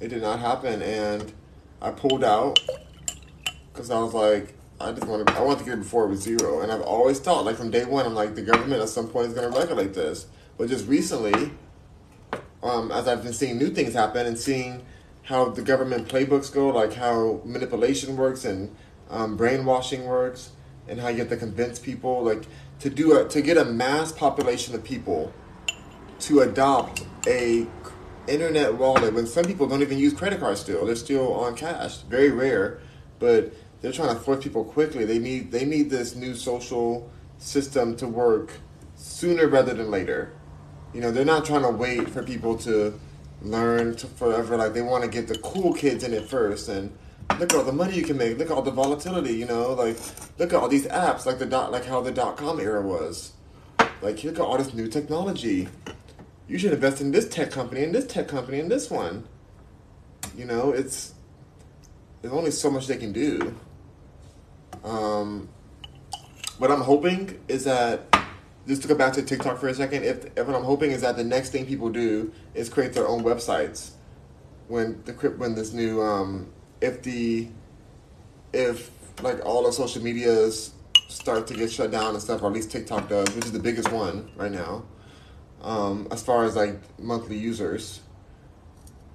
It 0.00 0.08
did 0.08 0.22
not 0.22 0.38
happen, 0.40 0.82
and 0.82 1.32
I 1.82 1.90
pulled 1.90 2.24
out 2.24 2.58
because 3.72 3.90
I 3.90 3.98
was 4.00 4.14
like, 4.14 4.54
I 4.80 4.92
just 4.92 5.06
wanted, 5.06 5.28
I 5.30 5.42
wanted 5.42 5.58
to 5.60 5.64
get 5.66 5.74
it 5.74 5.82
before 5.82 6.04
it 6.04 6.08
was 6.08 6.22
zero. 6.22 6.60
And 6.60 6.72
I've 6.72 6.80
always 6.80 7.20
thought, 7.20 7.44
like 7.44 7.56
from 7.56 7.70
day 7.70 7.84
one, 7.84 8.06
I'm 8.06 8.14
like, 8.14 8.34
the 8.34 8.42
government 8.42 8.80
at 8.80 8.88
some 8.88 9.08
point 9.08 9.28
is 9.28 9.34
going 9.34 9.52
to 9.52 9.58
regulate 9.58 9.92
this. 9.92 10.26
But 10.56 10.68
just 10.70 10.88
recently, 10.88 11.52
um, 12.62 12.90
as 12.90 13.06
I've 13.06 13.22
been 13.22 13.34
seeing 13.34 13.58
new 13.58 13.68
things 13.68 13.92
happen 13.92 14.26
and 14.26 14.38
seeing 14.38 14.82
how 15.24 15.50
the 15.50 15.62
government 15.62 16.08
playbooks 16.08 16.52
go, 16.52 16.68
like 16.68 16.94
how 16.94 17.42
manipulation 17.44 18.16
works 18.16 18.44
and 18.44 18.74
um, 19.10 19.36
brainwashing 19.36 20.06
works, 20.06 20.50
and 20.88 21.00
how 21.00 21.08
you 21.08 21.18
have 21.18 21.28
to 21.28 21.36
convince 21.36 21.78
people, 21.78 22.22
like 22.24 22.44
to 22.80 22.90
do 22.90 23.18
a 23.18 23.28
to 23.28 23.42
get 23.42 23.56
a 23.56 23.64
mass 23.64 24.12
population 24.12 24.74
of 24.74 24.82
people 24.82 25.32
to 26.20 26.40
adopt 26.40 27.04
a 27.26 27.66
internet 28.26 28.74
wallet 28.74 29.12
when 29.14 29.26
some 29.26 29.44
people 29.44 29.66
don't 29.66 29.82
even 29.82 29.98
use 29.98 30.12
credit 30.12 30.40
cards 30.40 30.60
still 30.60 30.84
they're 30.86 30.96
still 30.96 31.34
on 31.34 31.54
cash 31.56 31.98
very 32.02 32.30
rare 32.30 32.80
but 33.18 33.52
they're 33.80 33.92
trying 33.92 34.14
to 34.14 34.20
force 34.20 34.42
people 34.42 34.64
quickly 34.64 35.04
they 35.04 35.18
need 35.18 35.50
they 35.50 35.64
need 35.64 35.90
this 35.90 36.14
new 36.14 36.34
social 36.34 37.10
system 37.38 37.96
to 37.96 38.06
work 38.06 38.52
sooner 38.94 39.46
rather 39.48 39.74
than 39.74 39.90
later 39.90 40.32
you 40.92 41.00
know 41.00 41.10
they're 41.10 41.24
not 41.24 41.44
trying 41.44 41.62
to 41.62 41.70
wait 41.70 42.08
for 42.08 42.22
people 42.22 42.56
to 42.56 42.98
learn 43.42 43.96
to 43.96 44.06
forever. 44.06 44.56
Like 44.56 44.72
they 44.72 44.82
want 44.82 45.04
to 45.04 45.10
get 45.10 45.28
the 45.28 45.38
cool 45.38 45.72
kids 45.72 46.04
in 46.04 46.12
it 46.12 46.28
first, 46.28 46.68
and 46.68 46.96
look 47.38 47.52
at 47.52 47.54
all 47.54 47.64
the 47.64 47.72
money 47.72 47.94
you 47.96 48.02
can 48.02 48.16
make. 48.16 48.38
Look 48.38 48.50
at 48.50 48.56
all 48.56 48.62
the 48.62 48.70
volatility. 48.70 49.34
You 49.34 49.46
know, 49.46 49.72
like 49.72 49.96
look 50.38 50.52
at 50.52 50.60
all 50.60 50.68
these 50.68 50.86
apps, 50.86 51.26
like 51.26 51.38
the 51.38 51.46
dot, 51.46 51.72
like 51.72 51.84
how 51.84 52.00
the 52.00 52.10
dot 52.12 52.36
com 52.36 52.60
era 52.60 52.82
was. 52.82 53.32
Like 54.02 54.22
look 54.24 54.34
at 54.34 54.40
all 54.40 54.58
this 54.58 54.74
new 54.74 54.88
technology. 54.88 55.68
You 56.50 56.58
should 56.58 56.72
invest 56.72 57.00
in 57.00 57.12
this 57.12 57.28
tech 57.28 57.52
company, 57.52 57.84
and 57.84 57.94
this 57.94 58.08
tech 58.08 58.26
company, 58.26 58.58
and 58.58 58.68
this 58.68 58.90
one. 58.90 59.22
You 60.36 60.46
know, 60.46 60.72
it's 60.72 61.14
there's 62.20 62.34
only 62.34 62.50
so 62.50 62.68
much 62.72 62.88
they 62.88 62.96
can 62.96 63.12
do. 63.12 63.54
Um, 64.82 65.48
what 66.58 66.72
I'm 66.72 66.80
hoping 66.80 67.38
is 67.46 67.62
that 67.66 68.12
just 68.66 68.82
to 68.82 68.88
go 68.88 68.96
back 68.96 69.12
to 69.12 69.22
TikTok 69.22 69.58
for 69.58 69.68
a 69.68 69.74
second, 69.74 70.02
if, 70.02 70.24
if 70.36 70.44
what 70.44 70.56
I'm 70.56 70.64
hoping 70.64 70.90
is 70.90 71.02
that 71.02 71.16
the 71.16 71.22
next 71.22 71.50
thing 71.50 71.66
people 71.66 71.88
do 71.88 72.32
is 72.54 72.68
create 72.68 72.94
their 72.94 73.06
own 73.06 73.22
websites 73.22 73.92
when 74.66 75.00
the 75.04 75.12
when 75.12 75.54
this 75.54 75.72
new 75.72 76.02
um, 76.02 76.52
if 76.80 77.00
the 77.04 77.48
if 78.52 78.90
like 79.22 79.38
all 79.46 79.62
the 79.62 79.72
social 79.72 80.02
medias 80.02 80.72
start 81.06 81.46
to 81.46 81.54
get 81.54 81.70
shut 81.70 81.92
down 81.92 82.14
and 82.14 82.20
stuff, 82.20 82.42
or 82.42 82.48
at 82.48 82.54
least 82.54 82.72
TikTok 82.72 83.08
does, 83.08 83.32
which 83.36 83.44
is 83.44 83.52
the 83.52 83.60
biggest 83.60 83.92
one 83.92 84.28
right 84.36 84.50
now, 84.50 84.82
um, 85.62 86.08
as 86.10 86.22
far 86.22 86.44
as 86.44 86.56
like 86.56 86.78
monthly 86.98 87.36
users. 87.36 88.00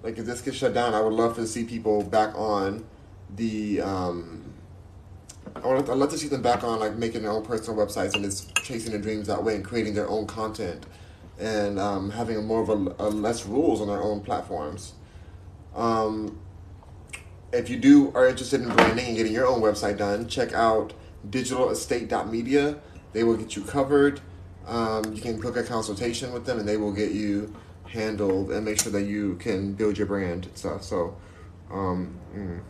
Like 0.04 0.18
if 0.18 0.26
this 0.26 0.42
gets 0.42 0.58
shut 0.58 0.74
down, 0.74 0.94
I 0.94 1.02
would 1.02 1.14
love 1.14 1.36
to 1.36 1.48
see 1.48 1.64
people 1.64 2.04
back 2.04 2.36
on 2.36 2.86
the 3.36 3.82
um, 3.82 4.54
I 5.56 5.68
would 5.68 5.90
I'd 5.90 5.98
love 5.98 6.10
to 6.10 6.18
see 6.18 6.28
them 6.28 6.42
back 6.42 6.64
on 6.64 6.80
like 6.80 6.96
making 6.96 7.24
their 7.24 7.32
own 7.32 7.44
personal 7.44 7.84
websites 7.84 8.14
and 8.14 8.24
just 8.24 8.56
chasing 8.56 8.92
their 8.92 9.02
dreams 9.02 9.28
that 9.28 9.44
way 9.44 9.56
and 9.56 9.64
creating 9.64 9.94
their 9.94 10.08
own 10.08 10.28
content 10.28 10.86
and 11.40 11.80
um, 11.80 12.12
having 12.12 12.38
a 12.38 12.42
more 12.42 12.62
of 12.62 12.70
a, 12.70 12.96
a, 13.04 13.10
less 13.10 13.46
rules 13.46 13.82
on 13.82 13.88
their 13.88 14.02
own 14.02 14.22
platforms. 14.22 14.94
Um, 15.76 16.40
if 17.52 17.70
you 17.70 17.78
do 17.78 18.12
are 18.16 18.28
interested 18.28 18.62
in 18.62 18.70
branding 18.70 19.08
and 19.08 19.18
getting 19.18 19.34
your 19.34 19.48
own 19.48 19.62
website 19.62 19.98
done, 19.98 20.28
check 20.28 20.54
out 20.54 20.94
digitalestate.media. 21.30 22.78
They 23.14 23.24
will 23.24 23.38
get 23.38 23.56
you 23.56 23.64
covered. 23.64 24.22
Um, 24.68 25.14
you 25.14 25.22
can 25.22 25.40
book 25.40 25.58
a 25.58 25.64
consultation 25.64 26.34
with 26.34 26.46
them 26.46 26.60
and 26.60 26.68
they 26.68 26.78
will 26.78 26.92
get 26.92 27.12
you 27.12 27.54
handled 27.88 28.52
and 28.52 28.66
make 28.66 28.82
sure 28.82 28.92
that 28.92 29.04
you 29.04 29.36
can 29.36 29.74
build 29.74 29.98
your 29.98 30.08
brand 30.08 30.46
and 30.46 30.58
stuff. 30.58 30.84
So, 30.84 31.16
um, 31.72 32.16
mm. 32.36 32.62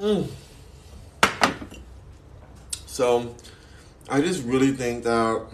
Mm. 0.00 0.28
So 2.86 3.34
I 4.08 4.20
just 4.20 4.44
really 4.44 4.72
think 4.72 5.04
that 5.04 5.46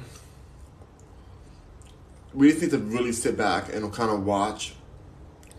we 2.35 2.51
just 2.51 2.62
need 2.62 2.70
to 2.70 2.78
really 2.78 3.12
sit 3.12 3.37
back 3.37 3.72
and 3.72 3.93
kind 3.93 4.11
of 4.11 4.24
watch 4.24 4.74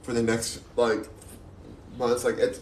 for 0.01 0.13
the 0.13 0.23
next 0.23 0.61
like 0.75 1.07
months. 1.97 2.23
Like 2.23 2.37
it's 2.37 2.61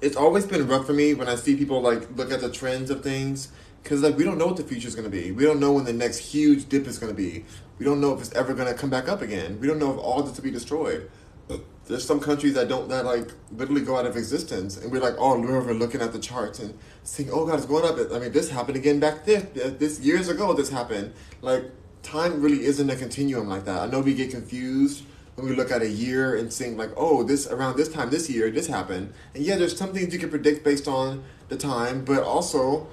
it's 0.00 0.16
always 0.16 0.46
been 0.46 0.66
rough 0.66 0.86
for 0.86 0.92
me 0.92 1.14
when 1.14 1.28
I 1.28 1.34
see 1.34 1.56
people 1.56 1.80
like 1.80 2.16
look 2.16 2.30
at 2.30 2.40
the 2.40 2.50
trends 2.50 2.90
of 2.90 3.02
things 3.02 3.48
because 3.82 4.02
like 4.02 4.16
we 4.16 4.24
don't 4.24 4.38
know 4.38 4.46
what 4.46 4.56
the 4.56 4.64
future 4.64 4.88
is 4.88 4.94
going 4.94 5.10
to 5.10 5.10
be. 5.10 5.32
We 5.32 5.44
don't 5.44 5.60
know 5.60 5.72
when 5.72 5.84
the 5.84 5.92
next 5.92 6.18
huge 6.18 6.68
dip 6.68 6.86
is 6.86 6.98
going 6.98 7.14
to 7.14 7.16
be. 7.16 7.44
We 7.78 7.84
don't 7.84 8.00
know 8.00 8.14
if 8.14 8.20
it's 8.20 8.32
ever 8.32 8.54
going 8.54 8.68
to 8.72 8.74
come 8.74 8.90
back 8.90 9.08
up 9.08 9.20
again. 9.20 9.58
We 9.60 9.66
don't 9.66 9.78
know 9.78 9.92
if 9.92 9.98
all 9.98 10.22
this 10.22 10.36
will 10.36 10.44
be 10.44 10.50
destroyed. 10.50 11.10
There's 11.86 12.06
some 12.06 12.18
countries 12.18 12.54
that 12.54 12.68
don't 12.68 12.88
that 12.88 13.04
like 13.04 13.30
literally 13.52 13.82
go 13.82 13.98
out 13.98 14.06
of 14.06 14.16
existence, 14.16 14.78
and 14.78 14.90
we're 14.90 15.02
like 15.02 15.18
all 15.18 15.34
over 15.34 15.74
looking 15.74 16.00
at 16.00 16.14
the 16.14 16.18
charts 16.18 16.58
and 16.58 16.78
saying, 17.02 17.28
"Oh 17.30 17.44
God, 17.44 17.56
it's 17.56 17.66
going 17.66 17.84
up." 17.84 17.98
I 18.10 18.18
mean, 18.18 18.32
this 18.32 18.48
happened 18.48 18.78
again 18.78 19.00
back 19.00 19.26
there. 19.26 19.40
This 19.40 20.00
years 20.00 20.30
ago, 20.30 20.54
this 20.54 20.70
happened. 20.70 21.12
Like 21.42 21.64
time 22.04 22.40
really 22.40 22.64
isn't 22.64 22.88
a 22.88 22.96
continuum 22.96 23.48
like 23.48 23.64
that. 23.64 23.80
I 23.80 23.86
know 23.86 24.00
we 24.00 24.14
get 24.14 24.30
confused 24.30 25.04
when 25.34 25.48
we 25.48 25.56
look 25.56 25.70
at 25.72 25.82
a 25.82 25.88
year 25.88 26.36
and 26.36 26.52
think 26.52 26.78
like, 26.78 26.90
"Oh, 26.96 27.24
this 27.24 27.46
around 27.48 27.76
this 27.76 27.88
time 27.88 28.10
this 28.10 28.30
year 28.30 28.50
this 28.50 28.66
happened." 28.66 29.12
And 29.34 29.42
yeah, 29.42 29.56
there's 29.56 29.76
some 29.76 29.92
things 29.92 30.12
you 30.12 30.20
can 30.20 30.30
predict 30.30 30.64
based 30.64 30.86
on 30.86 31.24
the 31.48 31.56
time, 31.56 32.04
but 32.04 32.22
also 32.22 32.86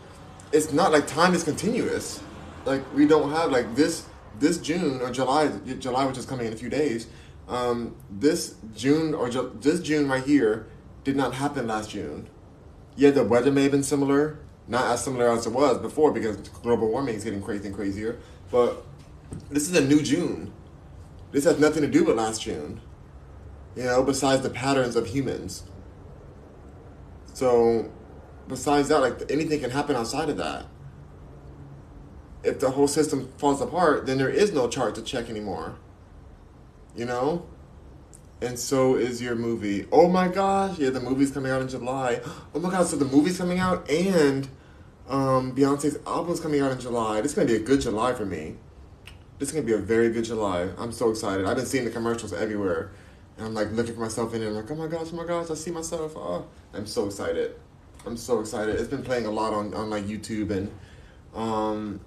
it's 0.51 0.73
not 0.73 0.91
like 0.91 1.07
time 1.07 1.33
is 1.33 1.43
continuous. 1.43 2.21
Like 2.65 2.81
we 2.95 3.05
don't 3.07 3.29
have 3.31 3.51
like 3.51 3.75
this 3.75 4.05
this 4.39 4.57
June 4.57 5.01
or 5.01 5.11
July 5.11 5.49
July 5.79 6.05
which 6.05 6.17
is 6.17 6.25
coming 6.25 6.47
in 6.47 6.53
a 6.53 6.57
few 6.57 6.69
days. 6.69 7.07
Um, 7.47 7.95
this 8.09 8.55
June 8.75 9.13
or 9.13 9.29
ju- 9.29 9.57
this 9.59 9.81
June 9.81 10.07
right 10.07 10.23
here 10.23 10.67
did 11.03 11.15
not 11.15 11.33
happen 11.35 11.67
last 11.67 11.91
June. 11.91 12.27
Yeah, 12.95 13.11
the 13.11 13.23
weather 13.23 13.51
may 13.51 13.63
have 13.63 13.71
been 13.71 13.83
similar, 13.83 14.39
not 14.67 14.85
as 14.85 15.03
similar 15.03 15.29
as 15.29 15.45
it 15.45 15.53
was 15.53 15.77
before 15.79 16.11
because 16.11 16.37
global 16.37 16.89
warming 16.89 17.15
is 17.15 17.23
getting 17.23 17.41
crazy 17.41 17.67
and 17.67 17.75
crazier. 17.75 18.19
But 18.51 18.83
this 19.49 19.69
is 19.69 19.75
a 19.75 19.85
new 19.85 20.01
June. 20.01 20.53
This 21.31 21.45
has 21.45 21.59
nothing 21.59 21.81
to 21.81 21.87
do 21.87 22.03
with 22.03 22.17
last 22.17 22.41
June. 22.41 22.81
You 23.75 23.83
know, 23.83 24.03
besides 24.03 24.41
the 24.41 24.49
patterns 24.49 24.95
of 24.95 25.07
humans. 25.07 25.63
So 27.33 27.89
besides 28.47 28.89
that, 28.89 28.99
like 28.99 29.31
anything 29.31 29.59
can 29.59 29.71
happen 29.71 29.95
outside 29.95 30.29
of 30.29 30.37
that. 30.37 30.65
If 32.43 32.59
the 32.59 32.71
whole 32.71 32.87
system 32.87 33.31
falls 33.37 33.61
apart, 33.61 34.05
then 34.05 34.17
there 34.17 34.29
is 34.29 34.51
no 34.51 34.67
chart 34.67 34.95
to 34.95 35.01
check 35.01 35.29
anymore. 35.29 35.75
You 36.95 37.05
know? 37.05 37.45
And 38.41 38.57
so 38.57 38.95
is 38.95 39.21
your 39.21 39.35
movie. 39.35 39.85
Oh 39.91 40.09
my 40.09 40.27
gosh, 40.27 40.79
yeah, 40.79 40.89
the 40.89 40.99
movie's 40.99 41.31
coming 41.31 41.51
out 41.51 41.61
in 41.61 41.67
July. 41.67 42.21
Oh 42.53 42.59
my 42.59 42.69
gosh, 42.69 42.87
so 42.87 42.97
the 42.97 43.05
movie's 43.05 43.37
coming 43.37 43.59
out 43.59 43.89
and 43.89 44.49
um, 45.07 45.55
Beyonce's 45.55 45.97
album's 46.05 46.41
coming 46.41 46.59
out 46.59 46.71
in 46.71 46.79
July. 46.79 47.21
This 47.21 47.31
is 47.31 47.35
gonna 47.35 47.47
be 47.47 47.55
a 47.55 47.59
good 47.59 47.79
July 47.79 48.13
for 48.13 48.25
me. 48.25 48.57
This 49.41 49.49
is 49.49 49.55
gonna 49.55 49.65
be 49.65 49.73
a 49.73 49.79
very 49.79 50.11
good 50.11 50.25
July. 50.25 50.69
I'm 50.77 50.91
so 50.91 51.09
excited. 51.09 51.47
I've 51.47 51.55
been 51.55 51.65
seeing 51.65 51.83
the 51.83 51.89
commercials 51.89 52.31
everywhere. 52.31 52.91
And 53.37 53.47
I'm 53.47 53.55
like 53.55 53.71
looking 53.71 53.95
for 53.95 54.01
myself 54.01 54.35
in 54.35 54.43
it. 54.43 54.47
I'm 54.47 54.53
like, 54.53 54.69
oh 54.69 54.75
my 54.75 54.85
gosh, 54.85 55.07
oh 55.11 55.15
my 55.15 55.25
gosh, 55.25 55.49
I 55.49 55.55
see 55.55 55.71
myself. 55.71 56.13
Oh, 56.15 56.45
I'm 56.75 56.85
so 56.85 57.07
excited. 57.07 57.55
I'm 58.05 58.17
so 58.17 58.39
excited. 58.39 58.75
It's 58.75 58.87
been 58.87 59.01
playing 59.01 59.25
a 59.25 59.31
lot 59.31 59.51
on, 59.51 59.73
on 59.73 59.89
like 59.89 60.05
YouTube 60.05 60.51
and 60.51 60.71
um, 61.33 62.01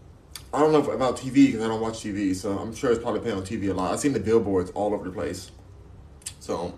I 0.52 0.60
don't 0.60 0.70
know 0.70 0.88
about 0.92 1.16
TV 1.16 1.46
because 1.46 1.60
I 1.60 1.66
don't 1.66 1.80
watch 1.80 2.04
TV, 2.04 2.36
so 2.36 2.56
I'm 2.56 2.72
sure 2.72 2.92
it's 2.92 3.02
probably 3.02 3.18
playing 3.18 3.38
on 3.38 3.42
TV 3.42 3.68
a 3.68 3.74
lot. 3.74 3.92
I've 3.92 3.98
seen 3.98 4.12
the 4.12 4.20
billboards 4.20 4.70
all 4.70 4.94
over 4.94 5.04
the 5.04 5.10
place. 5.10 5.50
So 6.38 6.72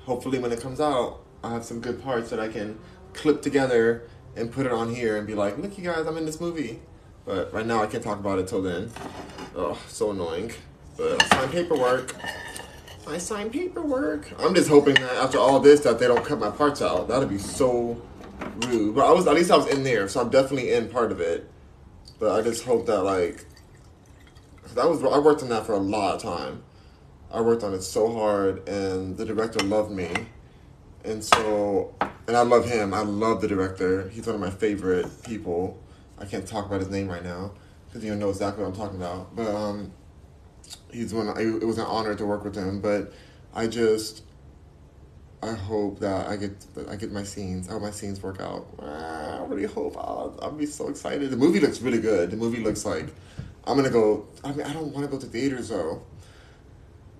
hopefully 0.00 0.38
when 0.38 0.52
it 0.52 0.60
comes 0.60 0.82
out, 0.82 1.22
I 1.42 1.50
have 1.50 1.64
some 1.64 1.80
good 1.80 2.02
parts 2.02 2.28
that 2.28 2.38
I 2.38 2.48
can 2.48 2.78
clip 3.14 3.40
together 3.40 4.06
and 4.36 4.52
put 4.52 4.66
it 4.66 4.72
on 4.72 4.94
here 4.94 5.16
and 5.16 5.26
be 5.26 5.34
like, 5.34 5.56
look, 5.56 5.78
you 5.78 5.84
guys, 5.84 6.06
I'm 6.06 6.18
in 6.18 6.26
this 6.26 6.42
movie. 6.42 6.82
But 7.26 7.52
right 7.52 7.66
now 7.66 7.82
I 7.82 7.86
can't 7.86 8.02
talk 8.02 8.18
about 8.18 8.38
it 8.38 8.48
till 8.48 8.62
then. 8.62 8.90
Oh, 9.56 9.80
so 9.88 10.10
annoying. 10.10 10.52
But 10.96 11.22
I 11.22 11.28
signed 11.28 11.52
paperwork. 11.52 12.14
I 13.06 13.18
signed 13.18 13.52
paperwork. 13.52 14.32
I'm 14.38 14.54
just 14.54 14.68
hoping 14.68 14.94
that 14.94 15.12
after 15.16 15.38
all 15.38 15.60
this 15.60 15.80
that 15.80 15.98
they 15.98 16.06
don't 16.06 16.24
cut 16.24 16.38
my 16.38 16.50
parts 16.50 16.80
out. 16.80 17.08
That'd 17.08 17.28
be 17.28 17.38
so 17.38 18.00
rude. 18.66 18.94
But 18.94 19.06
I 19.06 19.12
was 19.12 19.26
at 19.26 19.34
least 19.34 19.50
I 19.50 19.56
was 19.56 19.66
in 19.68 19.84
there, 19.84 20.08
so 20.08 20.20
I'm 20.20 20.30
definitely 20.30 20.72
in 20.72 20.88
part 20.88 21.12
of 21.12 21.20
it. 21.20 21.50
But 22.18 22.32
I 22.32 22.42
just 22.42 22.64
hope 22.64 22.86
that 22.86 23.02
like 23.02 23.44
that 24.74 24.88
was 24.88 25.02
I 25.02 25.18
worked 25.18 25.42
on 25.42 25.48
that 25.50 25.66
for 25.66 25.72
a 25.72 25.78
lot 25.78 26.16
of 26.16 26.22
time. 26.22 26.62
I 27.32 27.40
worked 27.40 27.64
on 27.64 27.74
it 27.74 27.82
so 27.82 28.12
hard, 28.12 28.68
and 28.68 29.16
the 29.16 29.24
director 29.24 29.64
loved 29.64 29.90
me, 29.90 30.10
and 31.04 31.22
so 31.22 31.94
and 32.26 32.36
I 32.36 32.42
love 32.42 32.68
him. 32.68 32.94
I 32.94 33.02
love 33.02 33.40
the 33.40 33.48
director. 33.48 34.08
He's 34.08 34.26
one 34.26 34.36
of 34.36 34.40
my 34.40 34.50
favorite 34.50 35.22
people. 35.24 35.78
I 36.18 36.24
can't 36.24 36.46
talk 36.46 36.66
about 36.66 36.80
his 36.80 36.90
name 36.90 37.08
right 37.08 37.24
now 37.24 37.52
because 37.86 38.04
you 38.04 38.10
don't 38.10 38.18
know 38.18 38.30
exactly 38.30 38.62
what 38.62 38.70
I'm 38.70 38.76
talking 38.76 38.96
about. 38.96 39.34
But 39.34 39.54
um, 39.54 39.92
he's 40.92 41.14
one. 41.14 41.28
It 41.38 41.64
was 41.64 41.78
an 41.78 41.86
honor 41.86 42.14
to 42.14 42.26
work 42.26 42.44
with 42.44 42.56
him. 42.56 42.80
But 42.80 43.12
I 43.54 43.66
just 43.66 44.22
I 45.42 45.52
hope 45.52 46.00
that 46.00 46.26
I 46.28 46.36
get 46.36 46.52
I 46.88 46.96
get 46.96 47.12
my 47.12 47.22
scenes. 47.22 47.68
How 47.68 47.78
my 47.78 47.90
scenes 47.90 48.22
work 48.22 48.40
out. 48.40 48.66
Ah, 48.80 49.42
I 49.42 49.44
really 49.44 49.66
hope 49.66 49.96
I'll, 49.96 50.38
I'll 50.42 50.52
be 50.52 50.66
so 50.66 50.88
excited. 50.88 51.30
The 51.30 51.36
movie 51.36 51.60
looks 51.60 51.80
really 51.80 52.00
good. 52.00 52.30
The 52.30 52.36
movie 52.36 52.62
looks 52.62 52.84
like 52.84 53.12
I'm 53.64 53.76
gonna 53.76 53.90
go. 53.90 54.26
I 54.42 54.52
mean, 54.52 54.66
I 54.66 54.72
don't 54.72 54.92
want 54.92 55.04
to 55.04 55.10
go 55.10 55.18
to 55.18 55.26
theaters 55.26 55.68
though. 55.68 56.02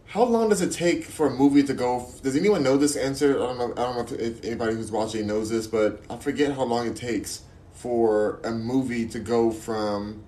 How 0.06 0.22
long 0.22 0.48
does 0.48 0.62
it 0.62 0.70
take 0.70 1.04
for 1.04 1.26
a 1.26 1.30
movie 1.30 1.64
to 1.64 1.74
go? 1.74 2.08
Does 2.22 2.36
anyone 2.36 2.62
know 2.62 2.76
this 2.76 2.96
answer? 2.96 3.34
I 3.34 3.46
don't 3.46 3.58
know. 3.58 3.72
I 3.72 3.76
don't 3.76 4.10
know 4.10 4.16
if 4.16 4.44
anybody 4.44 4.74
who's 4.74 4.92
watching 4.92 5.26
knows 5.26 5.50
this, 5.50 5.66
but 5.66 6.02
I 6.08 6.16
forget 6.16 6.54
how 6.54 6.62
long 6.62 6.86
it 6.86 6.96
takes 6.96 7.42
for 7.74 8.40
a 8.44 8.50
movie 8.50 9.06
to 9.08 9.18
go 9.18 9.50
from 9.50 10.24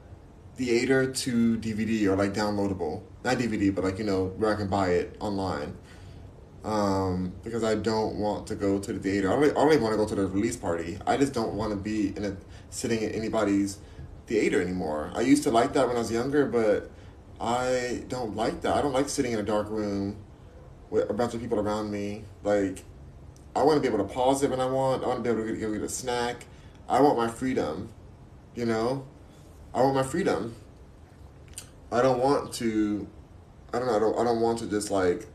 theater 0.56 1.10
to 1.10 1.56
DVD 1.58 2.06
or 2.06 2.16
like 2.16 2.34
downloadable. 2.34 3.02
Not 3.24 3.38
DVD, 3.38 3.74
but 3.74 3.84
like 3.84 3.98
you 3.98 4.04
know 4.04 4.26
where 4.36 4.52
I 4.52 4.56
can 4.56 4.68
buy 4.68 4.90
it 4.90 5.16
online 5.20 5.76
um, 6.66 7.32
because 7.44 7.62
I 7.62 7.76
don't 7.76 8.16
want 8.16 8.48
to 8.48 8.56
go 8.56 8.80
to 8.80 8.92
the 8.92 8.98
theater. 8.98 9.28
I 9.30 9.36
don't 9.36 9.72
even 9.72 9.82
want 9.82 9.92
to 9.92 9.96
go 9.96 10.06
to 10.06 10.14
the 10.16 10.26
release 10.26 10.56
party. 10.56 10.98
I 11.06 11.16
just 11.16 11.32
don't 11.32 11.54
want 11.54 11.70
to 11.70 11.76
be 11.76 12.08
in 12.16 12.24
a 12.24 12.36
sitting 12.70 13.02
in 13.02 13.10
anybody's 13.12 13.78
theater 14.26 14.60
anymore. 14.60 15.12
I 15.14 15.20
used 15.20 15.44
to 15.44 15.50
like 15.52 15.72
that 15.74 15.86
when 15.86 15.96
I 15.96 16.00
was 16.00 16.10
younger, 16.10 16.44
but 16.44 16.90
I 17.40 18.02
don't 18.08 18.34
like 18.34 18.62
that. 18.62 18.74
I 18.74 18.82
don't 18.82 18.92
like 18.92 19.08
sitting 19.08 19.32
in 19.32 19.38
a 19.38 19.44
dark 19.44 19.70
room 19.70 20.16
with 20.90 21.08
a 21.08 21.14
bunch 21.14 21.34
of 21.34 21.40
people 21.40 21.60
around 21.60 21.90
me. 21.92 22.24
Like, 22.42 22.82
I 23.54 23.62
want 23.62 23.80
to 23.80 23.88
be 23.88 23.94
able 23.94 24.04
to 24.04 24.12
pause 24.12 24.42
it 24.42 24.50
when 24.50 24.60
I 24.60 24.66
want. 24.66 25.04
I 25.04 25.06
want 25.06 25.22
to 25.22 25.22
be 25.22 25.30
able 25.30 25.48
to 25.48 25.56
get, 25.56 25.72
get 25.72 25.82
a 25.82 25.88
snack. 25.88 26.46
I 26.88 27.00
want 27.00 27.16
my 27.16 27.28
freedom. 27.28 27.90
You 28.54 28.64
know, 28.64 29.06
I 29.74 29.82
want 29.82 29.94
my 29.94 30.02
freedom. 30.02 30.54
I 31.92 32.02
don't 32.02 32.18
want 32.18 32.52
to. 32.54 33.06
I 33.72 33.78
don't 33.78 33.88
know. 33.88 33.96
I 33.96 33.98
don't. 33.98 34.18
I 34.18 34.24
don't 34.24 34.40
want 34.40 34.58
to 34.60 34.66
just 34.66 34.90
like 34.90 35.26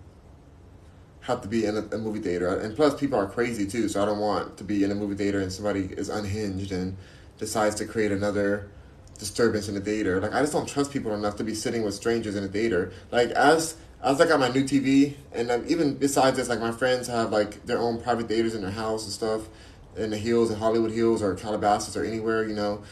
have 1.22 1.42
to 1.42 1.48
be 1.48 1.66
in 1.66 1.78
a, 1.78 1.82
a, 1.82 1.98
movie 1.98 2.20
theater. 2.20 2.60
And 2.60 2.76
plus, 2.76 3.00
people 3.00 3.20
are 3.20 3.28
crazy 3.28 3.68
too, 3.68 3.88
so 3.88 4.02
I 4.02 4.06
don't 4.06 4.20
want 4.20 4.58
to 4.58 4.64
be 4.64 4.84
in 4.84 4.92
a 4.92 4.96
movie 4.96 5.16
theater 5.16 5.40
and 5.40 5.52
somebody 5.52 5.82
is 5.96 6.10
unhinged 6.10 6.72
and 6.72 6.98
decides 7.38 7.76
to 7.76 7.86
create 7.86 8.12
another 8.12 8.72
disturbance 9.20 9.70
in 9.70 9.76
the 9.76 9.82
theater. 9.82 10.20
Like, 10.20 10.34
I 10.34 10.42
just 10.42 10.52
don't 10.52 10.68
trust 10.68 10.92
people 10.92 11.14
enough 11.14 11.36
to 11.36 11.44
be 11.44 11.54
sitting 11.54 11.84
with 11.84 11.94
strangers 11.94 12.36
in 12.36 12.44
a 12.44 12.48
theater. 12.48 12.92
Like, 13.12 13.30
as 13.32 13.76
as 14.04 14.20
I 14.20 14.28
got 14.28 14.40
my 14.40 14.50
new 14.50 14.64
TV, 14.64 15.14
and 15.32 15.52
um, 15.52 15.64
even 15.68 15.94
besides 15.96 16.38
this, 16.38 16.50
like 16.50 16.60
my 16.60 16.72
friends 16.72 17.08
have 17.08 17.32
like 17.32 17.66
their 17.68 17.78
own 17.78 18.02
private 18.02 18.28
theaters 18.28 18.56
in 18.56 18.62
their 18.62 18.72
house 18.72 19.04
and 19.04 19.14
stuff, 19.14 19.48
in 19.96 20.10
the 20.10 20.18
Hills, 20.18 20.50
in 20.52 20.58
Hollywood 20.58 20.92
Hills, 20.92 21.22
or 21.22 21.36
Calabasas, 21.36 21.96
or 21.98 22.04
anywhere, 22.04 22.48
you 22.48 22.56
know. 22.56 22.84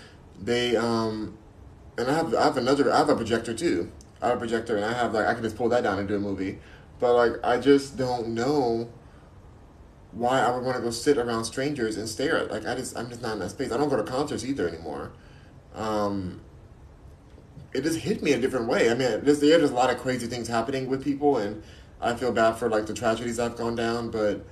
They 0.42 0.76
um, 0.76 1.38
and 1.98 2.10
I 2.10 2.14
have 2.14 2.34
I 2.34 2.44
have 2.44 2.58
another 2.58 2.92
I 2.92 2.98
have 2.98 3.10
a 3.10 3.16
projector 3.16 3.54
too. 3.54 3.92
I 4.22 4.28
have 4.28 4.38
a 4.38 4.40
projector, 4.40 4.76
and 4.76 4.86
I 4.86 4.94
have 4.94 5.14
like 5.14 5.28
I 5.28 5.34
can 5.34 5.44
just 5.44 5.56
pull 5.56 5.70
that 5.70 5.84
down 5.84 6.00
and 6.00 6.08
do 6.08 6.16
a 6.16 6.20
movie. 6.20 6.60
But 7.00 7.16
like 7.16 7.34
I 7.44 7.60
just 7.60 7.98
don't 7.98 8.30
know 8.30 8.90
why 10.12 10.42
I 10.42 10.50
would 10.52 10.64
want 10.64 10.76
to 10.78 10.84
go 10.84 10.90
sit 10.90 11.18
around 11.18 11.46
strangers 11.46 11.96
and 11.96 12.10
stare 12.10 12.38
at 12.38 12.52
like 12.52 12.66
I 12.66 12.76
just 12.76 12.98
I'm 12.98 13.10
just 13.10 13.22
not 13.22 13.34
in 13.34 13.40
that 13.40 13.52
space. 13.52 13.72
I 13.72 13.78
don't 13.78 13.90
go 13.90 13.98
to 13.98 14.04
concerts 14.04 14.46
either 14.46 14.68
anymore. 14.68 15.12
Um, 15.76 16.42
it 17.74 17.84
just 17.84 18.00
hit 18.00 18.24
me 18.24 18.34
a 18.34 18.40
different 18.40 18.68
way. 18.68 18.90
I 18.90 18.96
mean, 18.96 19.24
there's 19.24 19.40
there's 19.40 19.70
a 19.70 19.74
lot 19.74 19.90
of 19.90 20.00
crazy 20.00 20.28
things 20.28 20.48
happening 20.48 20.90
with 20.90 21.04
people, 21.04 21.38
and 21.38 21.62
I 22.02 22.16
feel 22.16 22.32
bad 22.32 22.54
for 22.54 22.70
like 22.70 22.86
the 22.86 22.94
tragedies 22.94 23.40
I've 23.40 23.56
gone 23.56 23.76
down, 23.76 24.10
but 24.10 24.46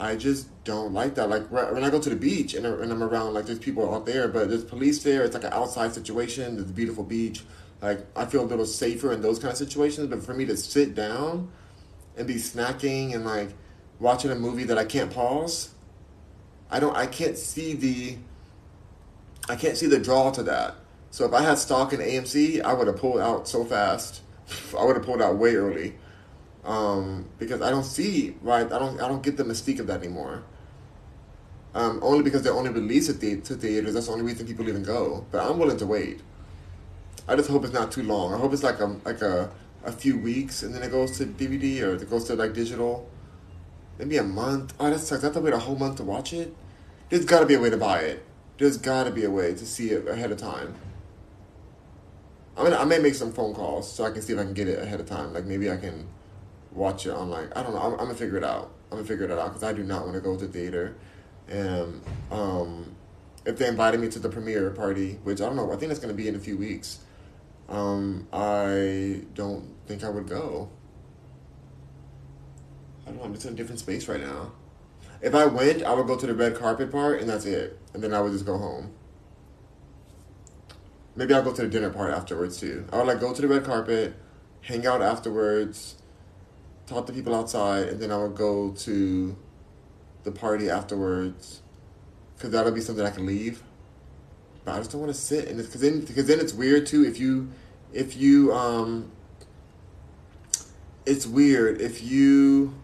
I 0.00 0.14
just 0.14 0.48
don't 0.64 0.92
like 0.92 1.16
that. 1.16 1.28
Like 1.28 1.50
when 1.50 1.82
I 1.82 1.90
go 1.90 2.00
to 2.00 2.08
the 2.08 2.16
beach 2.16 2.54
and, 2.54 2.64
I'm 2.64 3.02
around, 3.02 3.34
like 3.34 3.46
there's 3.46 3.58
people 3.58 3.92
out 3.92 4.06
there, 4.06 4.28
but 4.28 4.48
there's 4.48 4.64
police 4.64 5.02
there. 5.02 5.24
It's 5.24 5.34
like 5.34 5.44
an 5.44 5.52
outside 5.52 5.92
situation. 5.92 6.56
There's 6.56 6.70
a 6.70 6.72
beautiful 6.72 7.02
beach. 7.02 7.42
Like 7.82 8.06
I 8.16 8.24
feel 8.26 8.42
a 8.42 8.46
little 8.46 8.66
safer 8.66 9.12
in 9.12 9.22
those 9.22 9.38
kind 9.38 9.50
of 9.50 9.58
situations. 9.58 10.06
But 10.06 10.22
for 10.22 10.34
me 10.34 10.44
to 10.46 10.56
sit 10.56 10.94
down 10.94 11.50
and 12.16 12.26
be 12.26 12.34
snacking 12.34 13.14
and 13.14 13.24
like 13.24 13.50
watching 13.98 14.30
a 14.30 14.34
movie 14.34 14.64
that 14.64 14.78
I 14.78 14.84
can't 14.84 15.10
pause. 15.10 15.70
I 16.70 16.80
don't 16.80 16.96
I 16.96 17.06
can't 17.06 17.38
see 17.38 17.74
the 17.74 18.18
I 19.48 19.56
can't 19.56 19.76
see 19.76 19.86
the 19.86 19.98
draw 19.98 20.30
to 20.32 20.42
that. 20.44 20.74
So 21.10 21.24
if 21.24 21.32
I 21.32 21.42
had 21.42 21.58
stock 21.58 21.92
in 21.92 22.00
AMC, 22.00 22.62
I 22.62 22.74
would 22.74 22.86
have 22.86 22.98
pulled 22.98 23.20
out 23.20 23.48
so 23.48 23.64
fast. 23.64 24.22
I 24.78 24.84
would 24.84 24.96
have 24.96 25.04
pulled 25.04 25.22
out 25.22 25.36
way 25.36 25.56
early. 25.56 25.94
Um, 26.68 27.24
because 27.38 27.62
I 27.62 27.70
don't 27.70 27.84
see 27.84 28.36
right 28.42 28.70
I 28.70 28.78
don't 28.78 29.00
I 29.00 29.08
don't 29.08 29.22
get 29.22 29.38
the 29.38 29.42
mystique 29.42 29.80
of 29.80 29.86
that 29.86 30.00
anymore. 30.00 30.42
Um, 31.74 31.98
only 32.02 32.22
because 32.22 32.42
they 32.42 32.50
only 32.50 32.68
release 32.68 33.08
it 33.08 33.20
to 33.44 33.54
theaters. 33.54 33.94
That's 33.94 34.06
the 34.06 34.12
only 34.12 34.24
reason 34.24 34.46
people 34.46 34.68
even 34.68 34.82
go. 34.82 35.24
But 35.30 35.48
I'm 35.48 35.58
willing 35.58 35.78
to 35.78 35.86
wait. 35.86 36.20
I 37.26 37.36
just 37.36 37.48
hope 37.48 37.64
it's 37.64 37.72
not 37.72 37.90
too 37.90 38.02
long. 38.02 38.34
I 38.34 38.38
hope 38.38 38.52
it's 38.52 38.62
like 38.62 38.80
a 38.80 38.96
like 39.06 39.22
a 39.22 39.50
a 39.82 39.92
few 39.92 40.18
weeks 40.18 40.62
and 40.62 40.74
then 40.74 40.82
it 40.82 40.90
goes 40.90 41.16
to 41.16 41.24
DVD 41.24 41.82
or 41.84 41.94
it 41.94 42.10
goes 42.10 42.24
to 42.24 42.34
like 42.34 42.52
digital. 42.52 43.08
Maybe 43.98 44.18
a 44.18 44.22
month. 44.22 44.74
Oh, 44.78 44.90
that 44.90 44.98
sucks. 44.98 45.22
I 45.22 45.28
have 45.28 45.34
to 45.34 45.40
wait 45.40 45.54
a 45.54 45.58
whole 45.58 45.76
month 45.76 45.96
to 45.96 46.04
watch 46.04 46.34
it. 46.34 46.54
There's 47.08 47.24
got 47.24 47.40
to 47.40 47.46
be 47.46 47.54
a 47.54 47.60
way 47.60 47.70
to 47.70 47.78
buy 47.78 48.00
it. 48.00 48.22
There's 48.58 48.76
got 48.76 49.04
to 49.04 49.10
be 49.10 49.24
a 49.24 49.30
way 49.30 49.54
to 49.54 49.64
see 49.64 49.90
it 49.90 50.06
ahead 50.06 50.32
of 50.32 50.38
time. 50.38 50.74
I 52.58 52.64
mean, 52.64 52.74
I 52.74 52.84
may 52.84 52.98
make 52.98 53.14
some 53.14 53.32
phone 53.32 53.54
calls 53.54 53.90
so 53.90 54.04
I 54.04 54.10
can 54.10 54.20
see 54.20 54.34
if 54.34 54.38
I 54.38 54.42
can 54.42 54.52
get 54.52 54.68
it 54.68 54.78
ahead 54.80 55.00
of 55.00 55.06
time. 55.06 55.32
Like 55.32 55.46
maybe 55.46 55.70
I 55.70 55.78
can 55.78 56.06
watch 56.72 57.06
it 57.06 57.10
online. 57.10 57.52
I 57.54 57.62
don't 57.62 57.74
know. 57.74 57.80
I'm, 57.80 57.92
I'm 57.92 57.98
gonna 57.98 58.14
figure 58.14 58.36
it 58.36 58.44
out. 58.44 58.72
I'm 58.90 58.98
gonna 58.98 59.08
figure 59.08 59.24
it 59.24 59.30
out 59.30 59.48
because 59.48 59.62
I 59.62 59.72
do 59.72 59.82
not 59.82 60.02
want 60.02 60.14
to 60.14 60.20
go 60.20 60.36
to 60.36 60.46
theater. 60.46 60.96
And 61.48 62.02
um, 62.30 62.94
if 63.44 63.58
they 63.58 63.66
invited 63.66 64.00
me 64.00 64.08
to 64.08 64.18
the 64.18 64.28
premiere 64.28 64.70
party, 64.70 65.18
which 65.22 65.40
I 65.40 65.46
don't 65.46 65.56
know, 65.56 65.72
I 65.72 65.76
think 65.76 65.90
it's 65.90 66.00
gonna 66.00 66.14
be 66.14 66.28
in 66.28 66.34
a 66.34 66.40
few 66.40 66.56
weeks. 66.56 67.00
Um, 67.68 68.26
I 68.32 69.22
don't 69.34 69.74
think 69.86 70.04
I 70.04 70.08
would 70.08 70.28
go. 70.28 70.70
I 73.06 73.10
don't 73.10 73.18
know. 73.18 73.24
I'm 73.24 73.34
just 73.34 73.46
in 73.46 73.54
a 73.54 73.56
different 73.56 73.80
space 73.80 74.08
right 74.08 74.20
now. 74.20 74.52
If 75.20 75.34
I 75.34 75.46
went, 75.46 75.82
I 75.82 75.94
would 75.94 76.06
go 76.06 76.16
to 76.16 76.26
the 76.26 76.34
red 76.34 76.54
carpet 76.54 76.92
part, 76.92 77.20
and 77.20 77.28
that's 77.28 77.44
it. 77.44 77.78
And 77.92 78.02
then 78.02 78.14
I 78.14 78.20
would 78.20 78.32
just 78.32 78.46
go 78.46 78.56
home. 78.56 78.92
Maybe 81.16 81.34
I'll 81.34 81.42
go 81.42 81.52
to 81.52 81.62
the 81.62 81.68
dinner 81.68 81.90
part 81.90 82.12
afterwards 82.12 82.60
too. 82.60 82.86
I 82.92 82.98
would 82.98 83.08
like 83.08 83.18
go 83.18 83.34
to 83.34 83.42
the 83.42 83.48
red 83.48 83.64
carpet, 83.64 84.14
hang 84.60 84.86
out 84.86 85.02
afterwards, 85.02 85.96
talk 86.88 87.06
to 87.06 87.12
people 87.12 87.34
outside, 87.34 87.88
and 87.88 88.00
then 88.00 88.10
I 88.10 88.16
would 88.16 88.34
go 88.34 88.70
to 88.70 89.36
the 90.24 90.32
party 90.32 90.70
afterwards, 90.70 91.62
because 92.36 92.50
that'll 92.50 92.72
be 92.72 92.80
something 92.80 93.04
I 93.04 93.10
can 93.10 93.26
leave. 93.26 93.62
But 94.64 94.74
I 94.74 94.78
just 94.78 94.90
don't 94.92 95.00
want 95.00 95.14
to 95.14 95.20
sit, 95.20 95.48
and 95.48 95.58
because 95.58 95.80
then 95.80 96.00
because 96.00 96.26
then 96.26 96.40
it's 96.40 96.52
weird 96.52 96.86
too 96.86 97.04
if 97.04 97.18
you 97.18 97.50
if 97.92 98.16
you 98.16 98.52
um. 98.52 99.12
It's 101.06 101.26
weird 101.26 101.80
if 101.80 102.02
you 102.02 102.74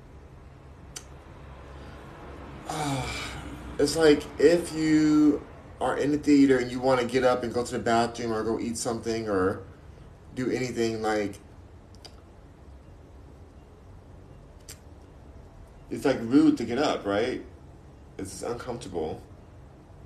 it's 3.78 3.96
like 3.96 4.22
if 4.38 4.72
you 4.72 5.44
are 5.80 5.96
in 5.96 6.12
the 6.12 6.18
theater 6.18 6.58
and 6.58 6.70
you 6.70 6.80
want 6.80 7.00
to 7.00 7.06
get 7.06 7.24
up 7.24 7.42
and 7.42 7.52
go 7.52 7.64
to 7.64 7.72
the 7.72 7.78
bathroom 7.78 8.32
or 8.32 8.42
go 8.42 8.58
eat 8.58 8.78
something 8.78 9.28
or 9.28 9.62
do 10.34 10.50
anything 10.50 11.02
like 11.02 11.38
it's 15.94 16.04
like 16.04 16.18
rude 16.22 16.58
to 16.58 16.64
get 16.64 16.78
up, 16.78 17.06
right? 17.06 17.42
It's 18.18 18.42
uncomfortable. 18.42 19.22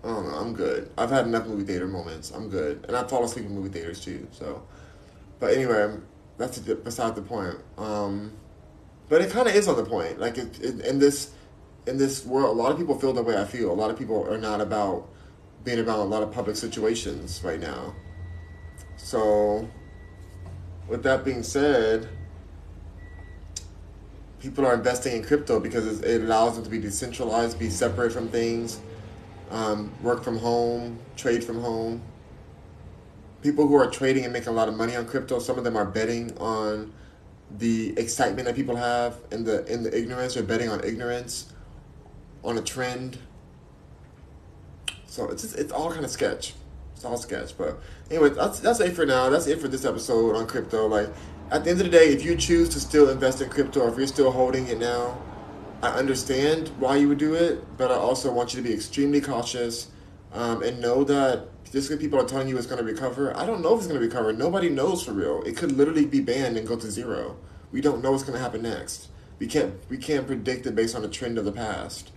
I 0.05 0.09
don't 0.09 0.29
know. 0.29 0.35
I'm 0.35 0.53
good. 0.55 0.91
I've 0.97 1.11
had 1.11 1.27
enough 1.27 1.47
movie 1.47 1.65
theater 1.65 1.89
moments. 1.89 2.31
I'm 2.31 2.49
good, 2.49 2.85
and 2.87 2.97
I 2.97 3.05
fall 3.05 3.25
asleep 3.25 3.47
in 3.47 3.55
movie 3.55 3.71
theaters 3.71 4.05
too. 4.05 4.29
So, 4.31 4.63
but 5.41 5.55
anyway, 5.55 5.97
that's 6.37 6.59
beside 6.59 7.15
the 7.15 7.23
point. 7.23 7.57
Um, 7.79 8.33
but 9.09 9.23
it 9.23 9.31
kind 9.31 9.49
of 9.49 9.55
is 9.55 9.67
on 9.67 9.77
the 9.77 9.85
point. 9.85 10.21
Like 10.21 10.39
it, 10.39 10.61
it, 10.63 10.81
in 10.81 10.99
this 10.99 11.33
in 11.87 11.97
this 11.97 12.25
world, 12.25 12.57
a 12.57 12.61
lot 12.61 12.71
of 12.71 12.79
people 12.79 12.99
feel 12.99 13.13
the 13.13 13.23
way 13.23 13.37
I 13.37 13.45
feel. 13.45 13.73
A 13.73 13.75
lot 13.75 13.91
of 13.91 13.99
people 13.99 14.31
are 14.31 14.39
not 14.39 14.61
about 14.61 15.09
being 15.65 15.79
around 15.79 16.01
a 16.01 16.05
lot 16.05 16.23
of 16.23 16.33
public 16.33 16.57
situations 16.57 17.43
right 17.43 17.61
now. 17.61 17.95
So, 18.97 19.69
with 20.87 21.03
that 21.05 21.25
being 21.25 21.43
said, 21.43 22.09
people 24.41 24.65
are 24.67 24.75
investing 24.75 25.17
in 25.17 25.23
crypto 25.23 25.59
because 25.61 26.01
it 26.01 26.23
allows 26.23 26.55
them 26.55 26.65
to 26.65 26.71
be 26.71 26.79
decentralized, 26.79 27.59
be 27.59 27.71
separate 27.71 28.13
from 28.13 28.29
things, 28.29 28.81
um, 29.51 29.93
work 30.03 30.23
from 30.23 30.39
home, 30.39 30.99
trade 31.17 31.43
from 31.43 31.61
home. 31.61 32.03
People 33.43 33.67
who 33.67 33.75
are 33.75 33.89
trading 33.89 34.25
and 34.25 34.33
making 34.33 34.49
a 34.49 34.53
lot 34.53 34.69
of 34.69 34.77
money 34.77 34.97
on 34.97 35.07
crypto, 35.07 35.39
some 35.39 35.59
of 35.59 35.65
them 35.65 35.77
are 35.77 35.85
betting 35.85 36.37
on 36.39 36.93
the 37.59 37.99
excitement 37.99 38.47
that 38.47 38.55
people 38.55 38.77
have 38.77 39.17
in 39.31 39.45
the 39.45 39.65
in 39.73 39.83
the 39.83 39.97
ignorance 39.97 40.37
or 40.37 40.43
betting 40.43 40.69
on 40.69 40.85
ignorance 40.85 41.53
on 42.45 42.59
a 42.59 42.63
trend. 42.63 43.19
So 45.07 45.29
it's 45.31 45.43
just, 45.43 45.57
it's 45.57 45.73
all 45.73 45.91
kind 45.91 46.05
of 46.05 46.11
sketch. 46.11 46.55
It's 46.95 47.05
all 47.05 47.17
sketch. 47.17 47.57
But 47.57 47.79
anyway, 48.11 48.31
that's 48.31 48.61
that's 48.61 48.81
it 48.81 48.95
for 48.95 49.07
now. 49.07 49.31
That's 49.31 49.47
it 49.47 49.61
for 49.61 49.69
this 49.69 49.85
episode 49.85 50.37
on 50.37 50.47
crypto. 50.47 50.87
Like 50.87 51.09
at 51.51 51.65
the 51.65 51.71
end 51.71 51.81
of 51.81 51.87
the 51.87 51.93
day, 51.93 52.09
if 52.09 52.25
you 52.25 52.37
choose 52.37 52.69
to 52.71 52.81
still 52.81 53.09
invest 53.09 53.41
in 53.41 53.49
crypto, 53.49 53.81
or 53.81 53.89
if 53.89 53.97
you're 53.97 54.07
still 54.07 54.31
holding 54.31 54.67
it 54.69 54.79
now, 54.79 55.21
I 55.83 55.91
understand 55.91 56.69
why 56.79 56.97
you 56.97 57.09
would 57.09 57.19
do 57.19 57.35
it, 57.35 57.65
but 57.77 57.91
I 57.91 57.95
also 57.95 58.33
want 58.33 58.53
you 58.53 58.63
to 58.63 58.69
be 58.69 58.75
extremely 58.75 59.21
cautious 59.21 59.89
um, 60.33 60.63
and 60.63 60.81
know 60.81 61.05
that 61.05 61.49
just 61.65 61.89
because 61.89 62.03
people 62.03 62.21
are 62.21 62.27
telling 62.27 62.49
you 62.49 62.59
it's 62.59 62.67
going 62.67 62.85
to 62.85 62.85
recover, 62.85 63.37
I 63.37 63.47
don't 63.47 63.63
know 63.63 63.75
if 63.75 63.79
it's 63.79 63.87
going 63.87 64.01
to 64.01 64.07
recover. 64.07 64.33
Nobody 64.33 64.69
knows 64.69 65.03
for 65.03 65.13
real. 65.13 65.43
It 65.45 65.57
could 65.57 65.73
literally 65.73 66.05
be 66.05 66.21
banned 66.21 66.57
and 66.57 66.67
go 66.67 66.77
to 66.77 66.91
zero. 66.91 67.37
We 67.71 67.81
don't 67.81 68.03
know 68.03 68.13
what's 68.13 68.25
going 68.25 68.37
to 68.37 68.43
happen 68.43 68.63
next. 68.63 69.09
We 69.39 69.47
can't 69.47 69.75
we 69.89 69.99
can't 69.99 70.27
predict 70.27 70.67
it 70.67 70.75
based 70.75 70.97
on 70.97 71.03
the 71.03 71.09
trend 71.09 71.39
of 71.39 71.45
the 71.45 71.53
past 71.53 72.11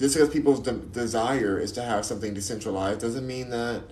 just 0.00 0.14
because 0.14 0.30
people's 0.30 0.60
de- 0.60 0.72
desire 0.72 1.60
is 1.60 1.72
to 1.72 1.82
have 1.82 2.06
something 2.06 2.32
decentralized 2.32 3.00
doesn't 3.00 3.26
mean 3.26 3.50
that 3.50 3.82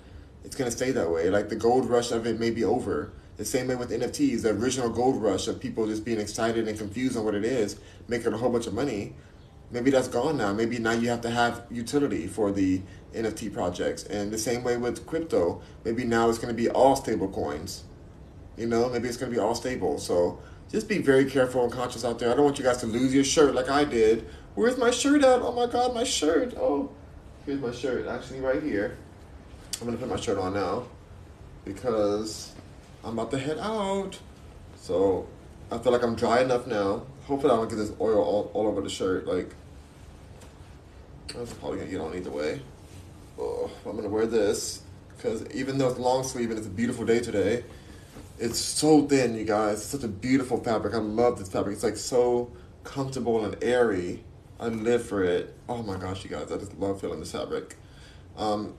it's 0.43 0.57
going 0.57 0.69
to 0.69 0.75
stay 0.75 0.91
that 0.91 1.11
way. 1.11 1.29
Like 1.29 1.51
the 1.51 1.57
gold 1.57 1.85
rush 1.85 2.11
of 2.11 2.27
it 2.27 2.41
may 2.41 2.51
be 2.51 2.65
over. 2.65 3.13
The 3.39 3.45
same 3.45 3.69
way 3.69 3.77
with 3.77 3.91
NFTs, 3.91 4.43
the 4.43 4.51
original 4.51 4.91
gold 4.91 5.23
rush 5.23 5.49
of 5.49 5.59
people 5.59 5.87
just 5.87 6.05
being 6.05 6.21
excited 6.21 6.69
and 6.69 6.77
confused 6.77 7.17
on 7.17 7.25
what 7.25 7.35
it 7.35 7.45
is, 7.45 7.79
making 8.07 8.35
a 8.35 8.37
whole 8.37 8.51
bunch 8.51 8.67
of 8.67 8.75
money. 8.75 9.15
Maybe 9.71 9.91
that's 9.91 10.09
gone 10.09 10.37
now. 10.37 10.53
Maybe 10.53 10.79
now 10.79 10.93
you 10.93 11.09
have 11.09 11.23
to 11.23 11.31
have 11.31 11.65
utility 11.71 12.27
for 12.27 12.53
the 12.53 12.83
NFT 13.15 13.53
projects. 13.55 14.03
And 14.05 14.31
the 14.31 14.39
same 14.39 14.63
way 14.65 14.77
with 14.77 15.07
crypto, 15.07 15.63
maybe 15.85 16.05
now 16.05 16.29
it's 16.29 16.39
going 16.39 16.55
to 16.55 16.63
be 16.63 16.69
all 16.69 16.97
stable 16.97 17.29
coins. 17.29 17.85
You 18.59 18.67
know, 18.67 18.91
maybe 18.91 19.09
it's 19.09 19.17
going 19.17 19.33
to 19.33 19.37
be 19.37 19.41
all 19.41 19.55
stable. 19.55 19.99
So 19.99 20.41
just 20.71 20.89
be 20.89 20.99
very 20.99 21.25
careful 21.25 21.65
and 21.65 21.73
conscious 21.73 22.05
out 22.05 22.19
there. 22.19 22.31
I 22.31 22.35
don't 22.35 22.45
want 22.45 22.59
you 22.59 22.65
guys 22.65 22.79
to 22.79 22.87
lose 22.87 23.15
your 23.15 23.25
shirt 23.25 23.55
like 23.55 23.71
I 23.71 23.85
did 23.85 24.27
Where's 24.59 24.77
my 24.77 24.91
shirt 24.91 25.23
at? 25.23 25.41
Oh 25.41 25.53
my 25.53 25.67
god, 25.67 25.95
my 25.95 26.03
shirt. 26.03 26.55
Oh, 26.57 26.91
here's 27.47 27.61
my 27.61 27.71
shirt. 27.71 28.09
Actually, 28.09 28.41
right 28.41 28.61
here. 28.61 28.99
I'm 29.81 29.87
gonna 29.87 29.97
put 29.97 30.09
my 30.09 30.17
shirt 30.17 30.37
on 30.37 30.55
now 30.55 30.89
because 31.65 32.51
I'm 33.05 33.19
about 33.19 33.31
to 33.33 33.39
head 33.39 33.59
out. 33.59 34.19
So 34.77 35.27
I 35.71 35.79
feel 35.79 35.93
like 35.93 36.03
I'm 36.03 36.15
dry 36.15 36.41
enough 36.41 36.67
now. 36.67 37.03
Hopefully, 37.25 37.53
I 37.53 37.57
don't 37.57 37.69
get 37.69 37.77
this 37.77 37.93
oil 38.01 38.23
all, 38.23 38.51
all 38.55 38.67
over 38.67 38.81
the 38.81 38.89
shirt. 38.89 39.27
Like, 39.27 39.55
that's 41.35 41.53
probably 41.55 41.79
gonna 41.79 41.91
get 41.91 42.01
on 42.01 42.17
either 42.17 42.31
way. 42.31 42.63
Oh, 43.39 43.71
I'm 43.87 43.97
gonna 43.97 44.09
wear 44.09 44.27
this 44.27 44.83
because 45.17 45.45
even 45.51 45.79
though 45.79 45.89
it's 45.89 45.99
long 45.99 46.25
sleeve 46.25 46.51
and 46.51 46.59
it's 46.59 46.67
a 46.67 46.71
beautiful 46.71 47.05
day 47.05 47.21
today, 47.21 47.65
it's 48.39 48.59
so 48.59 49.03
thin, 49.03 49.37
you 49.37 49.45
guys. 49.45 49.79
It's 49.79 49.87
such 49.87 50.05
a 50.05 50.09
beautiful 50.09 50.63
fabric. 50.63 50.95
I 50.95 50.99
love 50.99 51.39
this 51.39 51.49
fabric. 51.49 51.75
It's 51.75 51.85
like 51.85 51.97
so 51.97 52.51
comfortable 52.85 53.45
and 53.45 53.57
airy. 53.63 54.25
I 54.61 54.69
live 54.69 55.05
for 55.05 55.23
it. 55.23 55.55
Oh 55.69 55.83
my 55.83 55.97
gosh, 55.97 56.25
you 56.25 56.31
guys, 56.31 56.51
I 56.51 56.57
just 56.57 56.79
love 56.79 57.01
feeling 57.01 57.21
this 57.21 57.33
fabric. 57.33 57.77
Um, 58.37 58.75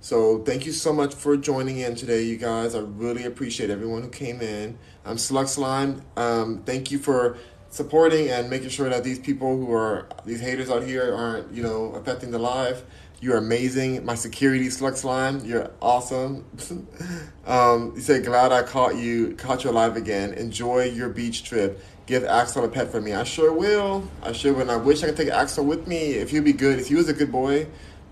so 0.00 0.38
thank 0.44 0.66
you 0.66 0.72
so 0.72 0.92
much 0.92 1.14
for 1.14 1.36
joining 1.36 1.78
in 1.78 1.94
today, 1.94 2.22
you 2.22 2.36
guys. 2.36 2.74
I 2.74 2.80
really 2.80 3.24
appreciate 3.24 3.70
everyone 3.70 4.02
who 4.02 4.08
came 4.08 4.40
in. 4.40 4.78
I'm 5.04 5.18
Slug 5.18 5.48
Slime. 5.48 6.02
Um, 6.16 6.62
thank 6.64 6.90
you 6.90 6.98
for 6.98 7.36
supporting 7.70 8.28
and 8.30 8.48
making 8.48 8.68
sure 8.70 8.88
that 8.88 9.04
these 9.04 9.18
people 9.18 9.56
who 9.56 9.72
are 9.72 10.08
these 10.24 10.40
haters 10.40 10.70
out 10.70 10.84
here 10.84 11.14
aren't, 11.14 11.52
you 11.52 11.62
know, 11.62 11.92
affecting 11.92 12.30
the 12.30 12.38
live. 12.38 12.84
You're 13.20 13.38
amazing. 13.38 14.04
My 14.04 14.14
security 14.14 14.70
slug 14.70 14.96
slime. 14.96 15.44
You're 15.44 15.72
awesome. 15.82 16.44
um, 17.46 17.92
you 17.96 18.00
say 18.00 18.22
glad 18.22 18.52
I 18.52 18.62
caught 18.62 18.94
you, 18.94 19.34
caught 19.34 19.64
you 19.64 19.70
alive 19.70 19.96
again. 19.96 20.34
Enjoy 20.34 20.84
your 20.84 21.08
beach 21.08 21.42
trip 21.42 21.82
give 22.08 22.24
Axel 22.24 22.64
a 22.64 22.68
pet 22.68 22.90
for 22.90 23.02
me. 23.02 23.12
I 23.12 23.22
sure 23.22 23.52
will. 23.52 24.08
I 24.22 24.32
sure 24.32 24.54
will. 24.54 24.62
And 24.62 24.70
I 24.70 24.76
wish 24.76 25.02
I 25.02 25.08
could 25.08 25.16
take 25.16 25.28
Axel 25.28 25.64
with 25.64 25.86
me. 25.86 26.14
If 26.14 26.30
he'd 26.30 26.40
be 26.40 26.54
good, 26.54 26.80
if 26.80 26.88
he 26.88 26.94
was 26.94 27.08
a 27.08 27.12
good 27.12 27.30
boy, 27.30 27.66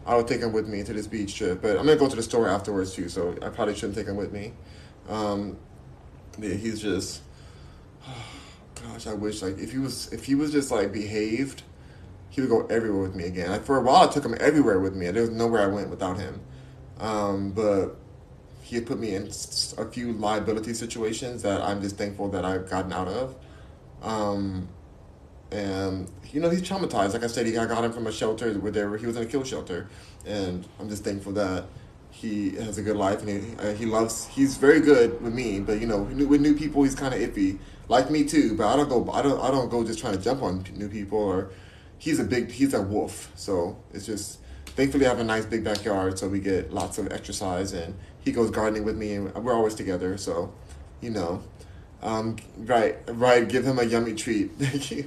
I 0.06 0.16
would 0.16 0.28
take 0.28 0.40
him 0.40 0.52
with 0.52 0.68
me 0.68 0.82
to 0.84 0.92
this 0.92 1.06
beach 1.06 1.36
trip. 1.36 1.60
But 1.60 1.72
I'm 1.76 1.84
gonna 1.86 1.96
go 1.96 2.08
to 2.08 2.16
the 2.16 2.22
store 2.22 2.48
afterwards 2.48 2.94
too, 2.94 3.08
so 3.08 3.36
I 3.42 3.48
probably 3.48 3.74
shouldn't 3.74 3.96
take 3.96 4.06
him 4.06 4.16
with 4.16 4.32
me. 4.32 4.52
Um, 5.08 5.58
yeah, 6.38 6.54
he's 6.54 6.80
just. 6.80 7.22
Oh, 8.06 8.12
gosh, 8.92 9.06
I 9.06 9.14
wish 9.14 9.42
like 9.42 9.58
if 9.58 9.72
he 9.72 9.78
was 9.78 10.12
if 10.12 10.24
he 10.24 10.34
was 10.34 10.52
just 10.52 10.70
like 10.70 10.92
behaved, 10.92 11.62
he 12.30 12.40
would 12.40 12.50
go 12.50 12.66
everywhere 12.66 13.02
with 13.02 13.14
me 13.14 13.24
again. 13.24 13.50
Like, 13.50 13.64
for 13.64 13.78
a 13.78 13.82
while, 13.82 14.08
I 14.08 14.12
took 14.12 14.24
him 14.24 14.36
everywhere 14.38 14.78
with 14.78 14.94
me. 14.94 15.10
There 15.10 15.22
was 15.22 15.30
nowhere 15.30 15.62
I 15.62 15.66
went 15.66 15.90
without 15.90 16.18
him. 16.18 16.40
Um, 17.00 17.52
but 17.52 17.96
he 18.62 18.76
had 18.76 18.86
put 18.86 18.98
me 18.98 19.14
in 19.14 19.28
a 19.78 19.84
few 19.86 20.12
liability 20.12 20.74
situations 20.74 21.42
that 21.42 21.60
I'm 21.60 21.80
just 21.80 21.96
thankful 21.96 22.28
that 22.30 22.44
I've 22.44 22.68
gotten 22.68 22.92
out 22.92 23.08
of. 23.08 23.36
Um, 24.02 24.68
and 25.50 26.10
you 26.32 26.40
know 26.40 26.50
he's 26.50 26.62
traumatized. 26.62 27.12
Like 27.12 27.24
I 27.24 27.26
said, 27.26 27.46
he 27.46 27.56
I 27.56 27.66
got 27.66 27.84
him 27.84 27.92
from 27.92 28.06
a 28.06 28.12
shelter 28.12 28.52
where 28.54 28.72
they 28.72 28.84
were, 28.84 28.96
he 28.96 29.06
was 29.06 29.16
in 29.16 29.22
a 29.22 29.26
kill 29.26 29.44
shelter, 29.44 29.88
and 30.24 30.66
I'm 30.78 30.88
just 30.88 31.04
thankful 31.04 31.32
that 31.32 31.66
he 32.10 32.56
has 32.56 32.78
a 32.78 32.82
good 32.82 32.96
life 32.96 33.20
and 33.20 33.28
he, 33.28 33.56
uh, 33.58 33.74
he 33.74 33.84
loves. 33.84 34.26
He's 34.26 34.56
very 34.56 34.80
good 34.80 35.20
with 35.22 35.34
me, 35.34 35.60
but 35.60 35.80
you 35.80 35.86
know 35.86 36.02
with 36.02 36.40
new 36.40 36.54
people 36.54 36.82
he's 36.82 36.94
kind 36.94 37.14
of 37.14 37.20
iffy. 37.20 37.58
Like 37.88 38.10
me 38.10 38.24
too, 38.24 38.56
but 38.56 38.66
I 38.66 38.76
don't 38.76 38.88
go. 38.88 39.10
I 39.12 39.22
don't. 39.22 39.40
I 39.40 39.50
don't 39.50 39.68
go 39.68 39.84
just 39.84 39.98
trying 39.98 40.16
to 40.16 40.20
jump 40.20 40.42
on 40.42 40.64
new 40.74 40.88
people 40.88 41.18
or, 41.18 41.50
he's 41.98 42.18
a 42.18 42.24
big 42.24 42.50
he's 42.50 42.74
a 42.74 42.82
wolf. 42.82 43.30
So 43.34 43.76
it's 43.92 44.06
just 44.06 44.40
thankfully 44.66 45.06
I 45.06 45.10
have 45.10 45.18
a 45.18 45.24
nice 45.24 45.46
big 45.46 45.64
backyard, 45.64 46.18
so 46.18 46.28
we 46.28 46.40
get 46.40 46.72
lots 46.72 46.98
of 46.98 47.10
exercise, 47.12 47.72
and 47.72 47.94
he 48.20 48.32
goes 48.32 48.50
gardening 48.50 48.84
with 48.84 48.96
me, 48.96 49.14
and 49.14 49.34
we're 49.34 49.54
always 49.54 49.74
together. 49.74 50.16
So, 50.18 50.52
you 51.00 51.10
know, 51.10 51.42
um, 52.02 52.36
right, 52.58 52.98
right. 53.08 53.48
Give 53.48 53.64
him 53.64 53.78
a 53.78 53.84
yummy 53.84 54.14
treat. 54.14 54.50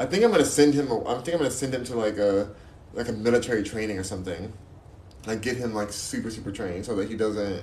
I 0.00 0.06
think 0.06 0.24
I'm 0.24 0.30
gonna 0.30 0.46
send 0.46 0.72
him. 0.72 0.90
I 0.90 1.14
think 1.16 1.34
I'm 1.34 1.38
gonna 1.40 1.50
send 1.50 1.74
him 1.74 1.84
to 1.84 1.94
like 1.94 2.16
a 2.16 2.48
like 2.94 3.08
a 3.08 3.12
military 3.12 3.62
training 3.62 3.98
or 3.98 4.02
something. 4.02 4.50
Like 5.26 5.42
get 5.42 5.58
him 5.58 5.74
like 5.74 5.92
super 5.92 6.30
super 6.30 6.50
trained 6.50 6.86
so 6.86 6.96
that 6.96 7.10
he 7.10 7.18
doesn't 7.18 7.62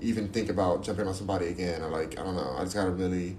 even 0.00 0.28
think 0.28 0.48
about 0.48 0.82
jumping 0.82 1.06
on 1.06 1.12
somebody 1.12 1.48
again 1.48 1.82
or 1.82 1.90
like 1.90 2.18
I 2.18 2.24
don't 2.24 2.36
know. 2.36 2.56
I 2.58 2.64
just 2.64 2.74
gotta 2.74 2.90
really, 2.90 3.36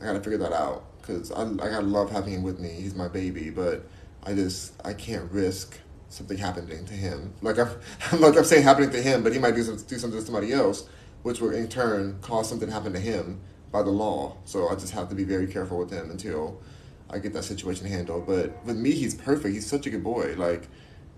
I 0.00 0.04
gotta 0.04 0.20
figure 0.20 0.38
that 0.38 0.52
out 0.52 0.84
because 1.00 1.32
I 1.32 1.42
I 1.42 1.68
gotta 1.68 1.80
love 1.80 2.12
having 2.12 2.32
him 2.32 2.44
with 2.44 2.60
me. 2.60 2.68
He's 2.68 2.94
my 2.94 3.08
baby, 3.08 3.50
but 3.50 3.84
I 4.22 4.34
just 4.34 4.72
I 4.86 4.94
can't 4.94 5.28
risk 5.32 5.76
something 6.10 6.38
happening 6.38 6.84
to 6.84 6.94
him. 6.94 7.34
Like 7.42 7.58
I'm 8.12 8.20
like 8.20 8.36
I'm 8.36 8.44
saying 8.44 8.62
happening 8.62 8.90
to 8.90 9.02
him, 9.02 9.24
but 9.24 9.32
he 9.32 9.40
might 9.40 9.56
do 9.56 9.64
some, 9.64 9.76
do 9.76 9.98
something 9.98 10.20
to 10.20 10.24
somebody 10.24 10.52
else, 10.52 10.88
which 11.24 11.40
will 11.40 11.50
in 11.50 11.66
turn 11.66 12.20
cause 12.22 12.48
something 12.48 12.68
to 12.68 12.72
happen 12.72 12.92
to 12.92 13.00
him 13.00 13.40
by 13.72 13.82
the 13.82 13.90
law. 13.90 14.36
So 14.44 14.68
I 14.68 14.76
just 14.76 14.92
have 14.92 15.08
to 15.08 15.16
be 15.16 15.24
very 15.24 15.48
careful 15.48 15.78
with 15.78 15.90
him 15.90 16.12
until 16.12 16.62
I 17.10 17.18
get 17.18 17.32
that 17.32 17.44
situation 17.44 17.86
handled. 17.86 18.26
But 18.26 18.64
with 18.64 18.76
me, 18.76 18.92
he's 18.92 19.14
perfect. 19.14 19.54
He's 19.54 19.66
such 19.66 19.86
a 19.86 19.90
good 19.90 20.04
boy. 20.04 20.34
Like 20.36 20.68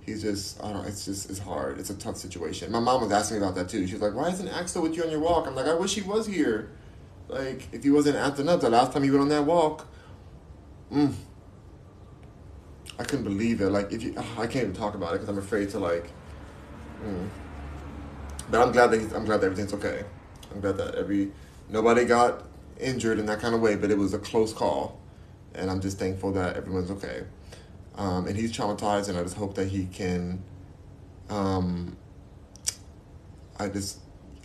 he's 0.00 0.22
just 0.22 0.60
I 0.62 0.72
don't. 0.72 0.82
know, 0.82 0.88
It's 0.88 1.04
just 1.04 1.30
it's 1.30 1.38
hard. 1.38 1.78
It's 1.78 1.90
a 1.90 1.94
tough 1.94 2.16
situation. 2.16 2.72
My 2.72 2.80
mom 2.80 3.02
was 3.02 3.12
asking 3.12 3.38
me 3.38 3.44
about 3.44 3.54
that 3.56 3.68
too. 3.68 3.86
She 3.86 3.94
was 3.94 4.02
like, 4.02 4.14
"Why 4.14 4.30
isn't 4.30 4.48
Axel 4.48 4.82
with 4.82 4.96
you 4.96 5.04
on 5.04 5.10
your 5.10 5.20
walk?" 5.20 5.46
I'm 5.46 5.54
like, 5.54 5.66
"I 5.66 5.74
wish 5.74 5.94
he 5.94 6.02
was 6.02 6.26
here. 6.26 6.70
Like 7.28 7.68
if 7.72 7.82
he 7.84 7.90
wasn't 7.90 8.16
acting 8.16 8.48
up 8.48 8.60
the 8.60 8.70
last 8.70 8.92
time 8.92 9.02
he 9.02 9.10
went 9.10 9.22
on 9.22 9.28
that 9.28 9.44
walk." 9.44 9.86
Mm, 10.92 11.14
I 12.98 13.04
couldn't 13.04 13.24
believe 13.24 13.60
it. 13.60 13.70
Like 13.70 13.92
if 13.92 14.02
you, 14.02 14.14
I 14.36 14.46
can't 14.46 14.64
even 14.64 14.72
talk 14.74 14.94
about 14.94 15.10
it 15.10 15.20
because 15.20 15.28
I'm 15.28 15.38
afraid 15.38 15.70
to 15.70 15.78
like. 15.78 16.10
Mm. 17.04 17.28
But 18.50 18.60
I'm 18.60 18.72
glad 18.72 18.90
that 18.90 19.00
he's, 19.00 19.12
I'm 19.12 19.24
glad 19.24 19.40
that 19.40 19.46
everything's 19.46 19.72
okay. 19.74 20.04
I'm 20.52 20.60
glad 20.60 20.76
that 20.76 20.94
every 20.94 21.32
nobody 21.70 22.04
got 22.04 22.44
injured 22.78 23.18
in 23.18 23.26
that 23.26 23.40
kind 23.40 23.54
of 23.54 23.60
way, 23.60 23.76
but 23.76 23.90
it 23.90 23.96
was 23.98 24.12
a 24.12 24.18
close 24.18 24.52
call, 24.52 25.00
and 25.54 25.70
I'm 25.70 25.80
just 25.80 25.98
thankful 25.98 26.32
that 26.32 26.56
everyone's 26.56 26.90
okay. 26.90 27.24
Um, 27.96 28.26
and 28.26 28.36
he's 28.36 28.52
traumatized, 28.52 29.08
and 29.08 29.18
I 29.18 29.22
just 29.22 29.36
hope 29.36 29.54
that 29.56 29.68
he 29.68 29.86
can. 29.86 30.42
Um, 31.28 31.96
I 33.58 33.68
just, 33.68 34.00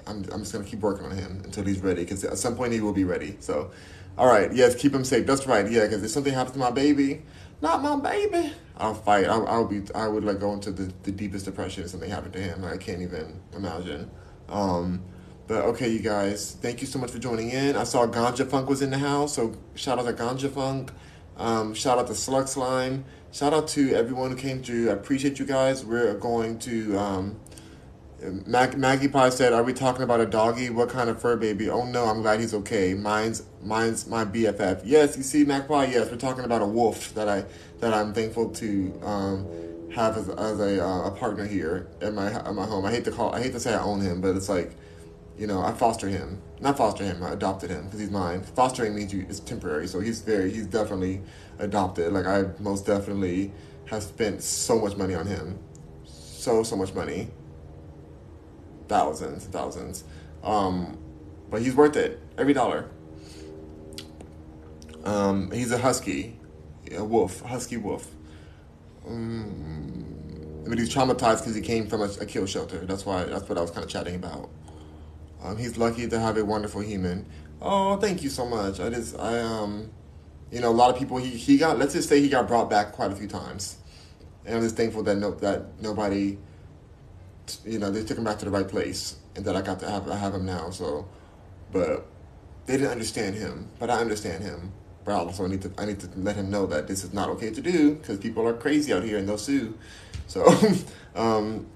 I'm, 0.05 0.25
I'm 0.31 0.41
just 0.41 0.53
gonna 0.53 0.65
keep 0.65 0.79
working 0.79 1.05
on 1.05 1.11
him 1.15 1.41
until 1.43 1.63
he's 1.63 1.79
ready, 1.79 2.03
because 2.03 2.23
at 2.23 2.37
some 2.37 2.55
point 2.55 2.73
he 2.73 2.81
will 2.81 2.93
be 2.93 3.03
ready. 3.03 3.37
So, 3.39 3.71
all 4.17 4.27
right, 4.27 4.53
yes, 4.53 4.75
keep 4.75 4.93
him 4.93 5.03
safe. 5.03 5.25
That's 5.25 5.47
right, 5.47 5.69
yeah, 5.69 5.83
because 5.83 6.03
if 6.03 6.11
something 6.11 6.33
happens 6.33 6.53
to 6.53 6.59
my 6.59 6.71
baby, 6.71 7.23
not 7.61 7.81
my 7.81 7.95
baby, 7.95 8.53
I'll 8.77 8.93
fight. 8.93 9.25
I'll, 9.25 9.47
I'll 9.47 9.65
be, 9.65 9.81
I 9.95 10.07
would 10.07 10.23
like 10.23 10.39
go 10.39 10.53
into 10.53 10.71
the, 10.71 10.93
the 11.03 11.11
deepest 11.11 11.45
depression 11.45 11.83
if 11.83 11.89
something 11.89 12.09
happened 12.09 12.33
to 12.33 12.41
him. 12.41 12.63
I 12.63 12.77
can't 12.77 13.01
even 13.01 13.39
imagine. 13.55 14.11
Um, 14.49 15.01
but 15.47 15.63
okay, 15.65 15.89
you 15.89 15.99
guys, 15.99 16.57
thank 16.61 16.81
you 16.81 16.87
so 16.87 16.99
much 16.99 17.11
for 17.11 17.19
joining 17.19 17.51
in. 17.51 17.75
I 17.75 17.83
saw 17.83 18.05
Ganja 18.05 18.47
Funk 18.47 18.69
was 18.69 18.81
in 18.81 18.89
the 18.89 18.97
house, 18.97 19.33
so 19.35 19.55
shout 19.75 19.97
out 19.97 20.05
to 20.05 20.13
Ganja 20.13 20.49
Funk. 20.49 20.91
Um, 21.37 21.73
shout 21.73 21.97
out 21.97 22.07
to 22.07 22.15
Slug 22.15 22.47
Slime. 22.47 23.05
Shout 23.31 23.53
out 23.53 23.67
to 23.69 23.93
everyone 23.93 24.31
who 24.31 24.37
came 24.37 24.61
through. 24.63 24.89
I 24.89 24.93
appreciate 24.93 25.39
you 25.39 25.45
guys. 25.45 25.85
We're 25.85 26.13
going 26.15 26.59
to. 26.59 26.97
Um, 26.97 27.39
Mag- 28.47 28.77
Maggie 28.77 29.07
Pie 29.07 29.29
said, 29.29 29.53
"Are 29.53 29.61
we 29.61 29.73
talking 29.73 30.01
about 30.01 30.19
a 30.19 30.25
doggy? 30.25 30.71
What 30.71 30.89
kind 30.89 31.09
of 31.09 31.21
fur 31.21 31.35
baby? 31.35 31.69
Oh 31.69 31.85
no, 31.85 32.05
I'm 32.05 32.23
glad 32.23 32.39
he's 32.39 32.53
okay. 32.53 32.95
Mine's 32.95 33.43
mine's 33.61 34.07
my 34.07 34.25
BFF. 34.25 34.81
Yes, 34.83 35.15
you 35.15 35.23
see, 35.23 35.43
Magpie. 35.43 35.85
Yes, 35.85 36.09
we're 36.09 36.17
talking 36.17 36.43
about 36.43 36.63
a 36.63 36.65
wolf 36.65 37.13
that 37.13 37.29
I 37.29 37.45
that 37.79 37.93
I'm 37.93 38.13
thankful 38.13 38.49
to 38.49 38.99
um, 39.03 39.47
have 39.93 40.17
as, 40.17 40.29
as 40.29 40.59
a 40.59 40.83
uh, 40.83 41.07
a 41.07 41.11
partner 41.11 41.45
here 41.45 41.87
at 42.01 42.13
my 42.13 42.31
at 42.31 42.55
my 42.55 42.65
home. 42.65 42.85
I 42.85 42.91
hate 42.91 43.05
to 43.05 43.11
call 43.11 43.35
I 43.35 43.41
hate 43.43 43.51
to 43.53 43.59
say 43.59 43.75
I 43.75 43.83
own 43.83 44.01
him, 44.01 44.19
but 44.19 44.35
it's 44.35 44.49
like, 44.49 44.75
you 45.37 45.47
know, 45.47 45.61
I 45.61 45.71
foster 45.73 46.07
him. 46.07 46.41
Not 46.59 46.77
foster 46.77 47.03
him. 47.03 47.21
I 47.23 47.31
adopted 47.31 47.69
him 47.69 47.85
because 47.85 47.99
he's 47.99 48.09
mine. 48.09 48.41
Fostering 48.41 48.95
means 48.95 49.13
you 49.13 49.25
it's 49.29 49.39
temporary, 49.39 49.87
so 49.87 49.99
he's 49.99 50.21
very 50.21 50.51
he's 50.51 50.65
definitely 50.65 51.21
adopted. 51.59 52.11
Like 52.13 52.25
I 52.25 52.45
most 52.59 52.85
definitely 52.85 53.51
have 53.85 54.03
spent 54.03 54.41
so 54.41 54.79
much 54.79 54.97
money 54.97 55.13
on 55.13 55.27
him, 55.27 55.59
so 56.05 56.63
so 56.63 56.75
much 56.75 56.93
money 56.93 57.29
thousands, 58.87 59.45
thousands. 59.45 60.03
Um, 60.43 60.97
but 61.49 61.61
he's 61.61 61.75
worth 61.75 61.95
it 61.95 62.19
every 62.37 62.53
dollar. 62.53 62.89
Um, 65.03 65.51
he's 65.51 65.71
a 65.71 65.77
husky, 65.77 66.39
a 66.91 67.03
wolf, 67.03 67.43
a 67.43 67.47
husky 67.47 67.77
wolf. 67.77 68.09
Um, 69.07 70.05
but 70.67 70.77
he's 70.77 70.93
traumatized 70.93 71.39
because 71.39 71.55
he 71.55 71.61
came 71.61 71.87
from 71.87 72.01
a, 72.01 72.09
a, 72.19 72.25
kill 72.25 72.45
shelter. 72.45 72.79
That's 72.85 73.05
why. 73.05 73.23
That's 73.23 73.47
what 73.47 73.57
I 73.57 73.61
was 73.61 73.71
kind 73.71 73.85
of 73.85 73.89
chatting 73.89 74.15
about. 74.15 74.49
Um, 75.43 75.57
he's 75.57 75.77
lucky 75.77 76.07
to 76.07 76.19
have 76.19 76.37
a 76.37 76.45
wonderful 76.45 76.81
human. 76.81 77.25
Oh, 77.61 77.97
thank 77.97 78.23
you 78.23 78.29
so 78.29 78.45
much. 78.45 78.79
I 78.79 78.89
just, 78.89 79.17
I 79.19 79.39
um, 79.39 79.89
you 80.51 80.61
know, 80.61 80.69
a 80.69 80.71
lot 80.71 80.89
of 80.89 80.97
people. 80.97 81.17
He 81.17 81.29
he 81.29 81.57
got. 81.57 81.77
Let's 81.77 81.93
just 81.93 82.09
say 82.09 82.21
he 82.21 82.29
got 82.29 82.47
brought 82.47 82.69
back 82.69 82.93
quite 82.93 83.11
a 83.11 83.15
few 83.15 83.27
times, 83.27 83.77
and 84.45 84.55
I'm 84.55 84.61
just 84.61 84.75
thankful 84.75 85.03
that 85.03 85.17
no 85.17 85.31
that 85.31 85.81
nobody 85.81 86.37
you 87.65 87.79
know, 87.79 87.91
they 87.91 88.03
took 88.03 88.17
him 88.17 88.23
back 88.23 88.39
to 88.39 88.45
the 88.45 88.51
right 88.51 88.67
place, 88.67 89.17
and 89.35 89.45
that 89.45 89.55
I 89.55 89.61
got 89.61 89.79
to 89.81 89.89
have 89.89 90.09
I 90.09 90.15
have 90.15 90.33
him 90.33 90.45
now. 90.45 90.69
So, 90.69 91.07
but 91.71 92.05
they 92.65 92.77
didn't 92.77 92.91
understand 92.91 93.35
him, 93.35 93.69
but 93.79 93.89
I 93.89 93.99
understand 93.99 94.43
him. 94.43 94.71
But 95.03 95.13
I 95.13 95.19
also 95.19 95.47
need 95.47 95.61
to 95.61 95.71
I 95.77 95.85
need 95.85 95.99
to 96.01 96.09
let 96.17 96.35
him 96.35 96.49
know 96.49 96.65
that 96.67 96.87
this 96.87 97.03
is 97.03 97.13
not 97.13 97.29
okay 97.29 97.51
to 97.51 97.61
do 97.61 97.95
because 97.95 98.17
people 98.17 98.47
are 98.47 98.53
crazy 98.53 98.93
out 98.93 99.03
here 99.03 99.17
and 99.17 99.27
they'll 99.27 99.37
sue. 99.37 99.77
So, 100.27 100.45
um, 101.15 101.67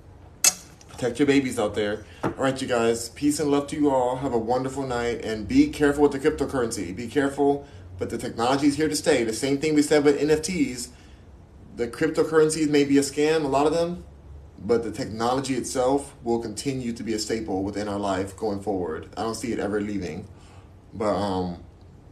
protect 1.01 1.17
your 1.17 1.25
babies 1.25 1.57
out 1.57 1.73
there. 1.73 2.05
All 2.23 2.29
right, 2.37 2.61
you 2.61 2.67
guys. 2.67 3.09
Peace 3.09 3.39
and 3.39 3.49
love 3.49 3.65
to 3.69 3.75
you 3.75 3.89
all. 3.89 4.17
Have 4.17 4.33
a 4.33 4.37
wonderful 4.37 4.85
night 4.85 5.25
and 5.25 5.47
be 5.47 5.67
careful 5.69 6.03
with 6.03 6.11
the 6.11 6.19
cryptocurrency. 6.19 6.95
Be 6.95 7.07
careful, 7.07 7.65
but 7.97 8.11
the 8.11 8.19
technology 8.19 8.67
is 8.67 8.75
here 8.75 8.87
to 8.87 8.95
stay. 8.95 9.23
The 9.23 9.33
same 9.33 9.57
thing 9.57 9.73
we 9.73 9.81
said 9.81 10.03
with 10.03 10.21
NFTs. 10.21 10.89
The 11.75 11.87
cryptocurrencies 11.87 12.69
may 12.69 12.83
be 12.83 12.99
a 12.99 13.01
scam, 13.01 13.45
a 13.45 13.47
lot 13.47 13.65
of 13.65 13.73
them, 13.73 14.03
but 14.59 14.83
the 14.83 14.91
technology 14.91 15.55
itself 15.55 16.13
will 16.21 16.39
continue 16.39 16.93
to 16.93 17.01
be 17.01 17.15
a 17.15 17.19
staple 17.19 17.63
within 17.63 17.87
our 17.87 17.97
life 17.97 18.37
going 18.37 18.61
forward. 18.61 19.09
I 19.17 19.23
don't 19.23 19.33
see 19.33 19.51
it 19.51 19.57
ever 19.57 19.81
leaving, 19.81 20.27
but 20.93 21.15
um, 21.15 21.63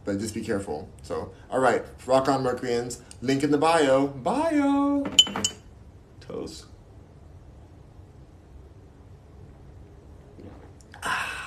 but 0.04 0.18
just 0.18 0.34
be 0.34 0.42
careful. 0.42 0.88
So, 1.02 1.32
all 1.48 1.60
right, 1.60 1.84
rock 2.06 2.28
on, 2.28 2.42
Mercuryans. 2.42 3.00
Link 3.20 3.44
in 3.44 3.52
the 3.52 3.58
bio. 3.58 4.08
Bio. 4.08 5.04
Toast. 6.20 6.66
Ah. 11.02 11.39